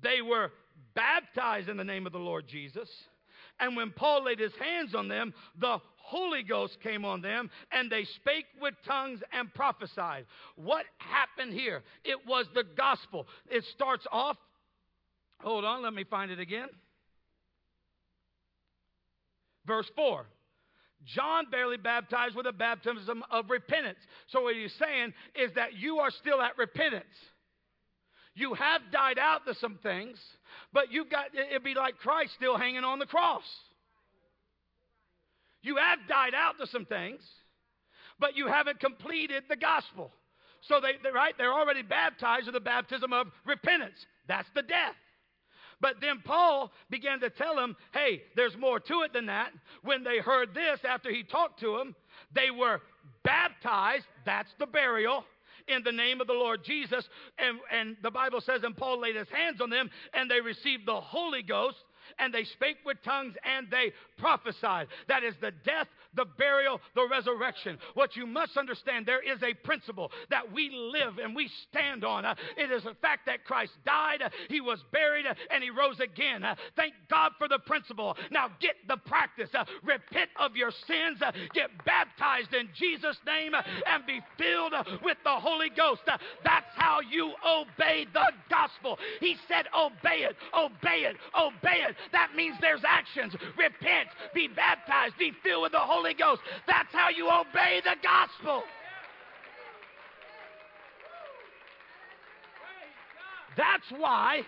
they 0.02 0.22
were 0.22 0.52
baptized 0.96 1.70
in 1.70 1.78
the 1.78 1.84
name 1.84 2.06
of 2.06 2.14
the 2.14 2.20
Lord 2.20 2.48
Jesus. 2.48 2.90
And 3.60 3.76
when 3.76 3.92
Paul 3.92 4.26
laid 4.26 4.40
his 4.40 4.56
hands 4.60 4.96
on 4.96 5.08
them, 5.08 5.34
the 5.60 5.80
Holy 5.98 6.44
Ghost 6.44 6.78
came 6.82 7.06
on 7.06 7.22
them, 7.22 7.50
and 7.72 7.92
they 7.92 8.06
spake 8.06 8.46
with 8.62 8.74
tongues 8.86 9.20
and 9.32 9.54
prophesied. 9.54 10.26
What 10.56 10.86
happened 10.98 11.54
here? 11.54 11.84
It 12.04 12.26
was 12.26 12.48
the 12.56 12.64
gospel. 12.64 13.28
It 13.50 13.64
starts 13.66 14.08
off, 14.12 14.38
hold 15.42 15.66
on, 15.66 15.82
let 15.84 15.94
me 15.94 16.04
find 16.04 16.32
it 16.32 16.40
again. 16.40 16.70
Verse 19.66 19.90
4. 19.96 20.26
John 21.06 21.46
barely 21.50 21.78
baptized 21.78 22.36
with 22.36 22.46
a 22.46 22.52
baptism 22.52 23.24
of 23.32 23.50
repentance. 23.50 24.00
So, 24.28 24.42
what 24.42 24.56
he's 24.56 24.74
saying 24.74 25.14
is 25.36 25.52
that 25.56 25.74
you 25.74 26.00
are 26.00 26.12
still 26.12 26.42
at 26.42 26.58
repentance. 26.58 27.06
You 28.36 28.54
have 28.54 28.82
died 28.92 29.18
out 29.18 29.46
to 29.48 29.56
some 29.56 29.80
things, 29.82 30.18
but 30.74 30.92
you've 30.92 31.10
got 31.10 31.28
it'd 31.34 31.64
be 31.64 31.74
like 31.74 31.98
Christ 31.98 32.34
still 32.36 32.58
hanging 32.58 32.84
on 32.84 33.00
the 33.00 33.06
cross. 33.06 33.44
You 35.62 35.78
have 35.78 36.00
died 36.08 36.34
out 36.34 36.58
to 36.60 36.68
some 36.68 36.86
things, 36.86 37.22
but 38.20 38.36
you 38.36 38.48
haven't 38.48 38.80
completed 38.80 39.44
the 39.50 39.56
gospel. 39.56 40.12
So 40.62 40.80
they, 40.82 40.94
they 41.04 41.12
right, 41.12 41.34
they're 41.38 41.54
already 41.54 41.82
baptized 41.82 42.46
with 42.46 42.56
the 42.56 42.62
baptism 42.62 43.14
of 43.14 43.28
repentance. 43.46 44.06
That's 44.28 44.48
the 44.56 44.62
death. 44.62 44.96
But 45.82 45.96
then 46.02 46.22
Paul 46.24 46.72
began 46.90 47.20
to 47.22 47.30
tell 47.30 47.56
them, 47.56 47.76
hey, 47.94 48.24
there's 48.36 48.58
more 48.58 48.80
to 48.80 49.02
it 49.02 49.14
than 49.14 49.28
that. 49.28 49.52
When 49.84 50.04
they 50.04 50.20
heard 50.20 50.54
this 50.54 50.80
after 50.88 51.10
he 51.10 51.24
talked 51.24 51.60
to 51.62 51.78
them, 51.78 51.96
they 52.34 52.52
were 52.52 52.82
baptized. 53.24 54.06
That's 54.26 54.54
the 54.60 54.66
burial 54.66 55.24
in 55.68 55.84
the 55.84 55.92
name 55.92 56.20
of 56.20 56.28
the 56.28 56.34
Lord 56.34 56.64
Jesus. 56.64 57.08
And, 57.38 57.60
and 57.72 57.98
the 58.02 58.12
Bible 58.12 58.42
says, 58.42 58.64
and 58.64 58.76
Paul 58.76 59.00
laid 59.00 59.16
his 59.16 59.30
hands 59.30 59.62
on 59.62 59.70
them, 59.70 59.90
and 60.14 60.30
they 60.30 60.42
received 60.42 60.86
the 60.86 61.00
Holy 61.00 61.44
Ghost 61.44 61.78
and 62.20 62.34
they 62.34 62.44
spake 62.44 62.78
with 62.86 62.98
tongues 63.04 63.36
and 63.44 63.68
they 63.72 63.92
prophesied. 64.18 64.88
That 65.08 65.24
is 65.24 65.34
the 65.42 65.52
death, 65.66 65.88
the 66.16 66.26
burial, 66.38 66.82
the 66.96 67.08
resurrection. 67.10 67.78
What 67.94 68.16
you 68.16 68.26
must 68.26 68.58
understand, 68.58 69.06
there 69.06 69.22
is 69.22 69.42
a 69.44 69.54
principle 69.54 70.12
that 70.30 70.52
we 70.52 70.70
live 70.70 71.18
and 71.18 71.36
we 71.36 71.50
stand 71.70 72.04
on. 72.04 72.26
Uh, 72.26 72.36
it 72.58 72.72
is 72.72 72.84
the 72.84 72.96
fact 73.02 73.26
that 73.28 73.46
Christ 73.46 73.72
died, 73.86 74.22
uh, 74.22 74.30
he 74.50 74.62
was 74.62 74.84
buried, 74.92 75.26
uh, 75.26 75.34
and 75.52 75.64
he 75.64 75.70
rose 75.70 76.00
again. 76.00 76.46
Thank 76.76 76.94
God 77.10 77.32
for 77.38 77.48
the 77.48 77.60
principle. 77.60 78.16
Now 78.32 78.50
get 78.60 78.76
the 78.88 78.98
practice. 78.98 79.50
Repent 79.84 80.30
of 80.40 80.56
your 80.56 80.72
sins, 80.88 81.22
get 81.54 81.70
baptized 81.86 82.54
in 82.54 82.70
Jesus' 82.76 83.18
name, 83.26 83.54
and 83.54 84.06
be 84.06 84.20
filled 84.38 84.74
with 85.04 85.18
the 85.24 85.30
Holy 85.30 85.70
Ghost. 85.70 86.02
that's 86.06 86.66
how 86.76 87.00
you 87.02 87.34
obey 87.46 88.06
the 88.14 88.32
gospel. 88.50 88.98
He 89.20 89.36
said, 89.48 89.66
Obey 89.76 90.26
it, 90.28 90.36
obey 90.54 91.06
it, 91.06 91.16
obey 91.38 91.84
it. 91.88 91.96
That 92.12 92.30
means 92.36 92.56
there's 92.62 92.84
actions. 92.88 93.34
Repent, 93.58 94.10
be 94.34 94.48
baptized, 94.48 95.18
be 95.18 95.32
filled 95.44 95.64
with 95.64 95.72
the 95.72 95.80
Holy 95.80 96.14
Ghost. 96.14 96.42
That's 96.68 96.92
how 96.92 97.10
you 97.10 97.28
obey 97.28 97.82
the 97.84 97.96
gospel. 98.02 98.64
That's 103.58 104.02
why 104.02 104.42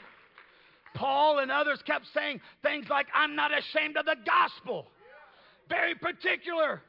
Paul 0.96 1.40
and 1.40 1.52
others 1.52 1.80
kept 1.86 2.06
saying 2.14 2.40
things 2.64 2.88
like, 2.90 3.08
I'm 3.14 3.36
not 3.36 3.52
ashamed 3.52 3.98
of 3.98 4.06
the 4.06 4.16
gospel. 4.26 4.88
Very 5.70 5.96
particular. 5.96 6.82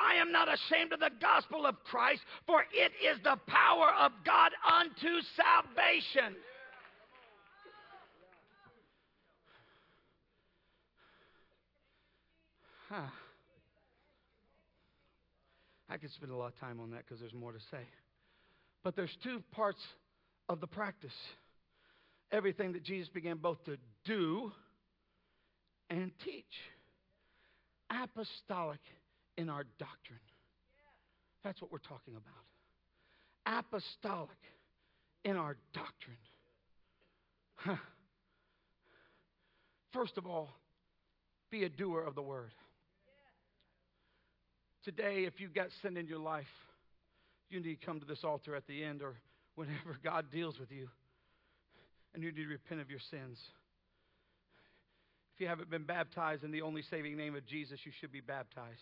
I 0.00 0.14
am 0.14 0.30
not 0.30 0.48
ashamed 0.48 0.92
of 0.92 1.00
the 1.00 1.10
gospel 1.20 1.66
of 1.66 1.74
Christ, 1.84 2.22
for 2.46 2.62
it 2.72 2.92
is 3.04 3.18
the 3.24 3.36
power 3.46 3.90
of 3.98 4.12
God 4.24 4.52
unto 4.64 5.20
salvation. 5.34 6.36
Huh. 12.88 13.06
I 15.90 15.96
could 15.96 16.10
spend 16.12 16.32
a 16.32 16.36
lot 16.36 16.52
of 16.52 16.60
time 16.60 16.80
on 16.80 16.90
that 16.90 17.04
because 17.06 17.20
there's 17.20 17.34
more 17.34 17.52
to 17.52 17.60
say. 17.70 17.86
But 18.84 18.96
there's 18.96 19.16
two 19.22 19.42
parts 19.52 19.80
of 20.48 20.60
the 20.60 20.66
practice. 20.66 21.14
Everything 22.30 22.72
that 22.72 22.82
Jesus 22.84 23.08
began 23.08 23.38
both 23.38 23.62
to 23.64 23.76
do 24.04 24.52
and 25.90 26.10
teach. 26.24 26.44
Apostolic 27.90 28.80
in 29.36 29.48
our 29.48 29.64
doctrine. 29.78 30.18
That's 31.42 31.60
what 31.62 31.72
we're 31.72 31.78
talking 31.78 32.14
about. 32.16 33.58
Apostolic 33.58 34.36
in 35.24 35.36
our 35.36 35.56
doctrine. 35.72 36.16
Huh. 37.56 37.76
First 39.92 40.18
of 40.18 40.26
all, 40.26 40.50
be 41.50 41.64
a 41.64 41.68
doer 41.68 42.02
of 42.02 42.14
the 42.14 42.22
word. 42.22 42.52
Today, 44.84 45.24
if 45.26 45.40
you've 45.40 45.54
got 45.54 45.68
sin 45.82 45.96
in 45.96 46.06
your 46.06 46.18
life, 46.18 46.46
you 47.50 47.60
need 47.60 47.80
to 47.80 47.86
come 47.86 48.00
to 48.00 48.06
this 48.06 48.24
altar 48.24 48.54
at 48.54 48.66
the 48.66 48.84
end 48.84 49.02
or 49.02 49.14
whenever 49.54 49.98
God 50.04 50.26
deals 50.30 50.58
with 50.58 50.70
you, 50.70 50.88
and 52.14 52.22
you 52.22 52.30
need 52.30 52.42
to 52.42 52.48
repent 52.48 52.80
of 52.80 52.90
your 52.90 53.00
sins. 53.10 53.38
If 55.34 55.40
you 55.40 55.48
haven't 55.48 55.70
been 55.70 55.84
baptized 55.84 56.44
in 56.44 56.50
the 56.50 56.62
only 56.62 56.82
saving 56.82 57.16
name 57.16 57.36
of 57.36 57.46
Jesus, 57.46 57.80
you 57.84 57.92
should 58.00 58.12
be 58.12 58.20
baptized 58.20 58.80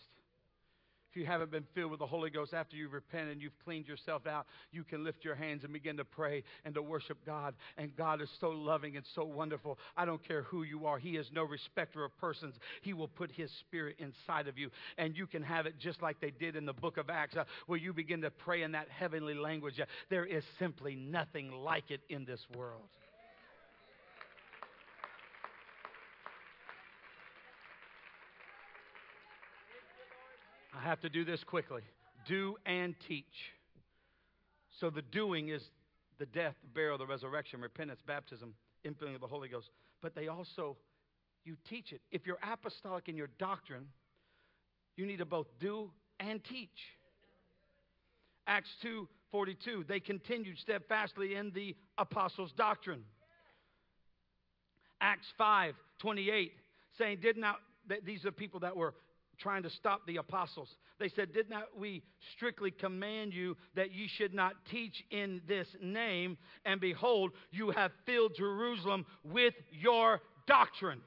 you 1.15 1.25
haven't 1.25 1.51
been 1.51 1.65
filled 1.73 1.91
with 1.91 1.99
the 1.99 2.05
Holy 2.07 2.29
Ghost 2.29 2.53
after 2.53 2.75
you 2.75 2.89
repent 2.89 3.29
and 3.29 3.41
you've 3.41 3.57
cleaned 3.63 3.87
yourself 3.87 4.27
out, 4.27 4.47
you 4.71 4.83
can 4.83 5.03
lift 5.03 5.23
your 5.23 5.35
hands 5.35 5.63
and 5.63 5.73
begin 5.73 5.97
to 5.97 6.05
pray 6.05 6.43
and 6.65 6.73
to 6.75 6.81
worship 6.81 7.17
God. 7.25 7.55
And 7.77 7.95
God 7.95 8.21
is 8.21 8.29
so 8.39 8.49
loving 8.49 8.95
and 8.97 9.05
so 9.15 9.23
wonderful. 9.23 9.77
I 9.95 10.05
don't 10.05 10.25
care 10.25 10.43
who 10.43 10.63
you 10.63 10.85
are, 10.85 10.97
He 10.97 11.17
is 11.17 11.27
no 11.33 11.43
respecter 11.43 12.03
of 12.03 12.17
persons. 12.17 12.55
He 12.81 12.93
will 12.93 13.07
put 13.07 13.31
His 13.31 13.51
Spirit 13.59 13.97
inside 13.99 14.47
of 14.47 14.57
you, 14.57 14.69
and 14.97 15.15
you 15.15 15.27
can 15.27 15.43
have 15.43 15.65
it 15.65 15.79
just 15.79 16.01
like 16.01 16.19
they 16.19 16.31
did 16.31 16.55
in 16.55 16.65
the 16.65 16.73
book 16.73 16.97
of 16.97 17.09
Acts, 17.09 17.37
uh, 17.37 17.45
where 17.65 17.79
you 17.79 17.93
begin 17.93 18.21
to 18.21 18.31
pray 18.31 18.63
in 18.63 18.71
that 18.73 18.89
heavenly 18.89 19.33
language. 19.33 19.79
Uh, 19.79 19.85
there 20.09 20.25
is 20.25 20.43
simply 20.59 20.95
nothing 20.95 21.51
like 21.51 21.91
it 21.91 22.01
in 22.09 22.25
this 22.25 22.41
world. 22.55 22.89
I 30.77 30.81
have 30.81 30.99
to 31.01 31.09
do 31.09 31.25
this 31.25 31.43
quickly. 31.43 31.81
Do 32.27 32.55
and 32.65 32.93
teach. 33.07 33.25
So 34.79 34.89
the 34.89 35.01
doing 35.01 35.49
is 35.49 35.63
the 36.19 36.27
death, 36.27 36.55
the 36.61 36.69
burial, 36.69 36.97
the 36.97 37.05
resurrection, 37.07 37.61
repentance, 37.61 38.01
baptism, 38.05 38.53
infilling 38.85 39.15
of 39.15 39.21
the 39.21 39.27
Holy 39.27 39.49
Ghost. 39.49 39.69
But 40.01 40.13
they 40.13 40.27
also, 40.27 40.77
you 41.45 41.55
teach 41.67 41.93
it. 41.93 42.01
If 42.11 42.27
you're 42.27 42.37
apostolic 42.43 43.09
in 43.09 43.17
your 43.17 43.29
doctrine, 43.39 43.87
You 44.97 45.05
need 45.05 45.17
to 45.17 45.25
both 45.25 45.47
do 45.59 45.91
and 46.19 46.43
teach. 46.43 46.97
Acts 48.47 48.75
2:42 48.83 49.85
they 49.87 49.99
continued 49.99 50.57
steadfastly 50.57 51.35
in 51.35 51.51
the 51.51 51.75
apostles' 51.97 52.51
doctrine. 52.53 53.05
Acts 54.99 55.31
5:28 55.39 56.51
saying 56.97 57.19
did 57.19 57.37
not 57.37 57.61
these 58.03 58.25
are 58.25 58.31
people 58.31 58.59
that 58.61 58.75
were 58.75 58.95
trying 59.39 59.63
to 59.63 59.69
stop 59.69 60.05
the 60.07 60.17
apostles. 60.17 60.69
They 60.99 61.09
said, 61.09 61.33
Did 61.33 61.49
not 61.49 61.65
we 61.77 62.03
strictly 62.35 62.71
command 62.71 63.33
you 63.33 63.55
that 63.75 63.93
ye 63.93 64.07
should 64.07 64.33
not 64.33 64.53
teach 64.69 65.03
in 65.11 65.41
this 65.47 65.67
name? 65.81 66.37
And 66.65 66.81
behold, 66.81 67.31
you 67.51 67.71
have 67.71 67.91
filled 68.05 68.35
Jerusalem 68.35 69.05
with 69.23 69.53
your 69.71 70.21
doctrine. 70.47 71.01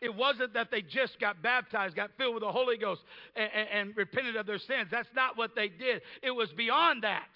It 0.00 0.14
wasn't 0.14 0.54
that 0.54 0.70
they 0.70 0.80
just 0.80 1.20
got 1.20 1.42
baptized, 1.42 1.94
got 1.94 2.10
filled 2.16 2.34
with 2.34 2.42
the 2.42 2.50
Holy 2.50 2.78
Ghost, 2.78 3.02
and, 3.36 3.50
and, 3.54 3.68
and 3.68 3.96
repented 3.96 4.34
of 4.36 4.46
their 4.46 4.58
sins. 4.58 4.88
That's 4.90 5.08
not 5.14 5.36
what 5.36 5.54
they 5.54 5.68
did. 5.68 6.00
It 6.22 6.30
was 6.30 6.50
beyond 6.52 7.02
that. 7.02 7.28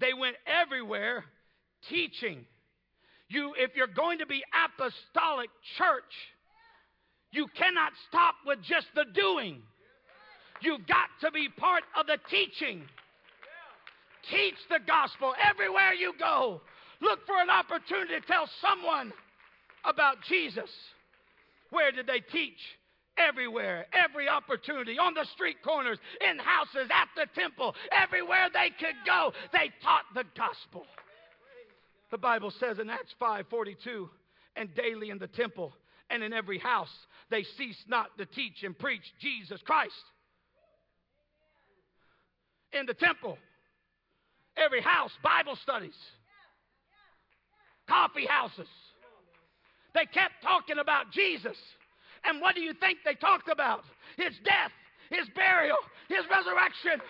They 0.00 0.12
went 0.12 0.36
everywhere 0.46 1.24
teaching. 1.88 2.44
You, 3.30 3.54
if 3.56 3.76
you're 3.76 3.86
going 3.86 4.18
to 4.18 4.26
be 4.26 4.42
apostolic 4.50 5.50
church, 5.78 6.12
you 7.30 7.46
cannot 7.56 7.92
stop 8.08 8.34
with 8.44 8.58
just 8.62 8.88
the 8.96 9.04
doing. 9.14 9.62
You've 10.60 10.86
got 10.86 11.06
to 11.22 11.30
be 11.30 11.48
part 11.48 11.84
of 11.96 12.08
the 12.08 12.18
teaching. 12.28 12.82
Teach 14.28 14.56
the 14.68 14.80
gospel 14.84 15.32
everywhere 15.40 15.94
you 15.94 16.12
go. 16.18 16.60
Look 17.00 17.24
for 17.24 17.40
an 17.40 17.48
opportunity 17.48 18.20
to 18.20 18.26
tell 18.26 18.48
someone 18.60 19.12
about 19.84 20.16
Jesus. 20.28 20.68
Where 21.70 21.92
did 21.92 22.08
they 22.08 22.20
teach? 22.20 22.58
Everywhere, 23.16 23.86
every 23.92 24.28
opportunity, 24.28 24.98
on 24.98 25.14
the 25.14 25.24
street 25.34 25.62
corners, 25.62 25.98
in 26.20 26.38
houses, 26.38 26.90
at 26.90 27.08
the 27.14 27.26
temple, 27.38 27.74
everywhere 27.92 28.48
they 28.52 28.70
could 28.78 28.96
go, 29.06 29.32
they 29.52 29.70
taught 29.82 30.04
the 30.14 30.24
gospel. 30.36 30.84
The 32.10 32.18
Bible 32.18 32.52
says 32.58 32.78
in 32.78 32.90
Acts 32.90 33.14
5:42, 33.20 34.10
and 34.56 34.74
daily 34.74 35.10
in 35.10 35.18
the 35.18 35.28
temple 35.28 35.72
and 36.10 36.22
in 36.22 36.32
every 36.32 36.58
house 36.58 36.92
they 37.30 37.44
cease 37.56 37.82
not 37.86 38.16
to 38.18 38.26
teach 38.26 38.62
and 38.64 38.76
preach 38.76 39.02
Jesus 39.20 39.60
Christ. 39.62 39.94
In 42.72 42.86
the 42.86 42.94
temple, 42.94 43.38
every 44.56 44.80
house, 44.80 45.12
Bible 45.22 45.56
studies, 45.62 45.96
coffee 47.88 48.26
houses. 48.26 48.68
They 49.94 50.06
kept 50.06 50.34
talking 50.42 50.78
about 50.78 51.10
Jesus. 51.10 51.56
And 52.24 52.40
what 52.40 52.54
do 52.54 52.60
you 52.60 52.74
think 52.74 52.98
they 53.04 53.14
talked 53.14 53.48
about? 53.48 53.82
His 54.16 54.34
death, 54.44 54.72
his 55.10 55.28
burial, 55.34 55.78
his 56.08 56.24
resurrection. 56.30 57.00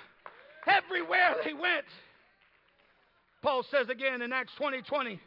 Everywhere 0.66 1.36
they 1.44 1.52
went. 1.52 1.84
Paul 3.42 3.64
says 3.70 3.88
again 3.88 4.22
in 4.22 4.32
Acts 4.32 4.52
20 4.58 4.82
20, 4.82 5.20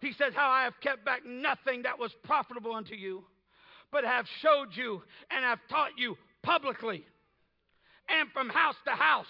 he 0.00 0.12
says, 0.12 0.32
How 0.34 0.48
I 0.48 0.64
have 0.64 0.80
kept 0.82 1.04
back 1.04 1.20
nothing 1.26 1.82
that 1.82 1.98
was 1.98 2.10
profitable 2.24 2.74
unto 2.74 2.94
you, 2.94 3.24
but 3.92 4.04
have 4.04 4.26
showed 4.40 4.68
you 4.74 5.02
and 5.30 5.44
have 5.44 5.58
taught 5.68 5.90
you 5.96 6.16
publicly 6.42 7.04
and 8.08 8.30
from 8.32 8.48
house 8.48 8.76
to 8.86 8.92
house. 8.92 9.26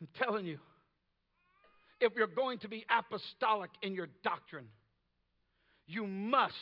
I'm 0.00 0.08
telling 0.22 0.46
you, 0.46 0.58
if 2.00 2.12
you're 2.14 2.28
going 2.28 2.58
to 2.60 2.68
be 2.68 2.84
apostolic 2.90 3.70
in 3.82 3.94
your 3.94 4.08
doctrine, 4.22 4.68
you 5.86 6.06
must 6.06 6.54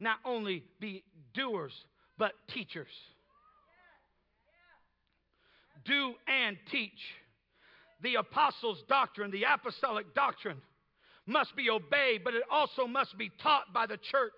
not 0.00 0.18
only 0.24 0.64
be 0.80 1.02
doers, 1.34 1.72
but 2.16 2.32
teachers. 2.54 2.86
Do 5.84 6.14
and 6.26 6.56
teach. 6.70 6.98
The 8.02 8.16
apostles' 8.16 8.82
doctrine, 8.88 9.30
the 9.30 9.44
apostolic 9.44 10.14
doctrine, 10.14 10.60
must 11.26 11.54
be 11.56 11.68
obeyed, 11.68 12.22
but 12.24 12.34
it 12.34 12.42
also 12.50 12.86
must 12.86 13.16
be 13.18 13.30
taught 13.42 13.72
by 13.72 13.86
the 13.86 13.96
church. 13.96 14.32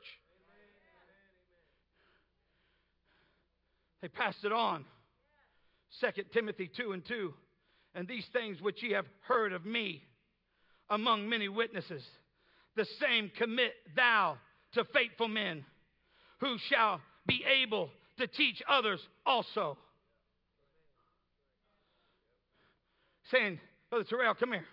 They 4.02 4.08
passed 4.08 4.44
it 4.44 4.52
on. 4.52 4.84
2 6.00 6.22
Timothy 6.32 6.70
2 6.74 6.92
and 6.92 7.04
2. 7.04 7.34
And 7.94 8.08
these 8.08 8.26
things 8.32 8.60
which 8.62 8.82
ye 8.82 8.92
have 8.92 9.06
heard 9.22 9.52
of 9.52 9.64
me 9.66 10.02
among 10.88 11.28
many 11.28 11.48
witnesses, 11.48 12.04
the 12.76 12.86
same 13.00 13.30
commit 13.36 13.72
thou 13.94 14.38
to 14.72 14.84
faithful 14.84 15.28
men 15.28 15.64
who 16.38 16.56
shall 16.68 17.00
be 17.26 17.44
able 17.44 17.90
to 18.18 18.26
teach 18.26 18.62
others 18.68 19.00
also. 19.26 19.76
Saying, 23.30 23.60
Brother 23.88 24.04
Terrell, 24.04 24.34
come 24.34 24.52
here. 24.52 24.64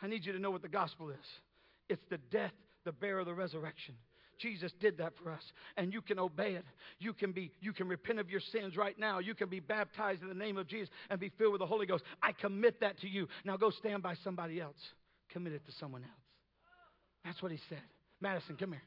I 0.00 0.08
need 0.08 0.24
you 0.24 0.32
to 0.32 0.38
know 0.38 0.50
what 0.50 0.62
the 0.62 0.68
gospel 0.68 1.10
is 1.10 1.26
it's 1.88 2.02
the 2.10 2.18
death, 2.30 2.52
the 2.84 2.92
burial, 2.92 3.24
the 3.24 3.34
resurrection. 3.34 3.94
Jesus 4.38 4.72
did 4.80 4.98
that 4.98 5.12
for 5.22 5.30
us, 5.30 5.42
and 5.76 5.92
you 5.92 6.00
can 6.00 6.18
obey 6.18 6.54
it. 6.54 6.64
You 6.98 7.12
can 7.12 7.32
be, 7.32 7.52
you 7.60 7.72
can 7.72 7.86
repent 7.86 8.18
of 8.18 8.28
your 8.28 8.40
sins 8.40 8.76
right 8.76 8.98
now. 8.98 9.20
You 9.20 9.34
can 9.34 9.48
be 9.48 9.60
baptized 9.60 10.22
in 10.22 10.28
the 10.28 10.34
name 10.34 10.56
of 10.56 10.66
Jesus 10.66 10.88
and 11.10 11.20
be 11.20 11.30
filled 11.38 11.52
with 11.52 11.60
the 11.60 11.66
Holy 11.66 11.86
Ghost. 11.86 12.02
I 12.22 12.32
commit 12.32 12.80
that 12.80 12.98
to 13.00 13.08
you. 13.08 13.28
Now 13.44 13.56
go 13.56 13.70
stand 13.70 14.02
by 14.02 14.14
somebody 14.24 14.60
else. 14.60 14.76
Commit 15.30 15.52
it 15.52 15.64
to 15.66 15.72
someone 15.72 16.02
else. 16.02 16.12
That's 17.24 17.40
what 17.42 17.52
he 17.52 17.58
said. 17.68 17.82
Madison, 18.20 18.56
come 18.56 18.72
here. 18.72 18.82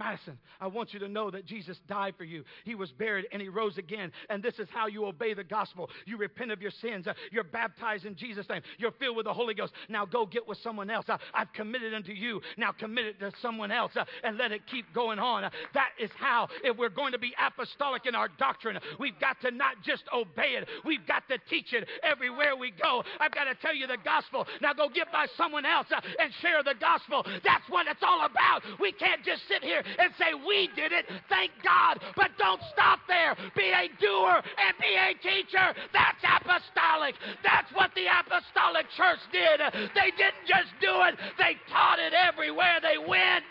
Madison, 0.00 0.36
I 0.60 0.66
want 0.66 0.92
you 0.92 0.98
to 1.00 1.08
know 1.08 1.30
that 1.30 1.46
Jesus 1.46 1.78
died 1.88 2.14
for 2.18 2.24
you. 2.24 2.42
He 2.64 2.74
was 2.74 2.90
buried 2.90 3.26
and 3.30 3.40
he 3.40 3.48
rose 3.48 3.78
again. 3.78 4.10
And 4.28 4.42
this 4.42 4.58
is 4.58 4.66
how 4.72 4.88
you 4.88 5.06
obey 5.06 5.34
the 5.34 5.44
gospel. 5.44 5.88
You 6.04 6.16
repent 6.16 6.50
of 6.50 6.60
your 6.60 6.72
sins. 6.82 7.06
You're 7.30 7.44
baptized 7.44 8.04
in 8.04 8.16
Jesus' 8.16 8.48
name. 8.48 8.62
You're 8.78 8.90
filled 8.92 9.16
with 9.16 9.26
the 9.26 9.32
Holy 9.32 9.54
Ghost. 9.54 9.72
Now 9.88 10.04
go 10.04 10.26
get 10.26 10.48
with 10.48 10.58
someone 10.64 10.90
else. 10.90 11.06
I've 11.32 11.52
committed 11.52 11.94
unto 11.94 12.10
you. 12.10 12.40
Now 12.56 12.72
commit 12.72 13.04
it 13.04 13.20
to 13.20 13.30
someone 13.40 13.70
else 13.70 13.92
uh, 13.94 14.04
and 14.24 14.36
let 14.36 14.50
it 14.50 14.62
keep 14.66 14.92
going 14.92 15.20
on. 15.20 15.44
Uh, 15.44 15.50
that 15.74 15.90
is 16.00 16.10
how, 16.18 16.48
if 16.64 16.76
we're 16.76 16.88
going 16.88 17.12
to 17.12 17.18
be 17.18 17.32
apostolic 17.40 18.06
in 18.06 18.16
our 18.16 18.28
doctrine, 18.28 18.76
we've 18.98 19.18
got 19.20 19.40
to 19.42 19.52
not 19.52 19.76
just 19.84 20.02
obey 20.12 20.56
it, 20.58 20.68
we've 20.84 21.06
got 21.06 21.22
to 21.28 21.38
teach 21.48 21.72
it 21.72 21.86
everywhere 22.02 22.56
we 22.56 22.72
go. 22.72 23.04
I've 23.20 23.32
got 23.32 23.44
to 23.44 23.54
tell 23.62 23.74
you 23.74 23.86
the 23.86 23.98
gospel. 24.04 24.44
Now 24.60 24.72
go 24.72 24.88
get 24.88 25.12
by 25.12 25.26
someone 25.36 25.64
else 25.64 25.86
uh, 25.94 26.00
and 26.18 26.32
share 26.42 26.64
the 26.64 26.74
gospel. 26.80 27.24
That's 27.44 27.68
what 27.68 27.86
it's 27.86 28.02
all 28.02 28.26
about. 28.26 28.62
We 28.80 28.90
can't 28.90 29.24
just 29.24 29.46
sit 29.46 29.62
here 29.62 29.83
and 29.98 30.12
say, 30.18 30.34
We 30.34 30.68
did 30.76 30.92
it. 30.92 31.06
Thank 31.28 31.52
God. 31.62 32.00
But 32.16 32.30
don't 32.38 32.60
stop 32.72 33.00
there. 33.08 33.36
Be 33.56 33.70
a 33.70 33.88
doer 34.00 34.40
and 34.40 34.74
be 34.80 34.92
a 34.94 35.14
teacher. 35.22 35.74
That's 35.92 36.22
apostolic. 36.22 37.14
That's 37.42 37.70
what 37.72 37.90
the 37.94 38.06
apostolic 38.08 38.86
church 38.96 39.22
did. 39.32 39.60
They 39.94 40.10
didn't 40.16 40.46
just 40.46 40.70
do 40.80 41.02
it, 41.08 41.14
they 41.38 41.56
taught 41.70 41.98
it 41.98 42.12
everywhere 42.12 42.78
they 42.82 42.98
went. 42.98 43.44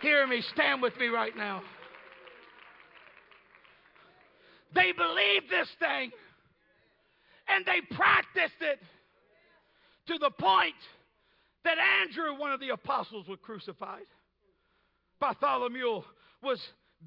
Hear 0.00 0.26
me, 0.26 0.42
stand 0.54 0.80
with 0.80 0.96
me 0.98 1.08
right 1.08 1.36
now. 1.36 1.62
They 4.74 4.92
believed 4.92 5.50
this 5.50 5.68
thing 5.78 6.10
and 7.48 7.66
they 7.66 7.80
practiced 7.94 8.60
it 8.60 8.78
to 10.06 10.18
the 10.18 10.30
point 10.30 10.74
that 11.64 11.76
Andrew, 12.02 12.38
one 12.38 12.52
of 12.52 12.60
the 12.60 12.70
apostles, 12.70 13.28
was 13.28 13.38
crucified. 13.42 14.06
Bartholomew 15.20 16.02
was 16.42 16.60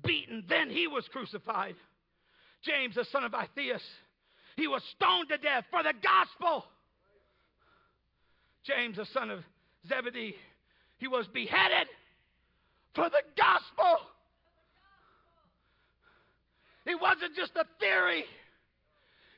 beaten, 0.06 0.44
then 0.48 0.70
he 0.70 0.88
was 0.88 1.08
crucified. 1.12 1.76
James, 2.64 2.96
the 2.96 3.06
son 3.06 3.24
of 3.24 3.34
Alphaeus, 3.34 3.82
he 4.56 4.68
was 4.68 4.84
stoned 4.96 5.30
to 5.30 5.38
death 5.38 5.66
for 5.72 5.84
the 5.84 5.94
gospel. 6.02 6.66
James, 8.64 8.98
the 8.98 9.06
son 9.14 9.30
of 9.30 9.40
Zebedee, 9.88 10.36
he 10.98 11.08
was 11.08 11.28
beheaded 11.28 11.88
for 12.96 13.10
the 13.10 13.22
gospel. 13.36 14.08
It 16.86 17.00
wasn't 17.02 17.36
just 17.36 17.52
a 17.56 17.66
theory, 17.80 18.26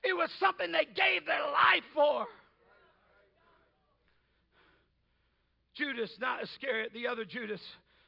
it 0.04 0.14
was 0.14 0.30
something 0.40 0.72
they 0.72 0.86
gave 0.86 1.26
their 1.26 1.42
life 1.42 1.84
for. 1.94 2.28
Judas, 5.76 6.12
not 6.20 6.44
Iscariot, 6.44 6.92
the 6.94 7.08
other 7.08 7.26
Judas, 7.26 7.62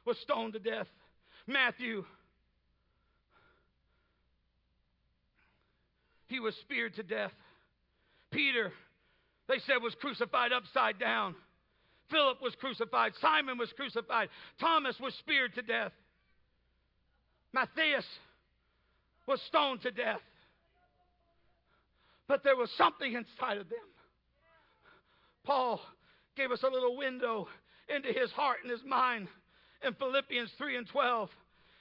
was 0.04 0.16
stoned 0.18 0.54
to 0.54 0.58
death. 0.58 0.86
Matthew, 1.46 2.04
he 6.26 6.40
was 6.40 6.54
speared 6.56 6.94
to 6.96 7.02
death. 7.02 7.32
Peter, 8.30 8.72
they 9.48 9.58
said, 9.66 9.76
was 9.82 9.94
crucified 10.00 10.52
upside 10.52 10.98
down. 10.98 11.34
Philip 12.10 12.40
was 12.40 12.54
crucified. 12.54 13.12
Simon 13.20 13.58
was 13.58 13.70
crucified. 13.76 14.28
Thomas 14.60 14.96
was 15.00 15.14
speared 15.14 15.54
to 15.54 15.62
death. 15.62 15.92
Matthias 17.52 18.06
was 19.26 19.40
stoned 19.42 19.82
to 19.82 19.90
death. 19.90 20.20
But 22.26 22.44
there 22.44 22.56
was 22.56 22.70
something 22.76 23.12
inside 23.12 23.58
of 23.58 23.68
them. 23.68 23.78
Paul 25.44 25.80
gave 26.38 26.52
us 26.52 26.62
a 26.62 26.70
little 26.70 26.96
window 26.96 27.48
into 27.94 28.08
his 28.08 28.30
heart 28.30 28.58
and 28.62 28.70
his 28.70 28.84
mind. 28.86 29.26
In 29.84 29.92
Philippians 29.94 30.50
3 30.56 30.76
and 30.76 30.88
12, 30.88 31.28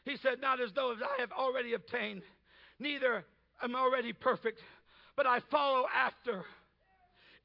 he 0.03 0.17
said, 0.17 0.41
Not 0.41 0.59
as 0.59 0.71
though 0.75 0.93
I 0.93 1.21
have 1.21 1.31
already 1.31 1.75
obtained, 1.75 2.23
neither 2.79 3.23
am 3.63 3.75
I 3.75 3.79
already 3.79 4.13
perfect, 4.13 4.59
but 5.15 5.27
I 5.27 5.39
follow 5.51 5.85
after, 5.95 6.43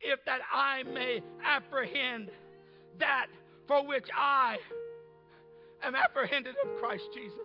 if 0.01 0.25
that 0.25 0.41
I 0.53 0.83
may 0.85 1.23
apprehend 1.45 2.31
that 2.99 3.27
for 3.69 3.87
which 3.87 4.07
I 4.17 4.57
am 5.83 5.95
apprehended 5.95 6.55
of 6.65 6.81
Christ 6.81 7.05
Jesus. 7.15 7.39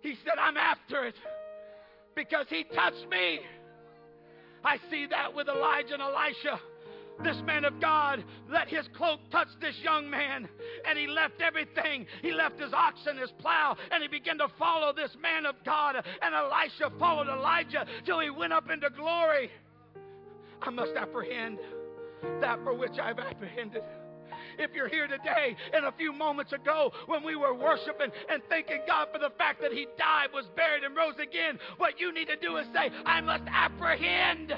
He 0.00 0.14
said, 0.24 0.34
I'm 0.40 0.56
after 0.56 1.04
it 1.06 1.16
because 2.14 2.46
he 2.48 2.64
touched 2.72 3.08
me. 3.10 3.40
I 4.64 4.78
see 4.90 5.06
that 5.10 5.34
with 5.34 5.48
Elijah 5.48 5.94
and 5.94 6.02
Elisha. 6.02 6.60
This 7.22 7.36
man 7.44 7.64
of 7.64 7.80
God 7.80 8.22
let 8.50 8.68
his 8.68 8.86
cloak 8.94 9.20
touch 9.30 9.48
this 9.60 9.74
young 9.82 10.08
man, 10.10 10.48
and 10.88 10.98
he 10.98 11.06
left 11.06 11.40
everything. 11.40 12.06
He 12.22 12.32
left 12.32 12.60
his 12.60 12.72
oxen, 12.72 13.16
his 13.16 13.30
plow, 13.38 13.76
and 13.90 14.02
he 14.02 14.08
began 14.08 14.38
to 14.38 14.48
follow 14.58 14.92
this 14.92 15.16
man 15.20 15.46
of 15.46 15.56
God. 15.64 15.96
And 15.96 16.34
Elisha 16.34 16.92
followed 16.98 17.28
Elijah 17.28 17.86
till 18.04 18.20
he 18.20 18.30
went 18.30 18.52
up 18.52 18.70
into 18.70 18.90
glory. 18.90 19.50
I 20.62 20.70
must 20.70 20.92
apprehend 20.96 21.58
that 22.40 22.62
for 22.62 22.74
which 22.74 22.98
I've 23.02 23.18
apprehended. 23.18 23.82
If 24.58 24.72
you're 24.74 24.88
here 24.88 25.06
today 25.06 25.56
and 25.72 25.84
a 25.84 25.92
few 25.92 26.12
moments 26.12 26.52
ago 26.52 26.92
when 27.06 27.22
we 27.22 27.36
were 27.36 27.54
worshiping 27.54 28.10
and 28.30 28.42
thanking 28.48 28.80
God 28.86 29.08
for 29.12 29.18
the 29.18 29.30
fact 29.38 29.60
that 29.62 29.72
He 29.72 29.86
died, 29.98 30.28
was 30.32 30.46
buried, 30.56 30.84
and 30.84 30.96
rose 30.96 31.14
again, 31.22 31.58
what 31.78 32.00
you 32.00 32.12
need 32.12 32.28
to 32.28 32.36
do 32.36 32.56
is 32.56 32.66
say, 32.74 32.90
I 33.04 33.20
must 33.20 33.44
apprehend. 33.46 34.54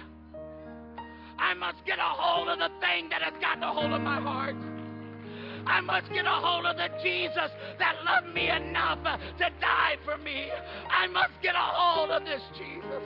I 1.39 1.55
must 1.55 1.85
get 1.87 1.99
a 1.99 2.03
hold 2.03 2.49
of 2.49 2.59
the 2.59 2.69
thing 2.81 3.09
that 3.11 3.23
has 3.23 3.35
gotten 3.41 3.63
a 3.63 3.73
hold 3.73 3.93
of 3.93 4.03
my 4.03 4.21
heart. 4.21 4.57
I 5.67 5.81
must 5.81 6.11
get 6.13 6.25
a 6.25 6.31
hold 6.31 6.67
of 6.67 6.77
the 6.77 6.89
Jesus 7.03 7.51
that 7.79 7.95
loved 8.05 8.35
me 8.35 8.49
enough 8.49 9.03
to 9.03 9.51
die 9.61 9.97
for 10.05 10.17
me. 10.19 10.49
I 10.91 11.07
must 11.07 11.33
get 11.43 11.55
a 11.55 11.59
hold 11.59 12.11
of 12.11 12.25
this 12.25 12.43
Jesus. 12.57 13.03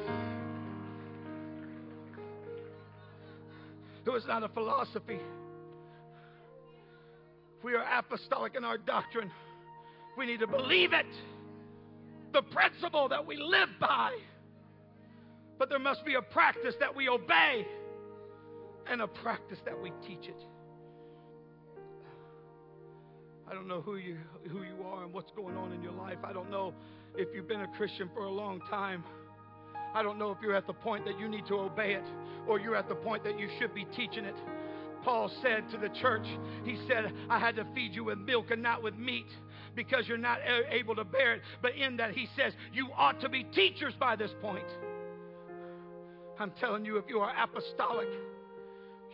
It 4.04 4.10
was 4.10 4.24
not 4.26 4.42
a 4.42 4.48
philosophy. 4.48 5.18
We 7.62 7.74
are 7.74 7.84
apostolic 7.98 8.54
in 8.56 8.64
our 8.64 8.78
doctrine. 8.78 9.30
We 10.16 10.26
need 10.26 10.40
to 10.40 10.46
believe 10.46 10.92
it. 10.92 11.06
The 12.32 12.42
principle 12.42 13.08
that 13.08 13.24
we 13.24 13.36
live 13.36 13.68
by. 13.80 14.16
But 15.58 15.68
there 15.68 15.78
must 15.78 16.04
be 16.04 16.14
a 16.14 16.22
practice 16.22 16.74
that 16.80 16.94
we 16.94 17.08
obey 17.08 17.66
and 18.90 19.00
a 19.00 19.06
practice 19.06 19.58
that 19.64 19.80
we 19.80 19.92
teach 20.06 20.28
it. 20.28 20.46
I 23.48 23.54
don't 23.54 23.68
know 23.68 23.82
who 23.82 23.96
you, 23.96 24.16
who 24.50 24.62
you 24.62 24.82
are 24.84 25.04
and 25.04 25.12
what's 25.12 25.30
going 25.32 25.56
on 25.56 25.72
in 25.72 25.82
your 25.82 25.92
life. 25.92 26.18
I 26.24 26.32
don't 26.32 26.50
know 26.50 26.72
if 27.16 27.28
you've 27.34 27.48
been 27.48 27.60
a 27.60 27.68
Christian 27.76 28.08
for 28.14 28.24
a 28.24 28.30
long 28.30 28.60
time. 28.70 29.04
I 29.94 30.02
don't 30.02 30.18
know 30.18 30.30
if 30.30 30.38
you're 30.40 30.54
at 30.54 30.66
the 30.66 30.72
point 30.72 31.04
that 31.04 31.20
you 31.20 31.28
need 31.28 31.46
to 31.46 31.58
obey 31.58 31.92
it 31.92 32.04
or 32.48 32.58
you're 32.58 32.76
at 32.76 32.88
the 32.88 32.94
point 32.94 33.24
that 33.24 33.38
you 33.38 33.48
should 33.58 33.74
be 33.74 33.84
teaching 33.94 34.24
it. 34.24 34.36
Paul 35.04 35.30
said 35.42 35.68
to 35.70 35.76
the 35.78 35.88
church, 36.00 36.26
he 36.64 36.78
said, 36.88 37.12
I 37.28 37.38
had 37.38 37.56
to 37.56 37.66
feed 37.74 37.94
you 37.94 38.04
with 38.04 38.18
milk 38.18 38.50
and 38.50 38.62
not 38.62 38.82
with 38.82 38.96
meat 38.96 39.26
because 39.74 40.06
you're 40.06 40.16
not 40.16 40.38
able 40.70 40.94
to 40.94 41.04
bear 41.04 41.34
it. 41.34 41.42
But 41.60 41.74
in 41.74 41.96
that, 41.96 42.12
he 42.12 42.28
says, 42.36 42.52
you 42.72 42.88
ought 42.96 43.20
to 43.20 43.28
be 43.28 43.44
teachers 43.44 43.94
by 43.98 44.16
this 44.16 44.30
point. 44.40 44.66
I'm 46.38 46.52
telling 46.52 46.84
you, 46.84 46.96
if 46.96 47.04
you 47.08 47.18
are 47.18 47.32
apostolic, 47.36 48.08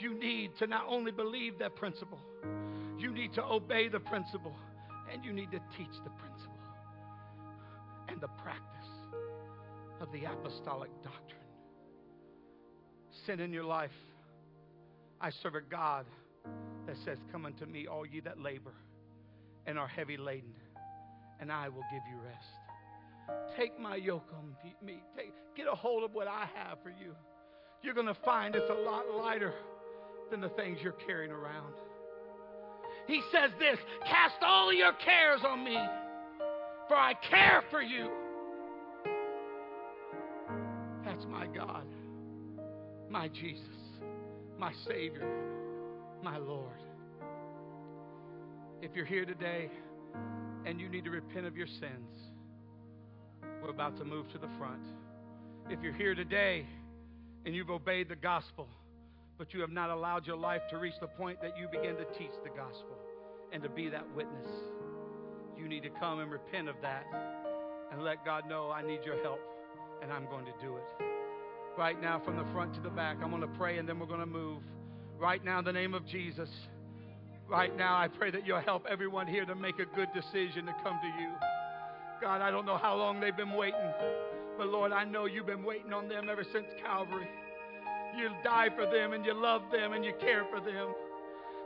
you 0.01 0.15
need 0.15 0.57
to 0.59 0.67
not 0.67 0.85
only 0.89 1.13
believe 1.13 1.59
that 1.59 1.77
principle, 1.77 2.21
you 2.99 3.13
need 3.13 3.33
to 3.35 3.45
obey 3.45 3.89
the 3.89 4.01
principle, 4.01 4.55
and 5.13 5.25
you 5.25 5.33
need 5.33 5.51
to 5.51 5.61
teach 5.77 5.95
the 6.05 6.11
principle 6.11 6.59
and 8.09 8.21
the 8.21 8.29
practice 8.43 8.89
of 10.01 10.11
the 10.13 10.25
apostolic 10.25 10.91
doctrine. 11.03 11.39
Sin 13.27 13.41
in 13.41 13.53
your 13.53 13.65
life 13.65 13.91
I 15.21 15.31
serve 15.31 15.57
a 15.57 15.61
God 15.61 16.07
that 16.87 16.97
says, 17.05 17.19
Come 17.33 17.45
unto 17.45 17.67
me, 17.67 17.87
all 17.87 18.07
ye 18.07 18.21
that 18.21 18.41
labor 18.41 18.73
and 19.67 19.79
are 19.79 19.89
heavy 19.89 20.17
laden, 20.17 20.55
and 21.41 21.53
I 21.53 21.69
will 21.69 21.85
give 21.93 22.03
you 22.09 22.17
rest. 22.25 23.57
Take 23.59 23.79
my 23.79 23.97
yoke 23.97 24.29
on 24.33 24.57
me. 24.83 25.03
Take, 25.17 25.33
get 25.55 25.67
a 25.67 25.75
hold 25.75 26.05
of 26.05 26.15
what 26.15 26.27
I 26.27 26.47
have 26.55 26.79
for 26.83 26.89
you. 26.89 27.15
You're 27.83 27.95
going 27.95 28.07
to 28.07 28.15
find 28.15 28.55
it's 28.55 28.71
a 28.71 28.75
lot 28.75 29.05
lighter 29.15 29.53
than 30.31 30.41
the 30.41 30.49
things 30.51 30.79
you're 30.83 30.93
carrying 31.07 31.33
around. 31.33 31.75
He 33.07 33.23
says 33.33 33.51
this 33.59 33.79
Cast 34.07 34.43
all 34.43 34.73
your 34.73 34.93
cares 34.93 35.41
on 35.47 35.65
me, 35.65 35.79
for 36.89 36.97
I 36.97 37.15
care 37.31 37.63
for 37.71 37.83
you. 37.83 38.11
That's 41.05 41.25
my 41.27 41.47
God, 41.47 41.87
my 43.09 43.29
Jesus 43.29 43.79
my 44.59 44.73
Savior, 44.87 45.27
my 46.23 46.37
Lord. 46.37 46.81
If 48.83 48.95
you're 48.95 49.05
here 49.05 49.25
today 49.25 49.71
and 50.67 50.81
you 50.81 50.89
need 50.89 51.05
to 51.05 51.11
repent 51.11 51.47
of 51.47 51.57
your 51.57 51.67
sins, 51.67 52.11
we're 53.63 53.71
about 53.71 53.97
to 53.99 54.05
move 54.05 54.31
to 54.33 54.39
the 54.39 54.49
front. 54.59 54.83
If 55.71 55.81
you're 55.83 55.93
here 55.93 56.15
today 56.15 56.67
and 57.47 57.55
you've 57.55 57.71
obeyed 57.71 58.09
the 58.09 58.17
gospel, 58.17 58.69
but 59.39 59.55
you 59.55 59.61
have 59.61 59.71
not 59.71 59.89
allowed 59.89 60.27
your 60.27 60.37
life 60.37 60.63
to 60.71 60.79
reach 60.79 60.99
the 61.01 61.07
point 61.07 61.41
that 61.41 61.57
you 61.57 61.69
begin 61.71 61.97
to 61.97 62.05
teach 62.19 62.33
the 62.43 62.51
gospel 62.51 62.99
and 63.53 63.63
to 63.63 63.69
be 63.69 63.89
that 63.89 64.05
witness, 64.15 64.49
you 65.57 65.69
need 65.69 65.83
to 65.85 65.91
come 65.91 66.19
and 66.19 66.31
repent 66.31 66.69
of 66.69 66.75
that 66.83 67.05
and 67.93 68.03
let 68.03 68.25
God 68.25 68.49
know 68.49 68.71
I 68.71 68.83
need 68.83 69.01
your 69.05 69.23
help 69.23 69.41
and 70.03 70.13
I'm 70.13 70.27
going 70.27 70.45
to 70.45 70.53
do 70.61 70.77
it 70.77 71.05
right 71.79 72.01
now 72.03 72.21
from 72.25 72.37
the 72.37 72.45
front 72.53 72.75
to 72.75 72.81
the 72.81 72.91
back. 72.91 73.19
I'm 73.23 73.31
going 73.31 73.41
to 73.41 73.59
pray 73.59 73.79
and 73.79 73.89
then 73.89 74.01
we're 74.01 74.07
going 74.07 74.21
to 74.21 74.27
move. 74.27 74.63
Right 75.17 75.45
now, 75.45 75.61
in 75.61 75.65
the 75.65 75.73
name 75.73 75.95
of 75.95 76.05
Jesus, 76.07 76.49
right 77.49 77.75
now, 77.77 77.97
I 77.97 78.09
pray 78.09 78.31
that 78.33 78.47
you'll 78.47 78.61
help 78.61 78.85
everyone 78.89 79.27
here 79.27 79.45
to 79.45 79.55
make 79.55 79.79
a 79.79 79.87
good 79.97 80.09
decision 80.13 80.67
to 80.67 80.75
come 80.83 80.99
to 81.01 81.23
you. 81.23 81.31
God, 82.21 82.41
I 82.41 82.51
don't 82.51 82.67
know 82.67 82.77
how 82.77 82.97
long 82.97 83.21
they've 83.21 83.37
been 83.37 83.53
waiting, 83.53 83.93
but 84.57 84.69
Lord, 84.69 84.91
I 84.91 85.05
know 85.05 85.27
you've 85.27 85.47
been 85.47 85.65
waiting 85.65 85.93
on 85.93 86.09
them 86.09 86.29
ever 86.29 86.45
since 86.53 86.67
Calvary. 86.83 87.29
You 88.17 88.31
die 88.43 88.69
for 88.75 88.87
them 88.87 89.13
and 89.13 89.25
you 89.25 89.35
love 89.35 89.63
them 89.73 89.93
and 89.93 90.05
you 90.05 90.13
care 90.21 90.45
for 90.51 90.61
them. 90.61 90.95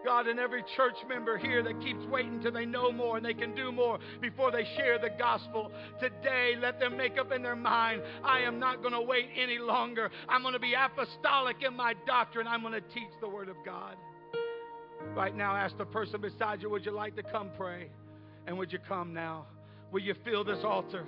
God, 0.04 0.26
and 0.26 0.40
every 0.40 0.64
church 0.76 0.96
member 1.08 1.38
here 1.38 1.62
that 1.62 1.80
keeps 1.80 2.04
waiting 2.06 2.40
till 2.40 2.52
they 2.52 2.66
know 2.66 2.90
more 2.90 3.16
and 3.16 3.24
they 3.24 3.34
can 3.34 3.54
do 3.54 3.70
more 3.70 3.98
before 4.20 4.50
they 4.50 4.66
share 4.76 4.98
the 4.98 5.10
gospel. 5.16 5.70
Today, 6.00 6.54
let 6.60 6.80
them 6.80 6.96
make 6.96 7.18
up 7.18 7.30
in 7.30 7.42
their 7.42 7.56
mind 7.56 8.02
I 8.24 8.40
am 8.40 8.58
not 8.58 8.80
going 8.80 8.94
to 8.94 9.00
wait 9.00 9.28
any 9.36 9.58
longer. 9.58 10.10
I'm 10.28 10.42
going 10.42 10.54
to 10.54 10.60
be 10.60 10.74
apostolic 10.74 11.56
in 11.66 11.76
my 11.76 11.94
doctrine. 12.06 12.46
I'm 12.46 12.62
going 12.62 12.74
to 12.74 12.80
teach 12.80 13.10
the 13.20 13.28
Word 13.28 13.48
of 13.48 13.56
God. 13.64 13.96
Right 15.14 15.36
now, 15.36 15.54
ask 15.54 15.76
the 15.78 15.84
person 15.84 16.20
beside 16.20 16.62
you, 16.62 16.70
would 16.70 16.84
you 16.84 16.92
like 16.92 17.16
to 17.16 17.22
come 17.22 17.50
pray? 17.56 17.88
And 18.46 18.58
would 18.58 18.72
you 18.72 18.78
come 18.88 19.12
now? 19.14 19.46
Will 19.92 20.00
you 20.00 20.14
fill 20.24 20.42
this 20.42 20.64
altar? 20.64 21.04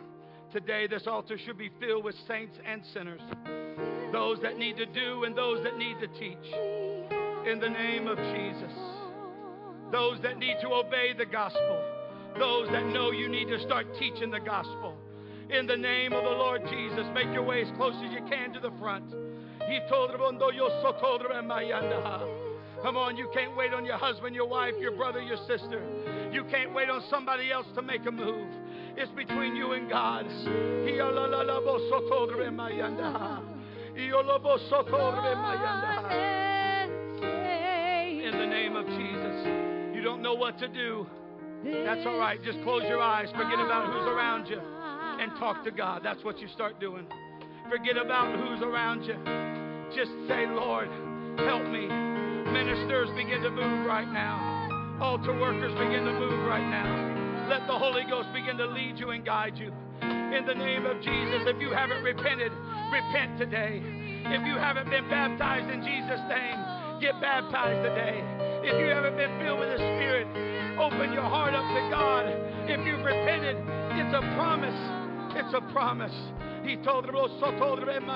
Today, 0.53 0.87
this 0.87 1.07
altar 1.07 1.37
should 1.45 1.59
be 1.59 1.70
filled 1.80 2.05
with 2.05 2.14
saints 2.28 2.57
and 2.64 2.82
sinners, 2.93 3.20
those 4.14 4.38
that 4.42 4.56
need 4.56 4.76
to 4.76 4.86
do 4.86 5.24
and 5.24 5.36
those 5.36 5.64
that 5.64 5.76
need 5.76 5.96
to 5.98 6.06
teach 6.06 6.54
in 7.50 7.58
the 7.58 7.68
name 7.68 8.06
of 8.06 8.16
Jesus. 8.16 8.72
Those 9.90 10.20
that 10.22 10.38
need 10.38 10.54
to 10.62 10.68
obey 10.68 11.14
the 11.18 11.26
gospel, 11.26 11.82
those 12.38 12.68
that 12.68 12.86
know 12.86 13.10
you 13.10 13.28
need 13.28 13.48
to 13.48 13.60
start 13.62 13.88
teaching 13.98 14.30
the 14.30 14.38
gospel. 14.38 14.94
In 15.50 15.66
the 15.66 15.76
name 15.76 16.12
of 16.12 16.22
the 16.22 16.30
Lord 16.30 16.62
Jesus, 16.70 17.04
make 17.12 17.26
your 17.34 17.42
way 17.42 17.62
as 17.62 17.68
close 17.76 17.94
as 18.06 18.12
you 18.12 18.20
can 18.30 18.52
to 18.52 18.60
the 18.60 18.70
front. 18.78 19.04
Come 22.82 22.96
on, 22.96 23.16
you 23.16 23.28
can't 23.34 23.56
wait 23.56 23.74
on 23.74 23.84
your 23.84 23.96
husband, 23.96 24.36
your 24.36 24.46
wife, 24.48 24.74
your 24.80 24.92
brother, 24.92 25.22
your 25.22 25.38
sister. 25.48 25.82
You 26.30 26.44
can't 26.44 26.72
wait 26.72 26.88
on 26.88 27.02
somebody 27.10 27.50
else 27.50 27.66
to 27.74 27.82
make 27.82 28.06
a 28.06 28.12
move. 28.12 28.46
It's 28.96 29.10
between 29.10 29.56
you 29.56 29.72
and 29.72 29.90
God 29.90 30.26
in 38.24 38.38
the 38.38 38.47
name 38.47 38.74
of 38.74 38.86
Jesus. 38.86 39.95
You 39.95 40.03
don't 40.03 40.20
know 40.20 40.34
what 40.34 40.59
to 40.59 40.68
do. 40.68 41.07
That's 41.64 42.05
all 42.07 42.18
right. 42.18 42.42
Just 42.42 42.61
close 42.62 42.82
your 42.88 43.01
eyes. 43.01 43.28
Forget 43.30 43.61
about 43.61 43.92
who's 43.92 44.07
around 44.09 44.49
you 44.49 44.61
and 44.61 45.30
talk 45.38 45.62
to 45.64 45.70
God. 45.70 46.03
That's 46.03 46.22
what 46.24 46.40
you 46.40 46.49
start 46.49 46.80
doing. 46.80 47.07
Forget 47.70 47.97
about 47.97 48.34
who's 48.36 48.61
around 48.62 49.05
you. 49.05 49.14
Just 49.95 50.11
say, 50.28 50.47
Lord, 50.47 50.88
help 51.47 51.62
me. 51.70 51.86
Ministers 51.86 53.09
begin 53.16 53.42
to 53.42 53.51
move 53.51 53.86
right 53.86 54.11
now. 54.11 54.99
Altar 55.01 55.38
workers 55.38 55.72
begin 55.72 56.05
to 56.05 56.12
move 56.12 56.47
right 56.47 56.68
now. 56.68 57.49
Let 57.49 57.66
the 57.66 57.78
Holy 57.78 58.05
Ghost 58.09 58.28
begin 58.34 58.57
to 58.59 58.66
lead 58.66 58.99
you 58.99 59.11
and 59.11 59.24
guide 59.24 59.57
you. 59.57 59.72
In 60.34 60.44
the 60.46 60.55
name 60.55 60.86
of 60.86 61.00
Jesus, 61.00 61.46
if 61.46 61.61
you 61.61 61.70
haven't 61.70 62.02
repented, 62.02 62.52
repent 62.92 63.38
today. 63.38 63.82
If 64.26 64.46
you 64.46 64.57
haven't 64.57 64.90
been 64.90 65.09
baptized 65.09 65.70
in 65.70 65.80
Jesus' 65.80 66.20
name, 66.28 66.59
get 67.00 67.20
baptized 67.20 67.82
today. 67.82 68.20
If 68.64 68.80
you 68.80 68.88
haven't 68.88 69.16
been 69.16 69.38
filled 69.40 69.61
with 69.61 69.76
the 69.76 69.80
Spirit, 69.96 70.26
open 70.78 71.12
your 71.12 71.28
heart 71.28 71.55
up 71.55 71.64
to 71.64 71.82
God. 71.90 72.26
If 72.68 72.80
you've 72.86 73.05
repented, 73.05 73.57
it's 74.00 74.14
a 74.14 74.22
promise. 74.34 74.80
It's 75.36 75.55
a 75.55 75.61
promise. 75.72 76.14
He 76.64 76.76
told 76.76 77.05
oh, 77.05 77.76
them, 77.86 78.07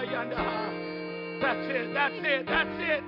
That's 1.41 1.67
it, 1.71 1.95
that's 1.95 2.19
it, 2.19 2.47
that's 2.47 2.79
it. 2.81 3.05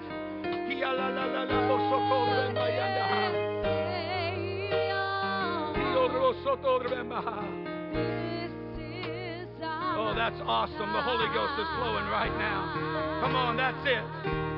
Oh, 9.96 10.14
that's 10.14 10.40
awesome. 10.46 10.92
The 10.92 11.02
Holy 11.02 11.26
Ghost 11.34 11.54
is 11.58 11.68
flowing 11.78 12.06
right 12.10 12.32
now. 12.38 13.20
Come 13.22 13.34
on, 13.34 13.56
that's 13.56 13.80
it. 13.86 14.04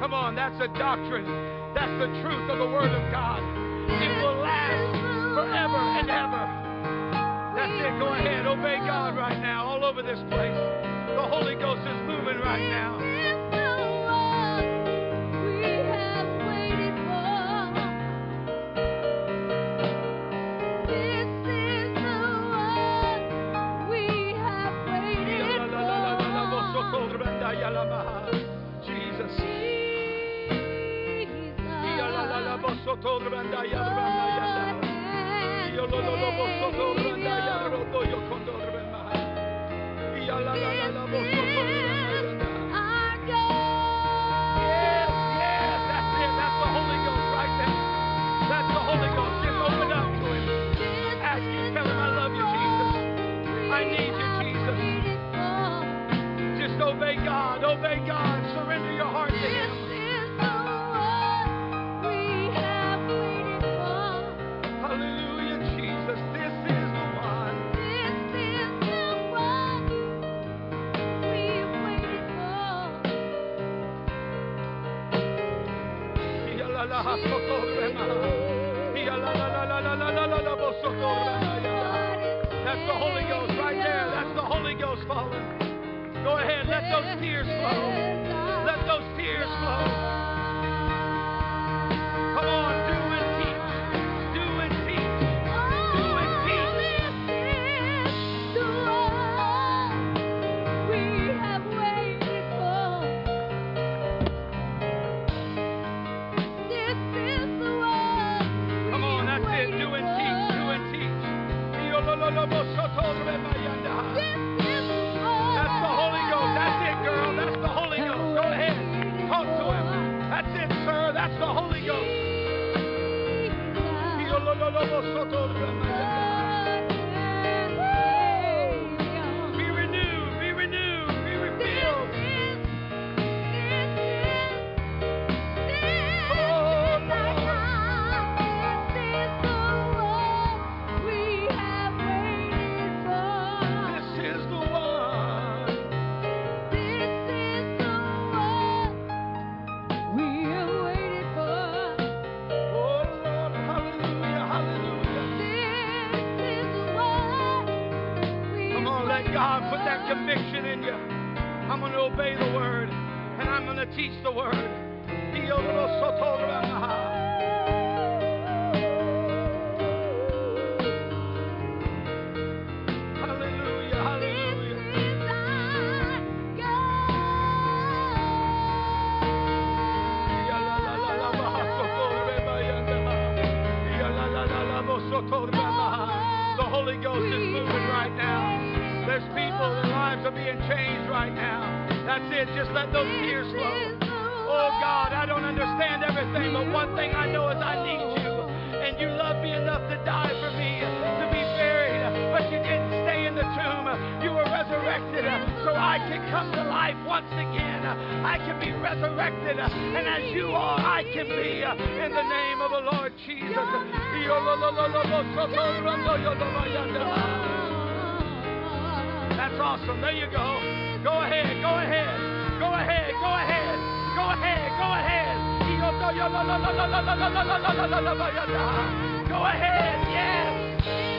Come 0.01 0.13
on, 0.13 0.35
that's 0.35 0.57
a 0.61 0.69
doctrine. 0.79 1.27
That's 1.75 1.93
the 2.01 2.11
truth 2.21 2.51
of 2.51 2.59
the 2.59 2.67
Word 2.67 2.91
of 2.91 3.05
God. 3.11 3.41
It 3.41 4.13
will 4.21 4.43
last 4.43 4.93
forever 5.37 5.79
and 5.79 6.11
ever. 6.11 6.45
That's 7.57 7.77
it. 7.81 7.99
Go 7.99 8.13
ahead. 8.13 8.47
Obey 8.47 8.79
God 8.85 9.17
right 9.17 9.41
now, 9.41 9.65
all 9.67 9.85
over 9.85 10.03
this 10.03 10.21
place. 10.29 10.57
The 11.15 11.27
Holy 11.29 11.55
Ghost 11.55 11.87
is 11.87 12.01
moving 12.09 12.41
right 12.41 12.67
now. 12.69 13.62
Obey 56.93 57.17
God. 57.25 57.65
Obey 57.65 58.07
God. 58.07 58.32
Holy 82.95 83.23
Ghost 83.25 83.53
right 83.59 83.77
there. 83.77 84.11
That's 84.15 84.35
the 84.35 84.43
Holy 84.43 84.75
Ghost. 84.75 85.03
Go 85.09 86.39
ahead, 86.39 86.69
let 86.69 86.85
those 86.91 87.21
tears 87.21 87.47
flow. 87.47 88.65
Let 88.65 88.87
those 88.87 89.05
tears 89.19 89.47
flow. 89.47 90.22